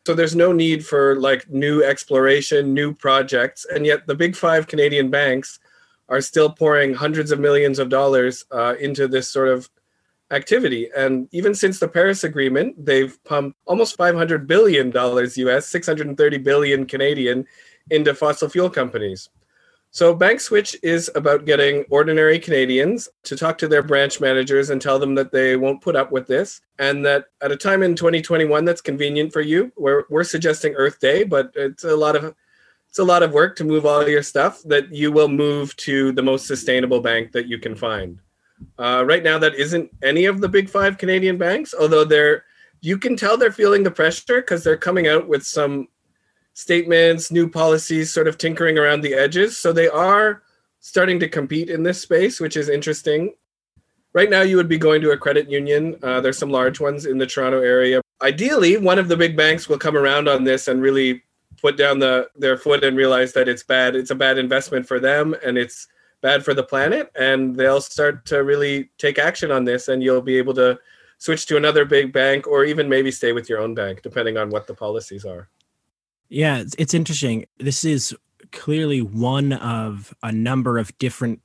So 0.04 0.12
there's 0.12 0.34
no 0.34 0.50
need 0.50 0.84
for 0.84 1.14
like 1.14 1.48
new 1.48 1.84
exploration, 1.84 2.74
new 2.74 2.92
projects. 2.92 3.64
And 3.72 3.86
yet 3.86 4.04
the 4.08 4.16
big 4.16 4.34
five 4.34 4.66
Canadian 4.66 5.10
banks 5.10 5.60
are 6.08 6.20
still 6.20 6.50
pouring 6.50 6.92
hundreds 6.92 7.30
of 7.30 7.38
millions 7.38 7.78
of 7.78 7.88
dollars 7.88 8.44
uh, 8.50 8.74
into 8.80 9.06
this 9.06 9.28
sort 9.28 9.46
of 9.46 9.70
activity. 10.32 10.90
And 10.96 11.28
even 11.30 11.54
since 11.54 11.78
the 11.78 11.86
Paris 11.86 12.24
Agreement, 12.24 12.84
they've 12.84 13.16
pumped 13.22 13.56
almost 13.64 13.96
500 13.96 14.48
billion 14.48 14.90
dollars 14.90 15.38
US, 15.38 15.68
630 15.68 16.38
billion 16.38 16.84
Canadian 16.84 17.46
into 17.92 18.12
fossil 18.12 18.48
fuel 18.48 18.70
companies. 18.70 19.28
So, 19.96 20.12
Bank 20.12 20.40
Switch 20.40 20.76
is 20.82 21.10
about 21.14 21.46
getting 21.46 21.86
ordinary 21.88 22.38
Canadians 22.38 23.08
to 23.22 23.34
talk 23.34 23.56
to 23.56 23.66
their 23.66 23.82
branch 23.82 24.20
managers 24.20 24.68
and 24.68 24.78
tell 24.78 24.98
them 24.98 25.14
that 25.14 25.32
they 25.32 25.56
won't 25.56 25.80
put 25.80 25.96
up 25.96 26.12
with 26.12 26.26
this. 26.26 26.60
And 26.78 27.02
that 27.06 27.24
at 27.40 27.50
a 27.50 27.56
time 27.56 27.82
in 27.82 27.96
2021 27.96 28.66
that's 28.66 28.82
convenient 28.82 29.32
for 29.32 29.40
you, 29.40 29.72
we're, 29.74 30.04
we're 30.10 30.22
suggesting 30.22 30.74
Earth 30.74 31.00
Day, 31.00 31.24
but 31.24 31.50
it's 31.54 31.84
a 31.84 31.96
lot 31.96 32.14
of 32.14 32.34
it's 32.90 32.98
a 32.98 33.04
lot 33.04 33.22
of 33.22 33.32
work 33.32 33.56
to 33.56 33.64
move 33.64 33.86
all 33.86 34.06
your 34.06 34.22
stuff 34.22 34.60
that 34.66 34.92
you 34.92 35.12
will 35.12 35.28
move 35.28 35.74
to 35.76 36.12
the 36.12 36.22
most 36.22 36.46
sustainable 36.46 37.00
bank 37.00 37.32
that 37.32 37.48
you 37.48 37.56
can 37.58 37.74
find. 37.74 38.18
Uh, 38.78 39.02
right 39.06 39.22
now, 39.22 39.38
that 39.38 39.54
isn't 39.54 39.90
any 40.02 40.26
of 40.26 40.42
the 40.42 40.48
big 40.50 40.68
five 40.68 40.98
Canadian 40.98 41.38
banks, 41.38 41.72
although 41.72 42.04
they're 42.04 42.44
you 42.82 42.98
can 42.98 43.16
tell 43.16 43.38
they're 43.38 43.50
feeling 43.50 43.82
the 43.82 43.90
pressure 43.90 44.42
because 44.42 44.62
they're 44.62 44.76
coming 44.76 45.08
out 45.08 45.26
with 45.26 45.46
some 45.46 45.88
statements, 46.56 47.30
new 47.30 47.50
policies, 47.50 48.10
sort 48.10 48.26
of 48.26 48.38
tinkering 48.38 48.78
around 48.78 49.02
the 49.02 49.12
edges. 49.12 49.58
So 49.58 49.74
they 49.74 49.88
are 49.88 50.42
starting 50.80 51.20
to 51.20 51.28
compete 51.28 51.68
in 51.68 51.82
this 51.82 52.00
space, 52.00 52.40
which 52.40 52.56
is 52.56 52.70
interesting. 52.70 53.34
Right 54.14 54.30
now, 54.30 54.40
you 54.40 54.56
would 54.56 54.68
be 54.68 54.78
going 54.78 55.02
to 55.02 55.10
a 55.10 55.18
credit 55.18 55.50
union. 55.50 55.96
Uh, 56.02 56.22
there's 56.22 56.38
some 56.38 56.48
large 56.48 56.80
ones 56.80 57.04
in 57.04 57.18
the 57.18 57.26
Toronto 57.26 57.60
area. 57.60 58.00
Ideally, 58.22 58.78
one 58.78 58.98
of 58.98 59.08
the 59.08 59.18
big 59.18 59.36
banks 59.36 59.68
will 59.68 59.76
come 59.78 59.98
around 59.98 60.30
on 60.30 60.44
this 60.44 60.66
and 60.66 60.80
really 60.80 61.22
put 61.60 61.76
down 61.76 61.98
the 61.98 62.30
their 62.34 62.56
foot 62.56 62.82
and 62.84 62.96
realize 62.96 63.34
that 63.34 63.48
it's 63.48 63.62
bad. 63.62 63.94
It's 63.94 64.10
a 64.10 64.14
bad 64.14 64.38
investment 64.38 64.88
for 64.88 64.98
them, 64.98 65.34
and 65.44 65.58
it's 65.58 65.88
bad 66.22 66.42
for 66.42 66.54
the 66.54 66.62
planet. 66.62 67.12
And 67.16 67.54
they'll 67.54 67.82
start 67.82 68.24
to 68.26 68.42
really 68.42 68.88
take 68.96 69.18
action 69.18 69.50
on 69.50 69.66
this, 69.66 69.88
and 69.88 70.02
you'll 70.02 70.22
be 70.22 70.38
able 70.38 70.54
to 70.54 70.78
switch 71.18 71.44
to 71.46 71.58
another 71.58 71.84
big 71.84 72.14
bank, 72.14 72.46
or 72.46 72.64
even 72.64 72.88
maybe 72.88 73.10
stay 73.10 73.32
with 73.32 73.50
your 73.50 73.60
own 73.60 73.74
bank, 73.74 74.00
depending 74.00 74.38
on 74.38 74.48
what 74.48 74.66
the 74.66 74.74
policies 74.74 75.26
are. 75.26 75.50
Yeah, 76.28 76.58
it's, 76.58 76.74
it's 76.78 76.94
interesting. 76.94 77.46
This 77.58 77.84
is 77.84 78.14
clearly 78.52 79.00
one 79.02 79.52
of 79.52 80.14
a 80.22 80.32
number 80.32 80.78
of 80.78 80.96
different 80.98 81.40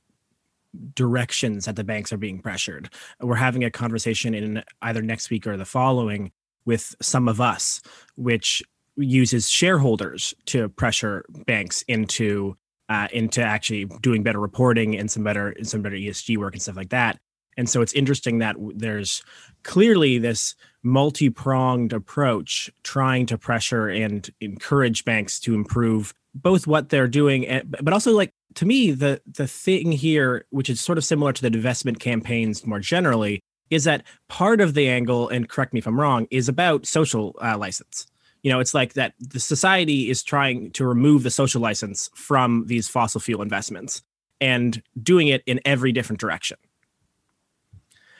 directions 0.94 1.66
that 1.66 1.76
the 1.76 1.84
banks 1.84 2.12
are 2.12 2.16
being 2.16 2.40
pressured. 2.40 2.90
We're 3.20 3.34
having 3.34 3.64
a 3.64 3.70
conversation 3.70 4.34
in 4.34 4.62
either 4.80 5.02
next 5.02 5.30
week 5.30 5.46
or 5.46 5.56
the 5.56 5.64
following 5.64 6.32
with 6.64 6.94
some 7.00 7.28
of 7.28 7.40
us, 7.40 7.82
which 8.16 8.62
uses 8.96 9.48
shareholders 9.48 10.34
to 10.46 10.68
pressure 10.70 11.24
banks 11.46 11.82
into 11.88 12.56
uh, 12.88 13.08
into 13.12 13.42
actually 13.42 13.86
doing 14.02 14.22
better 14.22 14.40
reporting 14.40 14.96
and 14.96 15.10
some 15.10 15.24
better 15.24 15.54
some 15.62 15.82
better 15.82 15.96
ESG 15.96 16.36
work 16.36 16.54
and 16.54 16.62
stuff 16.62 16.76
like 16.76 16.90
that. 16.90 17.18
And 17.56 17.68
so 17.68 17.80
it's 17.82 17.92
interesting 17.92 18.38
that 18.38 18.56
there's 18.74 19.22
clearly 19.62 20.18
this 20.18 20.54
multi 20.82 21.30
pronged 21.30 21.92
approach 21.92 22.70
trying 22.82 23.26
to 23.26 23.38
pressure 23.38 23.88
and 23.88 24.30
encourage 24.40 25.04
banks 25.04 25.38
to 25.40 25.54
improve 25.54 26.12
both 26.34 26.66
what 26.66 26.88
they're 26.88 27.08
doing, 27.08 27.62
but 27.80 27.92
also 27.92 28.12
like 28.12 28.32
to 28.54 28.66
me, 28.66 28.90
the 28.90 29.20
the 29.26 29.46
thing 29.46 29.92
here, 29.92 30.46
which 30.50 30.68
is 30.68 30.80
sort 30.80 30.98
of 30.98 31.04
similar 31.04 31.32
to 31.32 31.42
the 31.42 31.50
divestment 31.50 31.98
campaigns 31.98 32.66
more 32.66 32.80
generally, 32.80 33.40
is 33.70 33.84
that 33.84 34.02
part 34.28 34.60
of 34.60 34.74
the 34.74 34.88
angle, 34.88 35.28
and 35.28 35.48
correct 35.48 35.72
me 35.72 35.78
if 35.78 35.86
I'm 35.86 35.98
wrong, 35.98 36.26
is 36.30 36.48
about 36.48 36.86
social 36.86 37.36
uh, 37.42 37.56
license. 37.56 38.06
You 38.42 38.50
know, 38.50 38.60
it's 38.60 38.74
like 38.74 38.94
that 38.94 39.14
the 39.18 39.40
society 39.40 40.10
is 40.10 40.22
trying 40.22 40.72
to 40.72 40.84
remove 40.84 41.22
the 41.22 41.30
social 41.30 41.60
license 41.60 42.10
from 42.14 42.64
these 42.66 42.88
fossil 42.88 43.20
fuel 43.20 43.40
investments 43.40 44.02
and 44.40 44.82
doing 45.00 45.28
it 45.28 45.42
in 45.46 45.60
every 45.64 45.92
different 45.92 46.18
direction. 46.18 46.58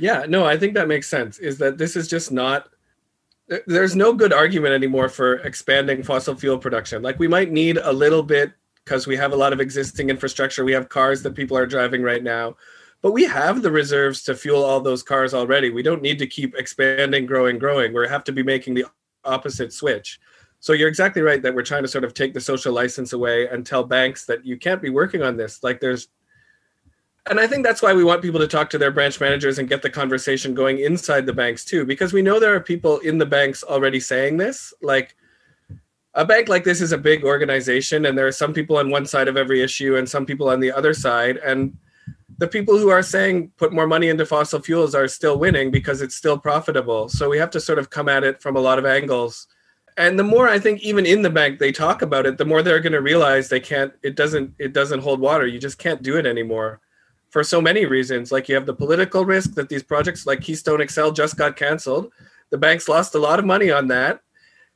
Yeah, 0.03 0.25
no, 0.29 0.45
I 0.45 0.57
think 0.57 0.75
that 0.75 0.89
makes 0.89 1.09
sense. 1.09 1.39
Is 1.39 1.59
that 1.59 1.79
this 1.79 1.95
is 1.95 2.09
just 2.09 2.33
not 2.33 2.69
there's 3.69 3.95
no 3.95 4.13
good 4.13 4.33
argument 4.33 4.75
anymore 4.75 5.09
for 5.09 5.35
expanding 5.37 6.03
fossil 6.03 6.35
fuel 6.35 6.59
production. 6.59 7.03
Like 7.03 7.21
we 7.21 7.29
might 7.29 7.53
need 7.53 7.77
a 7.77 7.93
little 7.93 8.25
bit 8.25 8.53
because 8.85 9.07
we 9.07 9.17
have 9.17 9.33
a 9.33 9.37
lot 9.37 9.53
of 9.53 9.61
existing 9.61 10.11
infrastructure. 10.11 10.65
We 10.65 10.73
have 10.73 10.89
cars 10.89 11.23
that 11.23 11.37
people 11.37 11.57
are 11.57 11.67
driving 11.67 12.03
right 12.03 12.25
now, 12.25 12.57
but 13.01 13.13
we 13.13 13.23
have 13.27 13.63
the 13.63 13.71
reserves 13.71 14.25
to 14.25 14.35
fuel 14.35 14.65
all 14.65 14.81
those 14.81 15.05
cars 15.05 15.35
already. 15.35 15.71
We 15.71 15.85
don't 15.85 16.03
need 16.03 16.19
to 16.19 16.27
keep 16.27 16.57
expanding, 16.57 17.25
growing, 17.25 17.61
growing. 17.61 17.95
We 17.95 18.09
have 18.09 18.25
to 18.25 18.33
be 18.33 18.43
making 18.43 18.75
the 18.75 18.87
opposite 19.25 19.73
switch. 19.73 20.19
So 20.59 20.73
you're 20.73 20.89
exactly 20.89 21.23
right 21.23 21.43
that 21.43 21.55
we're 21.55 21.63
trying 21.63 21.83
to 21.83 21.89
sort 21.89 22.03
of 22.03 22.13
take 22.13 22.35
the 22.35 22.41
social 22.41 22.73
license 22.73 23.13
away 23.13 23.47
and 23.47 23.65
tell 23.65 23.85
banks 23.85 24.25
that 24.25 24.45
you 24.45 24.57
can't 24.57 24.83
be 24.83 24.91
working 24.91 25.23
on 25.23 25.37
this. 25.37 25.63
Like 25.63 25.79
there's 25.79 26.09
and 27.31 27.39
I 27.39 27.47
think 27.47 27.65
that's 27.65 27.83
why 27.83 27.93
we 27.93 28.03
want 28.03 28.21
people 28.21 28.41
to 28.41 28.49
talk 28.49 28.69
to 28.71 28.79
their 28.79 28.91
branch 28.91 29.21
managers 29.21 29.59
and 29.59 29.69
get 29.69 29.83
the 29.83 29.91
conversation 29.91 30.55
going 30.55 30.81
inside 30.81 31.25
the 31.25 31.33
banks 31.33 31.65
too, 31.65 31.85
because 31.87 32.13
we 32.13 32.23
know 32.23 32.41
there 32.41 32.55
are 32.55 32.61
people 32.61 32.99
in 32.99 33.19
the 33.19 33.27
banks 33.27 33.63
already 33.63 34.01
saying 34.01 34.39
this. 34.39 34.75
Like 34.83 35.15
a 36.15 36.25
bank 36.25 36.49
like 36.49 36.65
this 36.65 36.81
is 36.81 36.91
a 36.91 36.99
big 36.99 37.25
organization, 37.25 38.07
and 38.07 38.19
there 38.19 38.27
are 38.27 38.33
some 38.33 38.53
people 38.53 38.77
on 38.77 38.91
one 38.91 39.07
side 39.07 39.29
of 39.29 39.37
every 39.37 39.63
issue 39.63 39.97
and 39.97 40.09
some 40.09 40.27
people 40.27 40.49
on 40.49 40.59
the 40.59 40.73
other 40.73 40.93
side. 40.93 41.37
And 41.39 41.77
the 42.39 42.49
people 42.49 42.77
who 42.77 42.89
are 42.89 43.05
saying 43.05 43.53
put 43.57 43.73
more 43.73 43.87
money 43.87 44.09
into 44.09 44.27
fossil 44.27 44.61
fuels 44.61 44.95
are 44.95 45.07
still 45.07 45.39
winning 45.39 45.71
because 45.71 46.03
it's 46.03 46.17
still 46.17 46.37
profitable. 46.37 47.09
So 47.09 47.29
we 47.29 47.39
have 47.39 47.51
to 47.51 47.61
sort 47.61 47.79
of 47.79 47.89
come 47.89 48.09
at 48.09 48.25
it 48.25 48.43
from 48.43 48.57
a 48.57 48.61
lot 48.61 48.81
of 48.81 48.87
angles. 48.87 49.47
And 49.97 50.19
the 50.19 50.25
more 50.25 50.49
I 50.49 50.59
think 50.59 50.81
even 50.81 51.07
in 51.07 51.23
the 51.23 51.31
bank 51.31 51.61
they 51.61 51.71
talk 51.71 52.03
about 52.03 52.27
it, 52.27 52.37
the 52.37 52.45
more 52.45 52.63
they're 52.63 52.81
going 52.81 52.95
to 52.95 53.01
realize 53.01 53.49
they 53.49 53.61
can't 53.61 53.93
it 54.03 54.17
doesn't 54.17 54.55
it 54.59 54.73
doesn't 54.73 55.01
hold 55.01 55.21
water. 55.21 55.47
You 55.47 55.61
just 55.61 55.79
can't 55.79 56.03
do 56.03 56.17
it 56.17 56.27
anymore 56.27 56.81
for 57.33 57.43
so 57.43 57.61
many 57.61 57.87
reasons. 57.87 58.31
Like 58.31 58.49
you 58.49 58.55
have 58.55 58.67
the 58.67 58.75
political 58.75 59.25
risk 59.25 59.55
that 59.55 59.69
these 59.69 59.83
projects 59.83 60.27
like 60.27 60.43
Keystone 60.43 60.87
XL 60.87 61.11
just 61.11 61.37
got 61.37 61.57
canceled. 61.57 62.13
The 62.51 62.59
banks 62.59 62.89
lost 62.89 63.15
a 63.15 63.19
lot 63.19 63.39
of 63.39 63.47
money 63.47 63.71
on 63.71 63.89
that. 63.89 64.21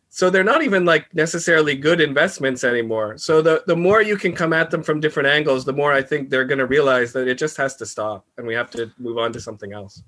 So 0.08 0.30
they're 0.30 0.42
not 0.42 0.62
even 0.62 0.86
like 0.86 1.14
necessarily 1.14 1.76
good 1.76 2.00
investments 2.00 2.64
anymore. 2.64 3.18
So 3.18 3.42
the, 3.42 3.62
the 3.66 3.76
more 3.76 4.00
you 4.00 4.16
can 4.16 4.32
come 4.32 4.54
at 4.54 4.70
them 4.70 4.82
from 4.82 5.00
different 5.00 5.28
angles, 5.28 5.66
the 5.66 5.74
more 5.74 5.92
I 5.92 6.00
think 6.00 6.30
they're 6.30 6.46
going 6.46 6.58
to 6.58 6.66
realize 6.66 7.12
that 7.12 7.28
it 7.28 7.36
just 7.36 7.58
has 7.58 7.76
to 7.76 7.86
stop 7.86 8.24
and 8.38 8.46
we 8.46 8.54
have 8.54 8.70
to 8.70 8.90
move 8.98 9.18
on 9.18 9.34
to 9.34 9.40
something 9.40 9.74
else. 9.74 10.02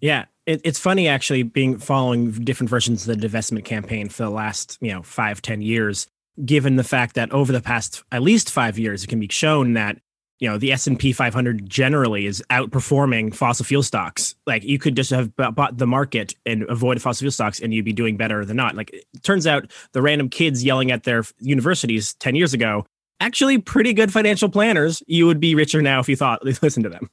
Yeah, 0.00 0.24
it, 0.46 0.62
it's 0.64 0.78
funny 0.78 1.06
actually 1.06 1.42
being 1.42 1.76
following 1.76 2.30
different 2.30 2.70
versions 2.70 3.06
of 3.06 3.20
the 3.20 3.28
divestment 3.28 3.66
campaign 3.66 4.08
for 4.08 4.22
the 4.22 4.30
last 4.30 4.78
you 4.80 4.92
know 4.92 5.02
five 5.02 5.42
ten 5.42 5.60
years 5.60 6.06
given 6.46 6.76
the 6.76 6.84
fact 6.84 7.14
that 7.14 7.30
over 7.30 7.52
the 7.52 7.60
past 7.60 8.02
at 8.10 8.22
least 8.22 8.50
five 8.50 8.78
years 8.78 9.04
it 9.04 9.08
can 9.08 9.20
be 9.20 9.28
shown 9.28 9.74
that 9.74 9.98
you 10.42 10.48
know 10.48 10.58
the 10.58 10.72
S&P 10.72 11.12
500 11.12 11.70
generally 11.70 12.26
is 12.26 12.42
outperforming 12.50 13.32
fossil 13.32 13.64
fuel 13.64 13.84
stocks. 13.84 14.34
Like 14.44 14.64
you 14.64 14.76
could 14.76 14.96
just 14.96 15.10
have 15.10 15.34
bought 15.36 15.78
the 15.78 15.86
market 15.86 16.34
and 16.44 16.64
avoid 16.64 17.00
fossil 17.00 17.20
fuel 17.20 17.30
stocks 17.30 17.60
and 17.60 17.72
you'd 17.72 17.84
be 17.84 17.92
doing 17.92 18.16
better 18.16 18.44
than 18.44 18.56
not. 18.56 18.74
Like 18.74 18.90
it 18.90 19.04
turns 19.22 19.46
out 19.46 19.70
the 19.92 20.02
random 20.02 20.28
kids 20.28 20.64
yelling 20.64 20.90
at 20.90 21.04
their 21.04 21.22
universities 21.38 22.14
10 22.14 22.34
years 22.34 22.52
ago 22.52 22.84
actually 23.20 23.56
pretty 23.58 23.92
good 23.92 24.12
financial 24.12 24.48
planners 24.48 25.00
you 25.06 25.26
would 25.26 25.38
be 25.38 25.54
richer 25.54 25.80
now 25.80 26.00
if 26.00 26.08
you 26.08 26.16
thought 26.16 26.44
listen 26.62 26.82
to 26.82 26.88
them. 26.88 27.08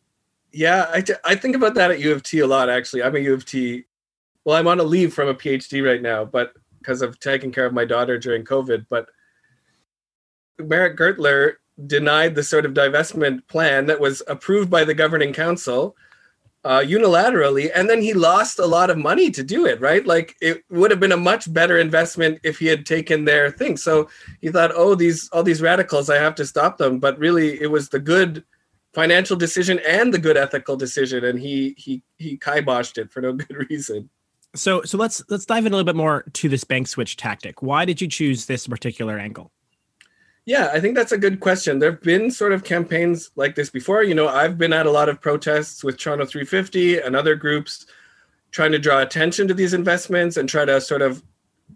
Yeah 0.51 0.89
I, 0.91 1.01
t- 1.01 1.13
I 1.23 1.35
think 1.35 1.55
about 1.55 1.75
that 1.75 1.91
at 1.91 1.99
u 1.99 2.11
of 2.11 2.23
t 2.23 2.39
a 2.39 2.47
lot 2.47 2.67
actually. 2.67 3.03
I'm 3.03 3.15
a 3.15 3.19
u 3.19 3.35
of 3.35 3.45
t 3.45 3.85
well 4.43 4.57
i'm 4.57 4.67
on 4.67 4.79
a 4.79 4.83
leave 4.83 5.13
from 5.13 5.27
a 5.27 5.35
phd 5.35 5.85
right 5.85 6.01
now 6.01 6.25
but 6.25 6.53
because 6.79 7.03
of 7.03 7.19
taking 7.19 7.51
care 7.51 7.67
of 7.67 7.73
my 7.73 7.85
daughter 7.85 8.17
during 8.17 8.43
covid 8.43 8.87
but 8.89 9.07
Meric 10.57 10.97
Gertler 10.97 11.53
denied 11.87 12.35
the 12.35 12.43
sort 12.43 12.65
of 12.65 12.73
divestment 12.73 13.47
plan 13.47 13.85
that 13.87 13.99
was 13.99 14.21
approved 14.27 14.69
by 14.69 14.83
the 14.83 14.93
governing 14.93 15.33
council 15.33 15.95
uh, 16.65 16.79
unilaterally, 16.79 17.71
and 17.73 17.89
then 17.89 18.01
he 18.01 18.13
lost 18.13 18.59
a 18.59 18.65
lot 18.65 18.89
of 18.89 18.97
money 18.97 19.31
to 19.31 19.43
do 19.43 19.65
it. 19.65 19.79
Right, 19.79 20.05
like 20.05 20.35
it 20.41 20.63
would 20.69 20.91
have 20.91 20.99
been 20.99 21.13
a 21.13 21.17
much 21.17 21.51
better 21.53 21.77
investment 21.77 22.39
if 22.43 22.59
he 22.59 22.67
had 22.67 22.85
taken 22.85 23.25
their 23.25 23.49
thing. 23.49 23.77
So 23.77 24.09
he 24.41 24.49
thought, 24.49 24.71
oh, 24.75 24.95
these 24.95 25.29
all 25.31 25.43
these 25.43 25.61
radicals, 25.61 26.09
I 26.09 26.17
have 26.17 26.35
to 26.35 26.45
stop 26.45 26.77
them. 26.77 26.99
But 26.99 27.17
really, 27.17 27.61
it 27.61 27.67
was 27.67 27.89
the 27.89 27.99
good 27.99 28.43
financial 28.93 29.37
decision 29.37 29.79
and 29.87 30.13
the 30.13 30.19
good 30.19 30.35
ethical 30.35 30.75
decision, 30.75 31.23
and 31.23 31.39
he 31.39 31.75
he 31.77 32.03
he 32.17 32.37
kiboshed 32.37 32.97
it 32.97 33.11
for 33.11 33.21
no 33.21 33.33
good 33.41 33.69
reason. 33.69 34.09
So 34.55 34.81
so 34.81 34.97
let's 34.97 35.23
let's 35.29 35.45
dive 35.45 35.65
in 35.65 35.71
a 35.71 35.75
little 35.75 35.85
bit 35.85 35.95
more 35.95 36.25
to 36.33 36.49
this 36.49 36.65
bank 36.65 36.87
switch 36.87 37.15
tactic. 37.15 37.61
Why 37.61 37.85
did 37.85 38.01
you 38.01 38.07
choose 38.07 38.47
this 38.47 38.67
particular 38.67 39.17
angle? 39.17 39.51
Yeah, 40.45 40.69
I 40.73 40.79
think 40.79 40.95
that's 40.95 41.11
a 41.11 41.17
good 41.17 41.39
question. 41.39 41.79
There 41.79 41.91
have 41.91 42.01
been 42.01 42.31
sort 42.31 42.53
of 42.53 42.63
campaigns 42.63 43.31
like 43.35 43.55
this 43.55 43.69
before. 43.69 44.03
You 44.03 44.15
know, 44.15 44.27
I've 44.27 44.57
been 44.57 44.73
at 44.73 44.87
a 44.87 44.91
lot 44.91 45.09
of 45.09 45.21
protests 45.21 45.83
with 45.83 45.97
Toronto 45.97 46.25
350 46.25 46.99
and 46.99 47.15
other 47.15 47.35
groups 47.35 47.85
trying 48.51 48.71
to 48.71 48.79
draw 48.79 49.01
attention 49.01 49.47
to 49.47 49.53
these 49.53 49.73
investments 49.73 50.37
and 50.37 50.49
try 50.49 50.65
to 50.65 50.81
sort 50.81 51.01
of 51.01 51.21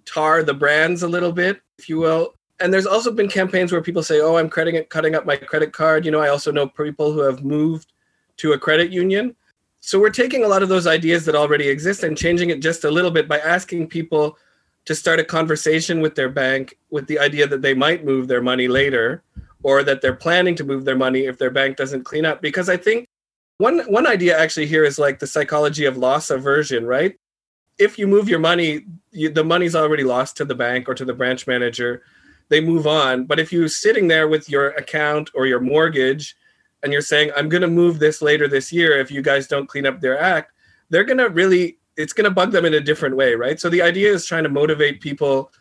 tar 0.05 0.43
the 0.43 0.53
brands 0.53 1.03
a 1.03 1.07
little 1.07 1.31
bit, 1.31 1.61
if 1.77 1.87
you 1.87 1.99
will. 1.99 2.33
And 2.59 2.73
there's 2.73 2.85
also 2.85 3.11
been 3.11 3.27
campaigns 3.27 3.71
where 3.71 3.81
people 3.81 4.03
say, 4.03 4.21
"Oh, 4.21 4.37
I'm 4.37 4.49
cutting 4.49 4.83
cutting 4.85 5.15
up 5.15 5.25
my 5.25 5.35
credit 5.35 5.73
card." 5.73 6.05
You 6.05 6.11
know, 6.11 6.19
I 6.19 6.29
also 6.29 6.51
know 6.51 6.67
people 6.67 7.11
who 7.11 7.19
have 7.19 7.43
moved 7.43 7.93
to 8.37 8.53
a 8.53 8.57
credit 8.57 8.91
union. 8.91 9.35
So 9.81 9.99
we're 9.99 10.09
taking 10.09 10.43
a 10.43 10.47
lot 10.47 10.63
of 10.63 10.69
those 10.69 10.87
ideas 10.87 11.25
that 11.25 11.35
already 11.35 11.67
exist 11.67 12.03
and 12.03 12.17
changing 12.17 12.49
it 12.49 12.61
just 12.61 12.85
a 12.85 12.91
little 12.91 13.11
bit 13.11 13.27
by 13.27 13.39
asking 13.39 13.89
people 13.89 14.37
to 14.85 14.95
start 14.95 15.19
a 15.19 15.23
conversation 15.23 16.01
with 16.01 16.15
their 16.15 16.29
bank 16.29 16.77
with 16.89 17.07
the 17.07 17.19
idea 17.19 17.47
that 17.47 17.61
they 17.61 17.73
might 17.73 18.05
move 18.05 18.27
their 18.27 18.41
money 18.41 18.67
later 18.67 19.23
or 19.63 19.81
that 19.83 20.01
they're 20.01 20.15
planning 20.15 20.55
to 20.55 20.63
move 20.63 20.83
their 20.83 20.97
money 20.97 21.21
if 21.21 21.37
their 21.37 21.49
bank 21.49 21.77
doesn't 21.77 22.03
clean 22.03 22.25
up. 22.25 22.41
Because 22.41 22.69
i 22.69 22.77
think 22.77 23.07
one 23.57 23.79
one 23.81 24.07
idea 24.07 24.37
actually 24.37 24.65
here 24.65 24.83
is 24.83 24.99
like 24.99 25.19
the 25.19 25.27
psychology 25.27 25.85
of 25.85 25.97
loss 25.97 26.29
aversion 26.29 26.85
right? 26.85 27.15
If 27.79 27.97
you 27.97 28.07
move 28.07 28.29
your 28.29 28.39
money 28.39 28.85
you, 29.11 29.29
the 29.29 29.43
money's 29.43 29.75
already 29.75 30.03
lost 30.03 30.37
to 30.37 30.45
the 30.45 30.55
bank 30.55 30.89
or 30.89 30.95
to 30.95 31.05
the 31.05 31.13
branch 31.13 31.47
manager 31.47 32.03
they 32.49 32.59
move 32.59 32.85
on. 32.85 33.25
But 33.25 33.39
if 33.39 33.53
you're 33.53 33.69
sitting 33.69 34.09
there 34.09 34.27
with 34.27 34.49
your 34.49 34.71
account 34.71 35.31
or 35.33 35.47
your 35.47 35.61
mortgage 35.61 36.35
and 36.83 36.91
you're 36.91 37.01
saying 37.01 37.31
i'm 37.35 37.49
going 37.49 37.61
to 37.61 37.67
move 37.67 37.99
this 37.99 38.21
later 38.21 38.47
this 38.47 38.71
year 38.71 38.97
if 38.99 39.09
you 39.09 39.21
guys 39.21 39.47
don't 39.47 39.67
clean 39.67 39.85
up 39.85 40.01
their 40.01 40.19
act 40.19 40.51
they're 40.89 41.05
going 41.05 41.17
to 41.17 41.29
really 41.29 41.77
it's 41.97 42.13
going 42.13 42.25
to 42.25 42.31
bug 42.31 42.51
them 42.51 42.65
in 42.65 42.73
a 42.73 42.79
different 42.79 43.15
way, 43.15 43.35
right? 43.35 43.59
So 43.59 43.69
the 43.69 43.81
idea 43.81 44.11
is 44.11 44.25
trying 44.25 44.43
to 44.43 44.49
motivate 44.49 45.01
people 45.01 45.51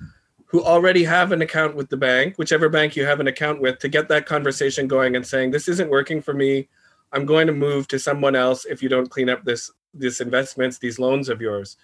who 0.47 0.63
already 0.63 1.05
have 1.05 1.33
an 1.33 1.43
account 1.43 1.75
with 1.75 1.89
the 1.89 1.97
bank, 1.97 2.37
whichever 2.37 2.69
bank 2.69 2.95
you 2.95 3.07
have 3.07 3.21
an 3.21 3.27
account 3.27 3.61
with, 3.61 3.79
to 3.79 3.89
get 3.89 4.09
that 4.09 4.27
conversation 4.27 4.87
going 4.87 5.17
and 5.17 5.27
saying, 5.27 5.51
"This 5.51 5.69
isn't 5.69 5.91
working 5.91 6.21
for 6.21 6.35
me. 6.35 6.69
I'm 7.13 7.27
going 7.27 7.47
to 7.47 7.53
move 7.53 7.89
to 7.89 7.99
someone 7.99 8.37
else 8.37 8.65
if 8.67 8.83
you 8.83 8.89
don't 8.89 9.11
clean 9.11 9.31
up 9.31 9.45
this 9.45 9.71
this 9.95 10.21
investments, 10.21 10.79
these 10.79 10.99
loans 10.99 11.29
of 11.29 11.41
yours." 11.41 11.77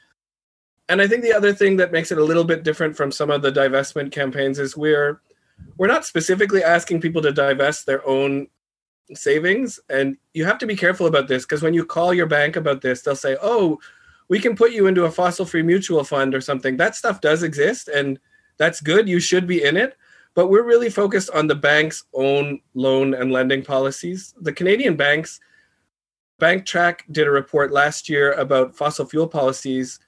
And 0.91 1.03
I 1.03 1.07
think 1.07 1.23
the 1.23 1.35
other 1.35 1.53
thing 1.53 1.77
that 1.79 1.93
makes 1.93 2.13
it 2.13 2.19
a 2.19 2.25
little 2.25 2.45
bit 2.45 2.63
different 2.63 2.97
from 2.97 3.13
some 3.13 3.31
of 3.31 3.43
the 3.43 3.53
divestment 3.53 4.13
campaigns 4.13 4.59
is 4.59 4.77
we're 4.77 5.21
we're 5.77 5.87
not 5.87 6.05
specifically 6.05 6.63
asking 6.63 7.01
people 7.01 7.23
to 7.23 7.33
divest 7.33 7.87
their 7.87 8.07
own 8.07 8.49
savings 9.15 9.81
and 9.89 10.17
you 10.35 10.45
have 10.45 10.59
to 10.59 10.67
be 10.67 10.77
careful 10.77 11.07
about 11.07 11.29
this 11.29 11.45
because 11.45 11.63
when 11.63 11.73
you 11.73 11.85
call 11.85 12.13
your 12.13 12.27
bank 12.27 12.57
about 12.57 12.83
this 12.83 13.01
they'll 13.01 13.17
say 13.17 13.39
oh 13.41 13.79
we 14.29 14.39
can 14.39 14.55
put 14.55 14.73
you 14.73 14.87
into 14.87 15.05
a 15.05 15.11
fossil 15.11 15.47
free 15.47 15.63
mutual 15.63 16.05
fund 16.05 16.35
or 16.35 16.41
something. 16.41 16.77
That 16.77 16.95
stuff 16.95 17.21
does 17.21 17.43
exist 17.43 17.89
and 17.89 18.19
that's 18.59 18.81
good. 18.81 19.09
You 19.09 19.21
should 19.21 19.47
be 19.47 19.65
in 19.65 19.77
it. 19.77 19.97
But 20.35 20.49
we're 20.49 20.65
really 20.65 20.91
focused 20.91 21.31
on 21.31 21.47
the 21.47 21.55
bank's 21.55 22.05
own 22.15 22.61
loan 22.75 23.15
and 23.15 23.33
lending 23.33 23.65
policies. 23.65 24.35
The 24.41 24.53
Canadian 24.53 24.95
banks, 24.95 25.41
BankTrack 26.41 27.01
did 27.11 27.27
a 27.27 27.31
report 27.31 27.73
last 27.73 28.09
year 28.09 28.33
about 28.35 28.77
fossil 28.77 29.07
fuel 29.07 29.27
policies. 29.27 29.99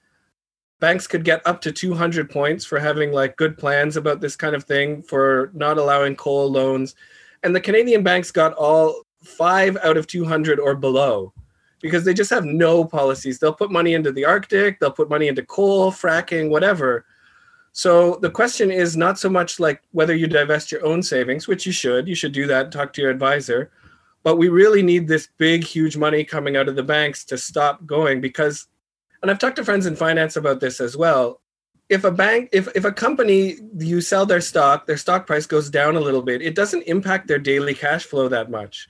Banks 0.79 1.05
could 1.05 1.25
get 1.25 1.45
up 1.45 1.59
to 1.61 1.71
200 1.71 2.29
points 2.29 2.63
for 2.63 2.79
having 2.79 3.11
like 3.11 3.35
good 3.35 3.57
plans 3.57 3.97
about 3.97 4.21
this 4.21 4.35
kind 4.35 4.55
of 4.55 4.63
thing, 4.63 5.01
for 5.03 5.51
not 5.53 5.77
allowing 5.77 6.15
coal 6.15 6.49
loans. 6.49 6.95
And 7.43 7.53
the 7.53 7.59
Canadian 7.59 8.03
banks 8.03 8.31
got 8.31 8.53
all 8.53 9.03
five 9.23 9.75
out 9.83 9.97
of 9.97 10.07
200 10.07 10.59
or 10.59 10.75
below 10.75 11.33
because 11.81 12.05
they 12.05 12.13
just 12.13 12.29
have 12.29 12.45
no 12.45 12.85
policies. 12.85 13.39
They'll 13.39 13.53
put 13.53 13.71
money 13.71 13.93
into 13.93 14.11
the 14.11 14.25
Arctic, 14.25 14.79
they'll 14.79 14.91
put 14.91 15.09
money 15.09 15.27
into 15.27 15.43
coal, 15.43 15.91
fracking, 15.91 16.49
whatever. 16.49 17.05
So 17.73 18.17
the 18.21 18.29
question 18.29 18.69
is 18.69 18.97
not 18.97 19.17
so 19.17 19.29
much 19.29 19.59
like 19.59 19.81
whether 19.91 20.15
you 20.15 20.27
divest 20.27 20.71
your 20.71 20.85
own 20.85 21.01
savings, 21.01 21.47
which 21.47 21.65
you 21.65 21.71
should, 21.71 22.07
you 22.07 22.15
should 22.15 22.33
do 22.33 22.45
that, 22.47 22.71
talk 22.71 22.93
to 22.93 23.01
your 23.01 23.11
advisor. 23.11 23.71
But 24.23 24.37
we 24.37 24.49
really 24.49 24.83
need 24.83 25.07
this 25.07 25.29
big, 25.37 25.63
huge 25.63 25.97
money 25.97 26.23
coming 26.23 26.55
out 26.55 26.69
of 26.69 26.75
the 26.75 26.83
banks 26.83 27.23
to 27.25 27.37
stop 27.37 27.85
going 27.85 28.21
because, 28.21 28.67
and 29.21 29.31
I've 29.31 29.39
talked 29.39 29.55
to 29.55 29.65
friends 29.65 29.85
in 29.85 29.95
finance 29.95 30.35
about 30.35 30.59
this 30.59 30.79
as 30.79 30.95
well. 30.97 31.41
If 31.89 32.03
a 32.03 32.11
bank, 32.11 32.49
if, 32.51 32.67
if 32.75 32.85
a 32.85 32.91
company, 32.91 33.57
you 33.77 33.99
sell 33.99 34.25
their 34.25 34.41
stock, 34.41 34.85
their 34.85 34.97
stock 34.97 35.25
price 35.25 35.45
goes 35.45 35.69
down 35.69 35.95
a 35.95 35.99
little 35.99 36.21
bit, 36.21 36.41
it 36.41 36.55
doesn't 36.55 36.83
impact 36.83 37.27
their 37.27 37.39
daily 37.39 37.73
cash 37.73 38.05
flow 38.05 38.27
that 38.27 38.51
much 38.51 38.87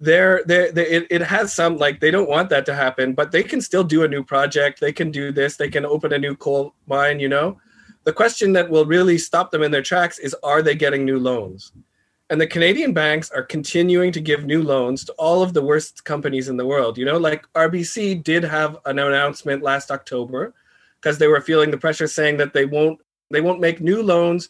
they're, 0.00 0.42
they're, 0.46 0.70
they 0.72 0.86
it, 0.86 1.06
it 1.10 1.22
has 1.22 1.52
some 1.52 1.76
like 1.76 2.00
they 2.00 2.10
don't 2.10 2.28
want 2.28 2.50
that 2.50 2.66
to 2.66 2.74
happen 2.74 3.14
but 3.14 3.32
they 3.32 3.42
can 3.42 3.60
still 3.60 3.84
do 3.84 4.04
a 4.04 4.08
new 4.08 4.22
project. 4.22 4.80
They 4.80 4.92
can 4.92 5.10
do 5.10 5.32
this. 5.32 5.56
They 5.56 5.68
can 5.68 5.84
open 5.84 6.12
a 6.12 6.18
new 6.18 6.36
coal 6.36 6.74
mine 6.86 7.20
you 7.20 7.28
know? 7.28 7.58
The 8.04 8.12
question 8.12 8.52
that 8.54 8.70
will 8.70 8.86
really 8.86 9.18
stop 9.18 9.50
them 9.50 9.62
in 9.62 9.70
their 9.70 9.82
tracks 9.82 10.18
is 10.18 10.34
are 10.42 10.62
they 10.62 10.74
getting 10.74 11.04
new 11.04 11.18
loans? 11.18 11.72
And 12.30 12.40
the 12.40 12.46
canadian 12.46 12.92
banks 12.92 13.30
are 13.30 13.42
continuing 13.42 14.12
to 14.12 14.20
give 14.20 14.44
new 14.44 14.62
loans 14.62 15.04
to 15.04 15.12
all 15.14 15.42
of 15.42 15.54
the 15.54 15.62
worst 15.62 16.04
companies 16.04 16.48
in 16.48 16.56
the 16.56 16.66
world 16.66 16.96
you 16.98 17.04
know? 17.04 17.18
Like 17.18 17.44
rbc 17.54 18.22
did 18.22 18.44
have 18.44 18.78
an 18.84 18.98
announcement 18.98 19.62
last 19.62 19.90
october 19.90 20.54
because 21.00 21.18
they 21.18 21.28
were 21.28 21.40
feeling 21.40 21.70
the 21.70 21.78
pressure 21.78 22.06
saying 22.06 22.36
that 22.36 22.52
they 22.52 22.64
won't 22.64 23.00
they 23.30 23.40
won't 23.40 23.60
make 23.60 23.80
new 23.80 24.02
loans 24.02 24.48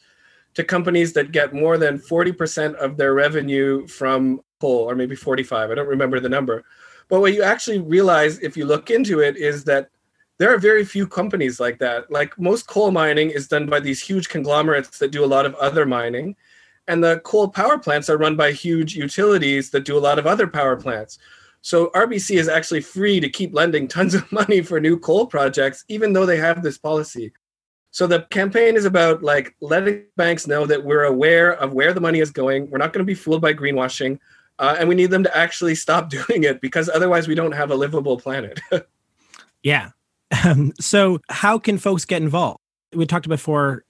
to 0.58 0.64
companies 0.64 1.12
that 1.12 1.30
get 1.30 1.54
more 1.54 1.78
than 1.78 2.00
40% 2.00 2.74
of 2.74 2.96
their 2.96 3.14
revenue 3.14 3.86
from 3.86 4.40
coal, 4.60 4.90
or 4.90 4.96
maybe 4.96 5.14
45. 5.14 5.70
I 5.70 5.74
don't 5.76 5.86
remember 5.86 6.18
the 6.18 6.28
number. 6.28 6.64
But 7.08 7.20
what 7.20 7.32
you 7.32 7.44
actually 7.44 7.78
realize 7.78 8.40
if 8.40 8.56
you 8.56 8.64
look 8.66 8.90
into 8.90 9.20
it 9.20 9.36
is 9.36 9.62
that 9.64 9.88
there 10.38 10.52
are 10.52 10.58
very 10.58 10.84
few 10.84 11.06
companies 11.06 11.60
like 11.60 11.78
that. 11.78 12.10
Like 12.10 12.36
most 12.40 12.66
coal 12.66 12.90
mining 12.90 13.30
is 13.30 13.46
done 13.46 13.66
by 13.66 13.78
these 13.78 14.02
huge 14.02 14.30
conglomerates 14.30 14.98
that 14.98 15.12
do 15.12 15.24
a 15.24 15.32
lot 15.34 15.46
of 15.46 15.54
other 15.54 15.86
mining. 15.86 16.34
And 16.88 17.04
the 17.04 17.20
coal 17.20 17.46
power 17.46 17.78
plants 17.78 18.10
are 18.10 18.18
run 18.18 18.34
by 18.34 18.50
huge 18.50 18.96
utilities 18.96 19.70
that 19.70 19.84
do 19.84 19.96
a 19.96 20.00
lot 20.08 20.18
of 20.18 20.26
other 20.26 20.48
power 20.48 20.74
plants. 20.74 21.20
So 21.60 21.90
RBC 21.94 22.36
is 22.36 22.48
actually 22.48 22.80
free 22.80 23.20
to 23.20 23.28
keep 23.28 23.54
lending 23.54 23.86
tons 23.86 24.14
of 24.14 24.32
money 24.40 24.60
for 24.62 24.80
new 24.80 24.98
coal 24.98 25.26
projects, 25.26 25.84
even 25.86 26.12
though 26.12 26.26
they 26.26 26.38
have 26.38 26.64
this 26.64 26.78
policy. 26.78 27.32
So 27.90 28.06
the 28.06 28.22
campaign 28.30 28.76
is 28.76 28.84
about 28.84 29.22
like 29.22 29.56
letting 29.60 30.04
banks 30.16 30.46
know 30.46 30.66
that 30.66 30.84
we're 30.84 31.04
aware 31.04 31.52
of 31.52 31.72
where 31.72 31.92
the 31.92 32.00
money 32.00 32.20
is 32.20 32.30
going. 32.30 32.70
We're 32.70 32.78
not 32.78 32.92
going 32.92 33.04
to 33.04 33.10
be 33.10 33.14
fooled 33.14 33.40
by 33.40 33.54
greenwashing. 33.54 34.18
Uh, 34.58 34.76
and 34.78 34.88
we 34.88 34.94
need 34.94 35.10
them 35.10 35.22
to 35.22 35.36
actually 35.36 35.74
stop 35.74 36.10
doing 36.28 36.44
it 36.44 36.60
because 36.60 36.88
otherwise 36.88 37.28
we 37.28 37.34
don't 37.34 37.52
have 37.52 37.70
a 37.70 37.74
livable 37.74 38.18
planet. 38.18 38.60
yeah. 39.62 39.90
Um, 40.44 40.72
so 40.78 41.20
how 41.30 41.58
can 41.58 41.78
folks 41.78 42.04
get 42.04 42.22
involved? 42.22 42.60
We 42.92 43.06
talked 43.06 43.28
before, 43.28 43.84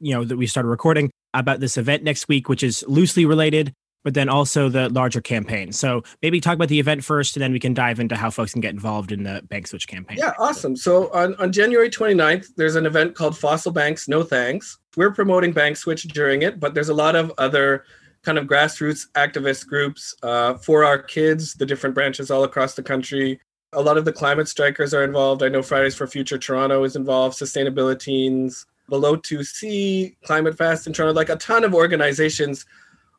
you 0.00 0.14
know, 0.14 0.24
that 0.24 0.36
we 0.36 0.46
started 0.46 0.68
recording 0.68 1.10
about 1.34 1.60
this 1.60 1.76
event 1.76 2.02
next 2.02 2.28
week, 2.28 2.48
which 2.48 2.62
is 2.62 2.84
loosely 2.88 3.24
related, 3.26 3.74
but 4.04 4.14
then 4.14 4.28
also 4.28 4.68
the 4.68 4.88
larger 4.90 5.20
campaign. 5.20 5.72
So 5.72 6.02
maybe 6.22 6.40
talk 6.40 6.54
about 6.54 6.68
the 6.68 6.80
event 6.80 7.04
first, 7.04 7.36
and 7.36 7.42
then 7.42 7.52
we 7.52 7.60
can 7.60 7.74
dive 7.74 8.00
into 8.00 8.16
how 8.16 8.30
folks 8.30 8.52
can 8.52 8.60
get 8.60 8.72
involved 8.72 9.12
in 9.12 9.22
the 9.22 9.42
Bank 9.48 9.66
Switch 9.66 9.88
campaign. 9.88 10.18
Yeah, 10.18 10.32
awesome. 10.38 10.76
So 10.76 11.12
on, 11.12 11.34
on 11.36 11.52
January 11.52 11.90
29th, 11.90 12.54
there's 12.56 12.76
an 12.76 12.86
event 12.86 13.14
called 13.14 13.36
Fossil 13.36 13.72
Banks 13.72 14.08
No 14.08 14.22
Thanks. 14.22 14.78
We're 14.96 15.12
promoting 15.12 15.52
Bank 15.52 15.76
Switch 15.76 16.04
during 16.04 16.42
it, 16.42 16.60
but 16.60 16.74
there's 16.74 16.88
a 16.88 16.94
lot 16.94 17.16
of 17.16 17.32
other 17.38 17.84
kind 18.22 18.38
of 18.38 18.46
grassroots 18.46 19.06
activist 19.14 19.66
groups 19.66 20.14
uh, 20.22 20.54
for 20.54 20.84
our 20.84 20.98
kids, 20.98 21.54
the 21.54 21.66
different 21.66 21.94
branches 21.94 22.30
all 22.30 22.44
across 22.44 22.74
the 22.74 22.82
country. 22.82 23.40
A 23.72 23.80
lot 23.80 23.98
of 23.98 24.04
the 24.04 24.12
climate 24.12 24.48
strikers 24.48 24.94
are 24.94 25.04
involved. 25.04 25.42
I 25.42 25.48
know 25.48 25.62
Fridays 25.62 25.94
for 25.94 26.06
Future 26.06 26.38
Toronto 26.38 26.84
is 26.84 26.96
involved, 26.96 27.38
Sustainability 27.38 28.00
Teens, 28.00 28.66
Below 28.88 29.16
2C, 29.16 30.16
Climate 30.24 30.56
Fast 30.56 30.86
in 30.86 30.92
Toronto, 30.92 31.14
like 31.14 31.28
a 31.28 31.36
ton 31.36 31.64
of 31.64 31.74
organizations 31.74 32.64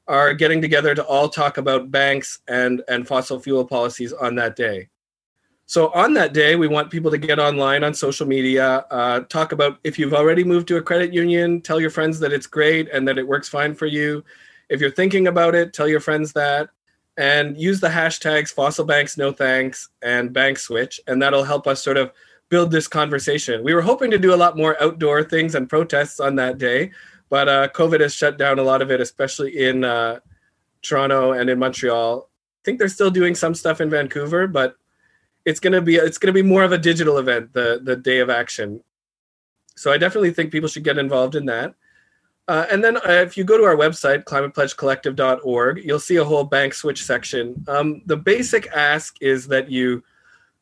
are 0.09 0.33
getting 0.33 0.61
together 0.61 0.93
to 0.95 1.05
all 1.05 1.29
talk 1.29 1.57
about 1.57 1.91
banks 1.91 2.39
and, 2.47 2.81
and 2.89 3.07
fossil 3.07 3.39
fuel 3.39 3.63
policies 3.63 4.11
on 4.11 4.35
that 4.35 4.55
day. 4.55 4.89
So 5.65 5.89
on 5.91 6.15
that 6.15 6.33
day, 6.33 6.55
we 6.55 6.67
want 6.67 6.89
people 6.89 7.11
to 7.11 7.17
get 7.17 7.37
online 7.37 7.83
on 7.83 7.93
social 7.93 8.25
media, 8.25 8.85
uh, 8.89 9.21
talk 9.21 9.51
about 9.51 9.77
if 9.83 9.99
you've 9.99 10.15
already 10.15 10.43
moved 10.43 10.67
to 10.69 10.77
a 10.77 10.81
credit 10.81 11.13
union, 11.13 11.61
tell 11.61 11.79
your 11.79 11.91
friends 11.91 12.19
that 12.19 12.33
it's 12.33 12.47
great 12.47 12.89
and 12.91 13.07
that 13.07 13.19
it 13.19 13.27
works 13.27 13.47
fine 13.47 13.75
for 13.75 13.85
you. 13.85 14.23
If 14.67 14.81
you're 14.81 14.91
thinking 14.91 15.27
about 15.27 15.53
it, 15.53 15.71
tell 15.71 15.87
your 15.87 15.99
friends 15.99 16.33
that 16.33 16.69
and 17.19 17.59
use 17.59 17.81
the 17.81 17.89
hashtags 17.89 18.51
fossil 18.51 18.85
banks 18.85 19.17
no 19.17 19.31
thanks 19.31 19.89
and 20.01 20.31
bank 20.31 20.57
switch 20.57 21.01
and 21.05 21.21
that'll 21.21 21.43
help 21.43 21.67
us 21.67 21.83
sort 21.83 21.97
of 21.97 22.11
build 22.47 22.71
this 22.71 22.87
conversation 22.87 23.61
we 23.61 23.73
were 23.73 23.81
hoping 23.81 24.09
to 24.09 24.17
do 24.17 24.33
a 24.33 24.41
lot 24.43 24.57
more 24.57 24.81
outdoor 24.81 25.21
things 25.21 25.53
and 25.53 25.69
protests 25.69 26.19
on 26.19 26.35
that 26.35 26.57
day 26.57 26.89
but 27.29 27.47
uh, 27.47 27.67
covid 27.69 27.99
has 27.99 28.13
shut 28.13 28.37
down 28.37 28.59
a 28.59 28.63
lot 28.63 28.81
of 28.81 28.91
it 28.91 29.01
especially 29.01 29.57
in 29.57 29.83
uh, 29.83 30.19
toronto 30.81 31.31
and 31.33 31.49
in 31.49 31.59
montreal. 31.59 32.29
I 32.29 32.61
think 32.65 32.79
they're 32.79 32.89
still 32.89 33.11
doing 33.11 33.35
some 33.35 33.55
stuff 33.55 33.81
in 33.81 33.89
vancouver 33.89 34.47
but 34.47 34.75
it's 35.45 35.59
to 35.59 35.81
be 35.81 35.95
it's 35.95 36.19
to 36.19 36.33
be 36.33 36.41
more 36.41 36.63
of 36.63 36.71
a 36.71 36.77
digital 36.77 37.17
event 37.17 37.53
the 37.53 37.79
the 37.83 37.95
day 37.95 38.19
of 38.19 38.29
action. 38.29 38.83
So 39.75 39.91
i 39.91 39.97
definitely 39.97 40.33
think 40.33 40.51
people 40.51 40.67
should 40.69 40.83
get 40.83 40.97
involved 40.97 41.35
in 41.35 41.45
that. 41.45 41.75
Uh, 42.49 42.65
and 42.71 42.83
then 42.83 42.97
uh, 42.97 43.01
if 43.27 43.37
you 43.37 43.43
go 43.43 43.59
to 43.59 43.63
our 43.63 43.75
website, 43.75 44.23
climatepledgecollective.org, 44.23 45.85
you'll 45.85 45.99
see 45.99 46.15
a 46.15 46.25
whole 46.25 46.43
bank 46.43 46.73
switch 46.73 47.03
section. 47.03 47.63
Um, 47.67 48.01
the 48.07 48.17
basic 48.17 48.65
ask 48.73 49.15
is 49.21 49.47
that 49.49 49.69
you 49.69 50.03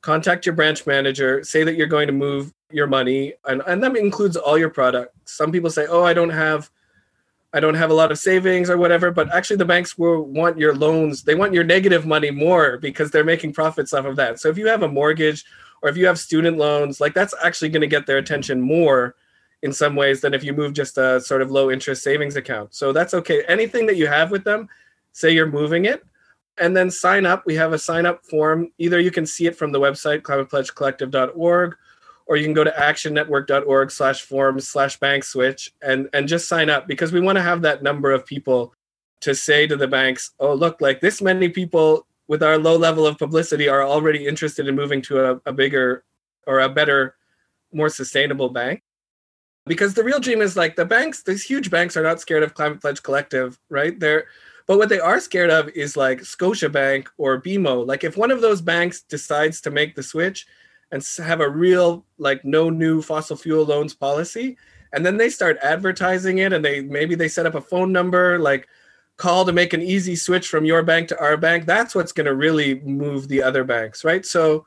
contact 0.02 0.46
your 0.46 0.56
branch 0.56 0.86
manager, 0.86 1.44
say 1.44 1.64
that 1.64 1.76
you're 1.76 1.88
going 1.88 2.08
to 2.08 2.14
move 2.14 2.54
your 2.72 2.88
money, 2.88 3.34
and, 3.46 3.62
and 3.68 3.84
that 3.84 3.96
includes 3.96 4.38
all 4.38 4.58
your 4.58 4.70
products. 4.70 5.34
Some 5.34 5.52
people 5.52 5.70
say, 5.70 5.86
oh, 5.88 6.04
I 6.04 6.14
don't 6.14 6.30
have 6.30 6.70
I 7.54 7.60
don't 7.60 7.76
have 7.76 7.90
a 7.90 7.94
lot 7.94 8.12
of 8.12 8.20
savings 8.20 8.70
or 8.70 8.78
whatever, 8.78 9.10
but 9.10 9.34
actually 9.34 9.56
the 9.56 9.66
banks 9.66 9.98
will 9.98 10.24
want 10.24 10.60
your 10.60 10.76
loans. 10.76 11.24
They 11.24 11.34
want 11.34 11.54
your 11.54 11.64
negative 11.64 12.06
money 12.06 12.30
more 12.30 12.78
because 12.78 13.10
they're 13.10 13.24
making 13.24 13.54
profits 13.54 13.94
off 13.94 14.06
of 14.06 14.18
that. 14.18 14.40
So 14.40 14.50
if 14.50 14.58
you 14.58 14.68
have 14.68 14.84
a 14.84 14.88
mortgage 14.88 15.46
or 15.82 15.90
if 15.90 15.96
you 15.96 16.06
have 16.08 16.20
student 16.20 16.58
loans, 16.58 17.00
like 17.00 17.14
that's 17.14 17.34
actually 17.42 17.70
going 17.70 17.82
to 17.82 17.88
get 17.88 18.06
their 18.06 18.18
attention 18.18 18.60
more 18.60 19.16
in 19.64 19.72
some 19.72 19.96
ways 19.96 20.22
than 20.22 20.34
if 20.34 20.44
you 20.44 20.54
move 20.54 20.74
just 20.74 20.98
a 20.98 21.22
sort 21.22 21.42
of 21.42 21.50
low 21.50 21.72
interest 21.72 22.04
savings 22.04 22.36
account. 22.36 22.76
So 22.76 22.92
that's 22.92 23.14
okay. 23.14 23.44
Anything 23.48 23.86
that 23.88 23.96
you 23.96 24.08
have 24.08 24.30
with 24.30 24.44
them, 24.44 24.68
say 25.14 25.32
you're 25.32 25.50
moving 25.50 25.86
it, 25.86 26.06
and 26.60 26.76
then 26.76 26.90
sign 26.90 27.26
up. 27.26 27.44
We 27.46 27.56
have 27.56 27.74
a 27.74 27.80
sign 27.80 28.06
up 28.06 28.26
form. 28.26 28.72
Either 28.78 29.00
you 29.00 29.12
can 29.12 29.26
see 29.26 29.46
it 29.46 29.56
from 29.56 29.72
the 29.72 29.80
website 29.80 30.22
climatepledgecollective.org 30.22 31.76
or 32.28 32.36
you 32.36 32.44
can 32.44 32.54
go 32.54 32.64
to 32.64 32.72
actionnetwork.org 32.72 33.90
slash 33.90 34.22
forms 34.22 34.68
slash 34.68 35.00
bank 35.00 35.24
switch 35.24 35.74
and 35.82 36.10
and 36.14 36.28
just 36.28 36.48
sign 36.48 36.70
up 36.70 36.88
because 36.88 37.12
we 37.12 37.22
want 37.22 37.38
to 37.38 37.42
have 37.42 37.62
that 37.62 37.82
number 37.82 38.12
of 38.12 38.26
people 38.26 38.74
to 39.22 39.34
say 39.34 39.66
to 39.66 39.76
the 39.76 39.88
banks 39.88 40.32
oh 40.40 40.54
look 40.54 40.80
like 40.82 41.02
this 41.02 41.22
many 41.22 41.50
people 41.50 42.06
with 42.28 42.44
our 42.44 42.58
low 42.58 42.78
level 42.78 43.08
of 43.08 43.18
publicity 43.18 43.68
are 43.68 43.84
already 43.84 44.28
interested 44.28 44.68
in 44.68 44.76
moving 44.76 45.02
to 45.02 45.32
a, 45.32 45.42
a 45.46 45.54
bigger 45.54 46.04
or 46.46 46.60
a 46.60 46.70
better 46.70 47.16
more 47.72 47.90
sustainable 47.90 48.50
bank 48.50 48.84
because 49.66 49.94
the 49.94 50.04
real 50.04 50.20
dream 50.20 50.42
is 50.42 50.56
like 50.56 50.76
the 50.76 50.86
banks 50.86 51.24
these 51.24 51.44
huge 51.44 51.72
banks 51.72 51.98
are 51.98 52.04
not 52.04 52.22
scared 52.22 52.44
of 52.44 52.54
climate 52.54 52.82
pledge 52.82 53.02
collective 53.02 53.58
right 53.70 54.00
they're 54.00 54.26
but 54.68 54.78
what 54.78 54.90
they 54.90 55.00
are 55.00 55.20
scared 55.20 55.50
of 55.50 55.70
is 55.70 55.98
like 55.98 56.20
Scotiabank 56.20 57.08
or 57.18 57.42
BMO. 57.42 57.88
Like 57.88 58.04
if 58.04 58.18
one 58.18 58.32
of 58.32 58.42
those 58.42 58.62
banks 58.62 59.02
decides 59.02 59.60
to 59.62 59.72
make 59.72 59.96
the 59.96 60.04
switch, 60.04 60.46
and 60.92 61.06
have 61.18 61.42
a 61.42 61.50
real 61.50 62.06
like 62.18 62.44
no 62.46 62.70
new 62.70 63.02
fossil 63.02 63.36
fuel 63.36 63.66
loans 63.66 63.94
policy 63.94 64.58
and 64.94 65.06
then 65.06 65.18
they 65.18 65.30
start 65.30 65.58
advertising 65.62 66.40
it 66.40 66.54
and 66.54 66.64
they 66.64 66.82
maybe 66.82 67.16
they 67.16 67.28
set 67.28 67.46
up 67.46 67.56
a 67.56 67.62
phone 67.62 67.92
number 67.92 68.40
like 68.40 68.68
call 69.18 69.44
to 69.46 69.52
make 69.52 69.74
an 69.74 69.82
easy 69.82 70.16
switch 70.16 70.48
from 70.48 70.64
your 70.64 70.84
bank 70.84 71.08
to 71.08 71.20
our 71.20 71.38
bank 71.38 71.66
that's 71.66 71.94
what's 71.96 72.12
going 72.12 72.26
to 72.26 72.36
really 72.36 72.80
move 72.82 73.28
the 73.28 73.42
other 73.44 73.64
banks 73.64 74.04
right 74.06 74.26
so 74.26 74.66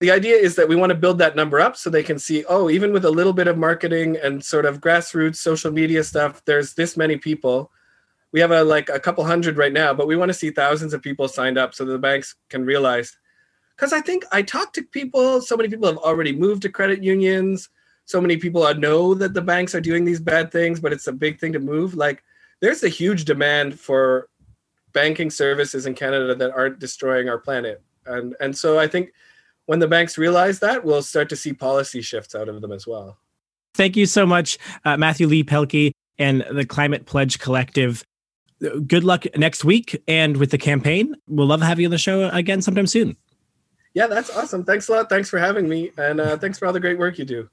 the 0.00 0.10
idea 0.10 0.34
is 0.34 0.56
that 0.56 0.68
we 0.68 0.76
want 0.76 0.90
to 0.90 0.98
build 0.98 1.18
that 1.18 1.36
number 1.36 1.60
up 1.60 1.76
so 1.76 1.90
they 1.90 2.02
can 2.02 2.18
see 2.18 2.44
oh 2.48 2.70
even 2.70 2.92
with 2.92 3.04
a 3.04 3.10
little 3.10 3.32
bit 3.32 3.48
of 3.48 3.58
marketing 3.58 4.16
and 4.22 4.44
sort 4.44 4.66
of 4.66 4.80
grassroots 4.80 5.36
social 5.36 5.72
media 5.72 6.04
stuff 6.04 6.44
there's 6.44 6.74
this 6.74 6.96
many 6.96 7.16
people 7.16 7.72
we 8.32 8.40
have 8.40 8.50
a 8.50 8.64
like 8.64 8.88
a 8.88 8.98
couple 8.98 9.24
hundred 9.24 9.56
right 9.56 9.72
now 9.72 9.94
but 9.94 10.06
we 10.06 10.16
want 10.16 10.28
to 10.28 10.34
see 10.34 10.50
thousands 10.50 10.94
of 10.94 11.02
people 11.02 11.28
signed 11.28 11.58
up 11.58 11.74
so 11.74 11.84
the 11.84 11.98
banks 11.98 12.34
can 12.48 12.64
realize 12.64 13.16
because 13.76 13.92
I 13.92 14.00
think 14.00 14.24
I 14.30 14.42
talk 14.42 14.72
to 14.74 14.82
people. 14.82 15.40
So 15.40 15.56
many 15.56 15.68
people 15.68 15.88
have 15.88 15.98
already 15.98 16.32
moved 16.32 16.62
to 16.62 16.68
credit 16.68 17.02
unions. 17.02 17.68
So 18.04 18.20
many 18.20 18.36
people 18.36 18.72
know 18.74 19.12
that 19.14 19.34
the 19.34 19.42
banks 19.42 19.74
are 19.74 19.80
doing 19.80 20.04
these 20.04 20.20
bad 20.20 20.52
things, 20.52 20.78
but 20.78 20.92
it's 20.92 21.08
a 21.08 21.12
big 21.12 21.40
thing 21.40 21.52
to 21.52 21.58
move. 21.58 21.94
Like 21.94 22.22
there's 22.60 22.84
a 22.84 22.88
huge 22.88 23.24
demand 23.24 23.80
for 23.80 24.28
banking 24.92 25.30
services 25.30 25.86
in 25.86 25.94
Canada 25.94 26.34
that 26.34 26.52
aren't 26.52 26.78
destroying 26.78 27.28
our 27.28 27.38
planet, 27.38 27.82
and 28.06 28.36
and 28.40 28.56
so 28.56 28.78
I 28.78 28.86
think 28.86 29.12
when 29.66 29.80
the 29.80 29.88
banks 29.88 30.16
realize 30.18 30.60
that, 30.60 30.84
we'll 30.84 31.02
start 31.02 31.28
to 31.30 31.36
see 31.36 31.52
policy 31.52 32.02
shifts 32.02 32.36
out 32.36 32.48
of 32.48 32.60
them 32.60 32.70
as 32.70 32.86
well. 32.86 33.18
Thank 33.74 33.96
you 33.96 34.06
so 34.06 34.26
much, 34.26 34.58
uh, 34.84 34.96
Matthew 34.96 35.26
Lee 35.26 35.42
Pelkey 35.44 35.92
and 36.18 36.44
the 36.52 36.66
Climate 36.66 37.06
Pledge 37.06 37.38
Collective. 37.38 38.04
Good 38.86 39.04
luck 39.04 39.26
next 39.36 39.64
week 39.64 40.02
and 40.06 40.36
with 40.36 40.50
the 40.50 40.58
campaign. 40.58 41.16
We'll 41.26 41.46
love 41.46 41.62
having 41.62 41.82
you 41.82 41.88
on 41.88 41.90
the 41.90 41.98
show 41.98 42.28
again 42.28 42.62
sometime 42.62 42.86
soon. 42.86 43.16
Yeah, 43.94 44.06
that's 44.06 44.30
awesome. 44.30 44.64
Thanks 44.64 44.88
a 44.88 44.92
lot. 44.92 45.08
Thanks 45.08 45.28
for 45.28 45.38
having 45.38 45.68
me. 45.68 45.90
And 45.98 46.20
uh, 46.20 46.38
thanks 46.38 46.58
for 46.58 46.66
all 46.66 46.72
the 46.72 46.80
great 46.80 46.98
work 46.98 47.18
you 47.18 47.24
do. 47.24 47.48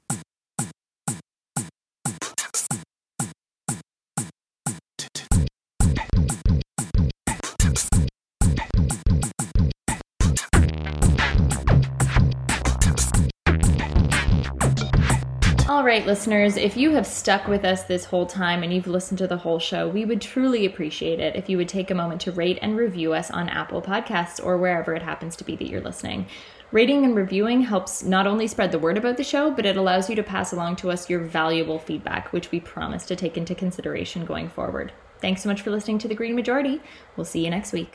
All 15.70 15.84
right, 15.84 16.04
listeners, 16.04 16.56
if 16.56 16.76
you 16.76 16.90
have 16.94 17.06
stuck 17.06 17.46
with 17.46 17.64
us 17.64 17.84
this 17.84 18.04
whole 18.04 18.26
time 18.26 18.64
and 18.64 18.74
you've 18.74 18.88
listened 18.88 19.18
to 19.18 19.28
the 19.28 19.36
whole 19.36 19.60
show, 19.60 19.88
we 19.88 20.04
would 20.04 20.20
truly 20.20 20.66
appreciate 20.66 21.20
it 21.20 21.36
if 21.36 21.48
you 21.48 21.56
would 21.58 21.68
take 21.68 21.92
a 21.92 21.94
moment 21.94 22.20
to 22.22 22.32
rate 22.32 22.58
and 22.60 22.76
review 22.76 23.12
us 23.12 23.30
on 23.30 23.48
Apple 23.48 23.80
Podcasts 23.80 24.44
or 24.44 24.58
wherever 24.58 24.94
it 24.94 25.02
happens 25.02 25.36
to 25.36 25.44
be 25.44 25.54
that 25.54 25.68
you're 25.68 25.80
listening. 25.80 26.26
Rating 26.72 27.04
and 27.04 27.14
reviewing 27.14 27.60
helps 27.60 28.02
not 28.02 28.26
only 28.26 28.48
spread 28.48 28.72
the 28.72 28.80
word 28.80 28.98
about 28.98 29.16
the 29.16 29.22
show, 29.22 29.52
but 29.52 29.64
it 29.64 29.76
allows 29.76 30.10
you 30.10 30.16
to 30.16 30.24
pass 30.24 30.52
along 30.52 30.74
to 30.74 30.90
us 30.90 31.08
your 31.08 31.20
valuable 31.20 31.78
feedback, 31.78 32.32
which 32.32 32.50
we 32.50 32.58
promise 32.58 33.06
to 33.06 33.14
take 33.14 33.36
into 33.36 33.54
consideration 33.54 34.24
going 34.24 34.48
forward. 34.48 34.92
Thanks 35.20 35.44
so 35.44 35.48
much 35.48 35.60
for 35.60 35.70
listening 35.70 35.98
to 35.98 36.08
The 36.08 36.16
Green 36.16 36.34
Majority. 36.34 36.80
We'll 37.16 37.24
see 37.24 37.44
you 37.44 37.50
next 37.50 37.72
week. 37.72 37.94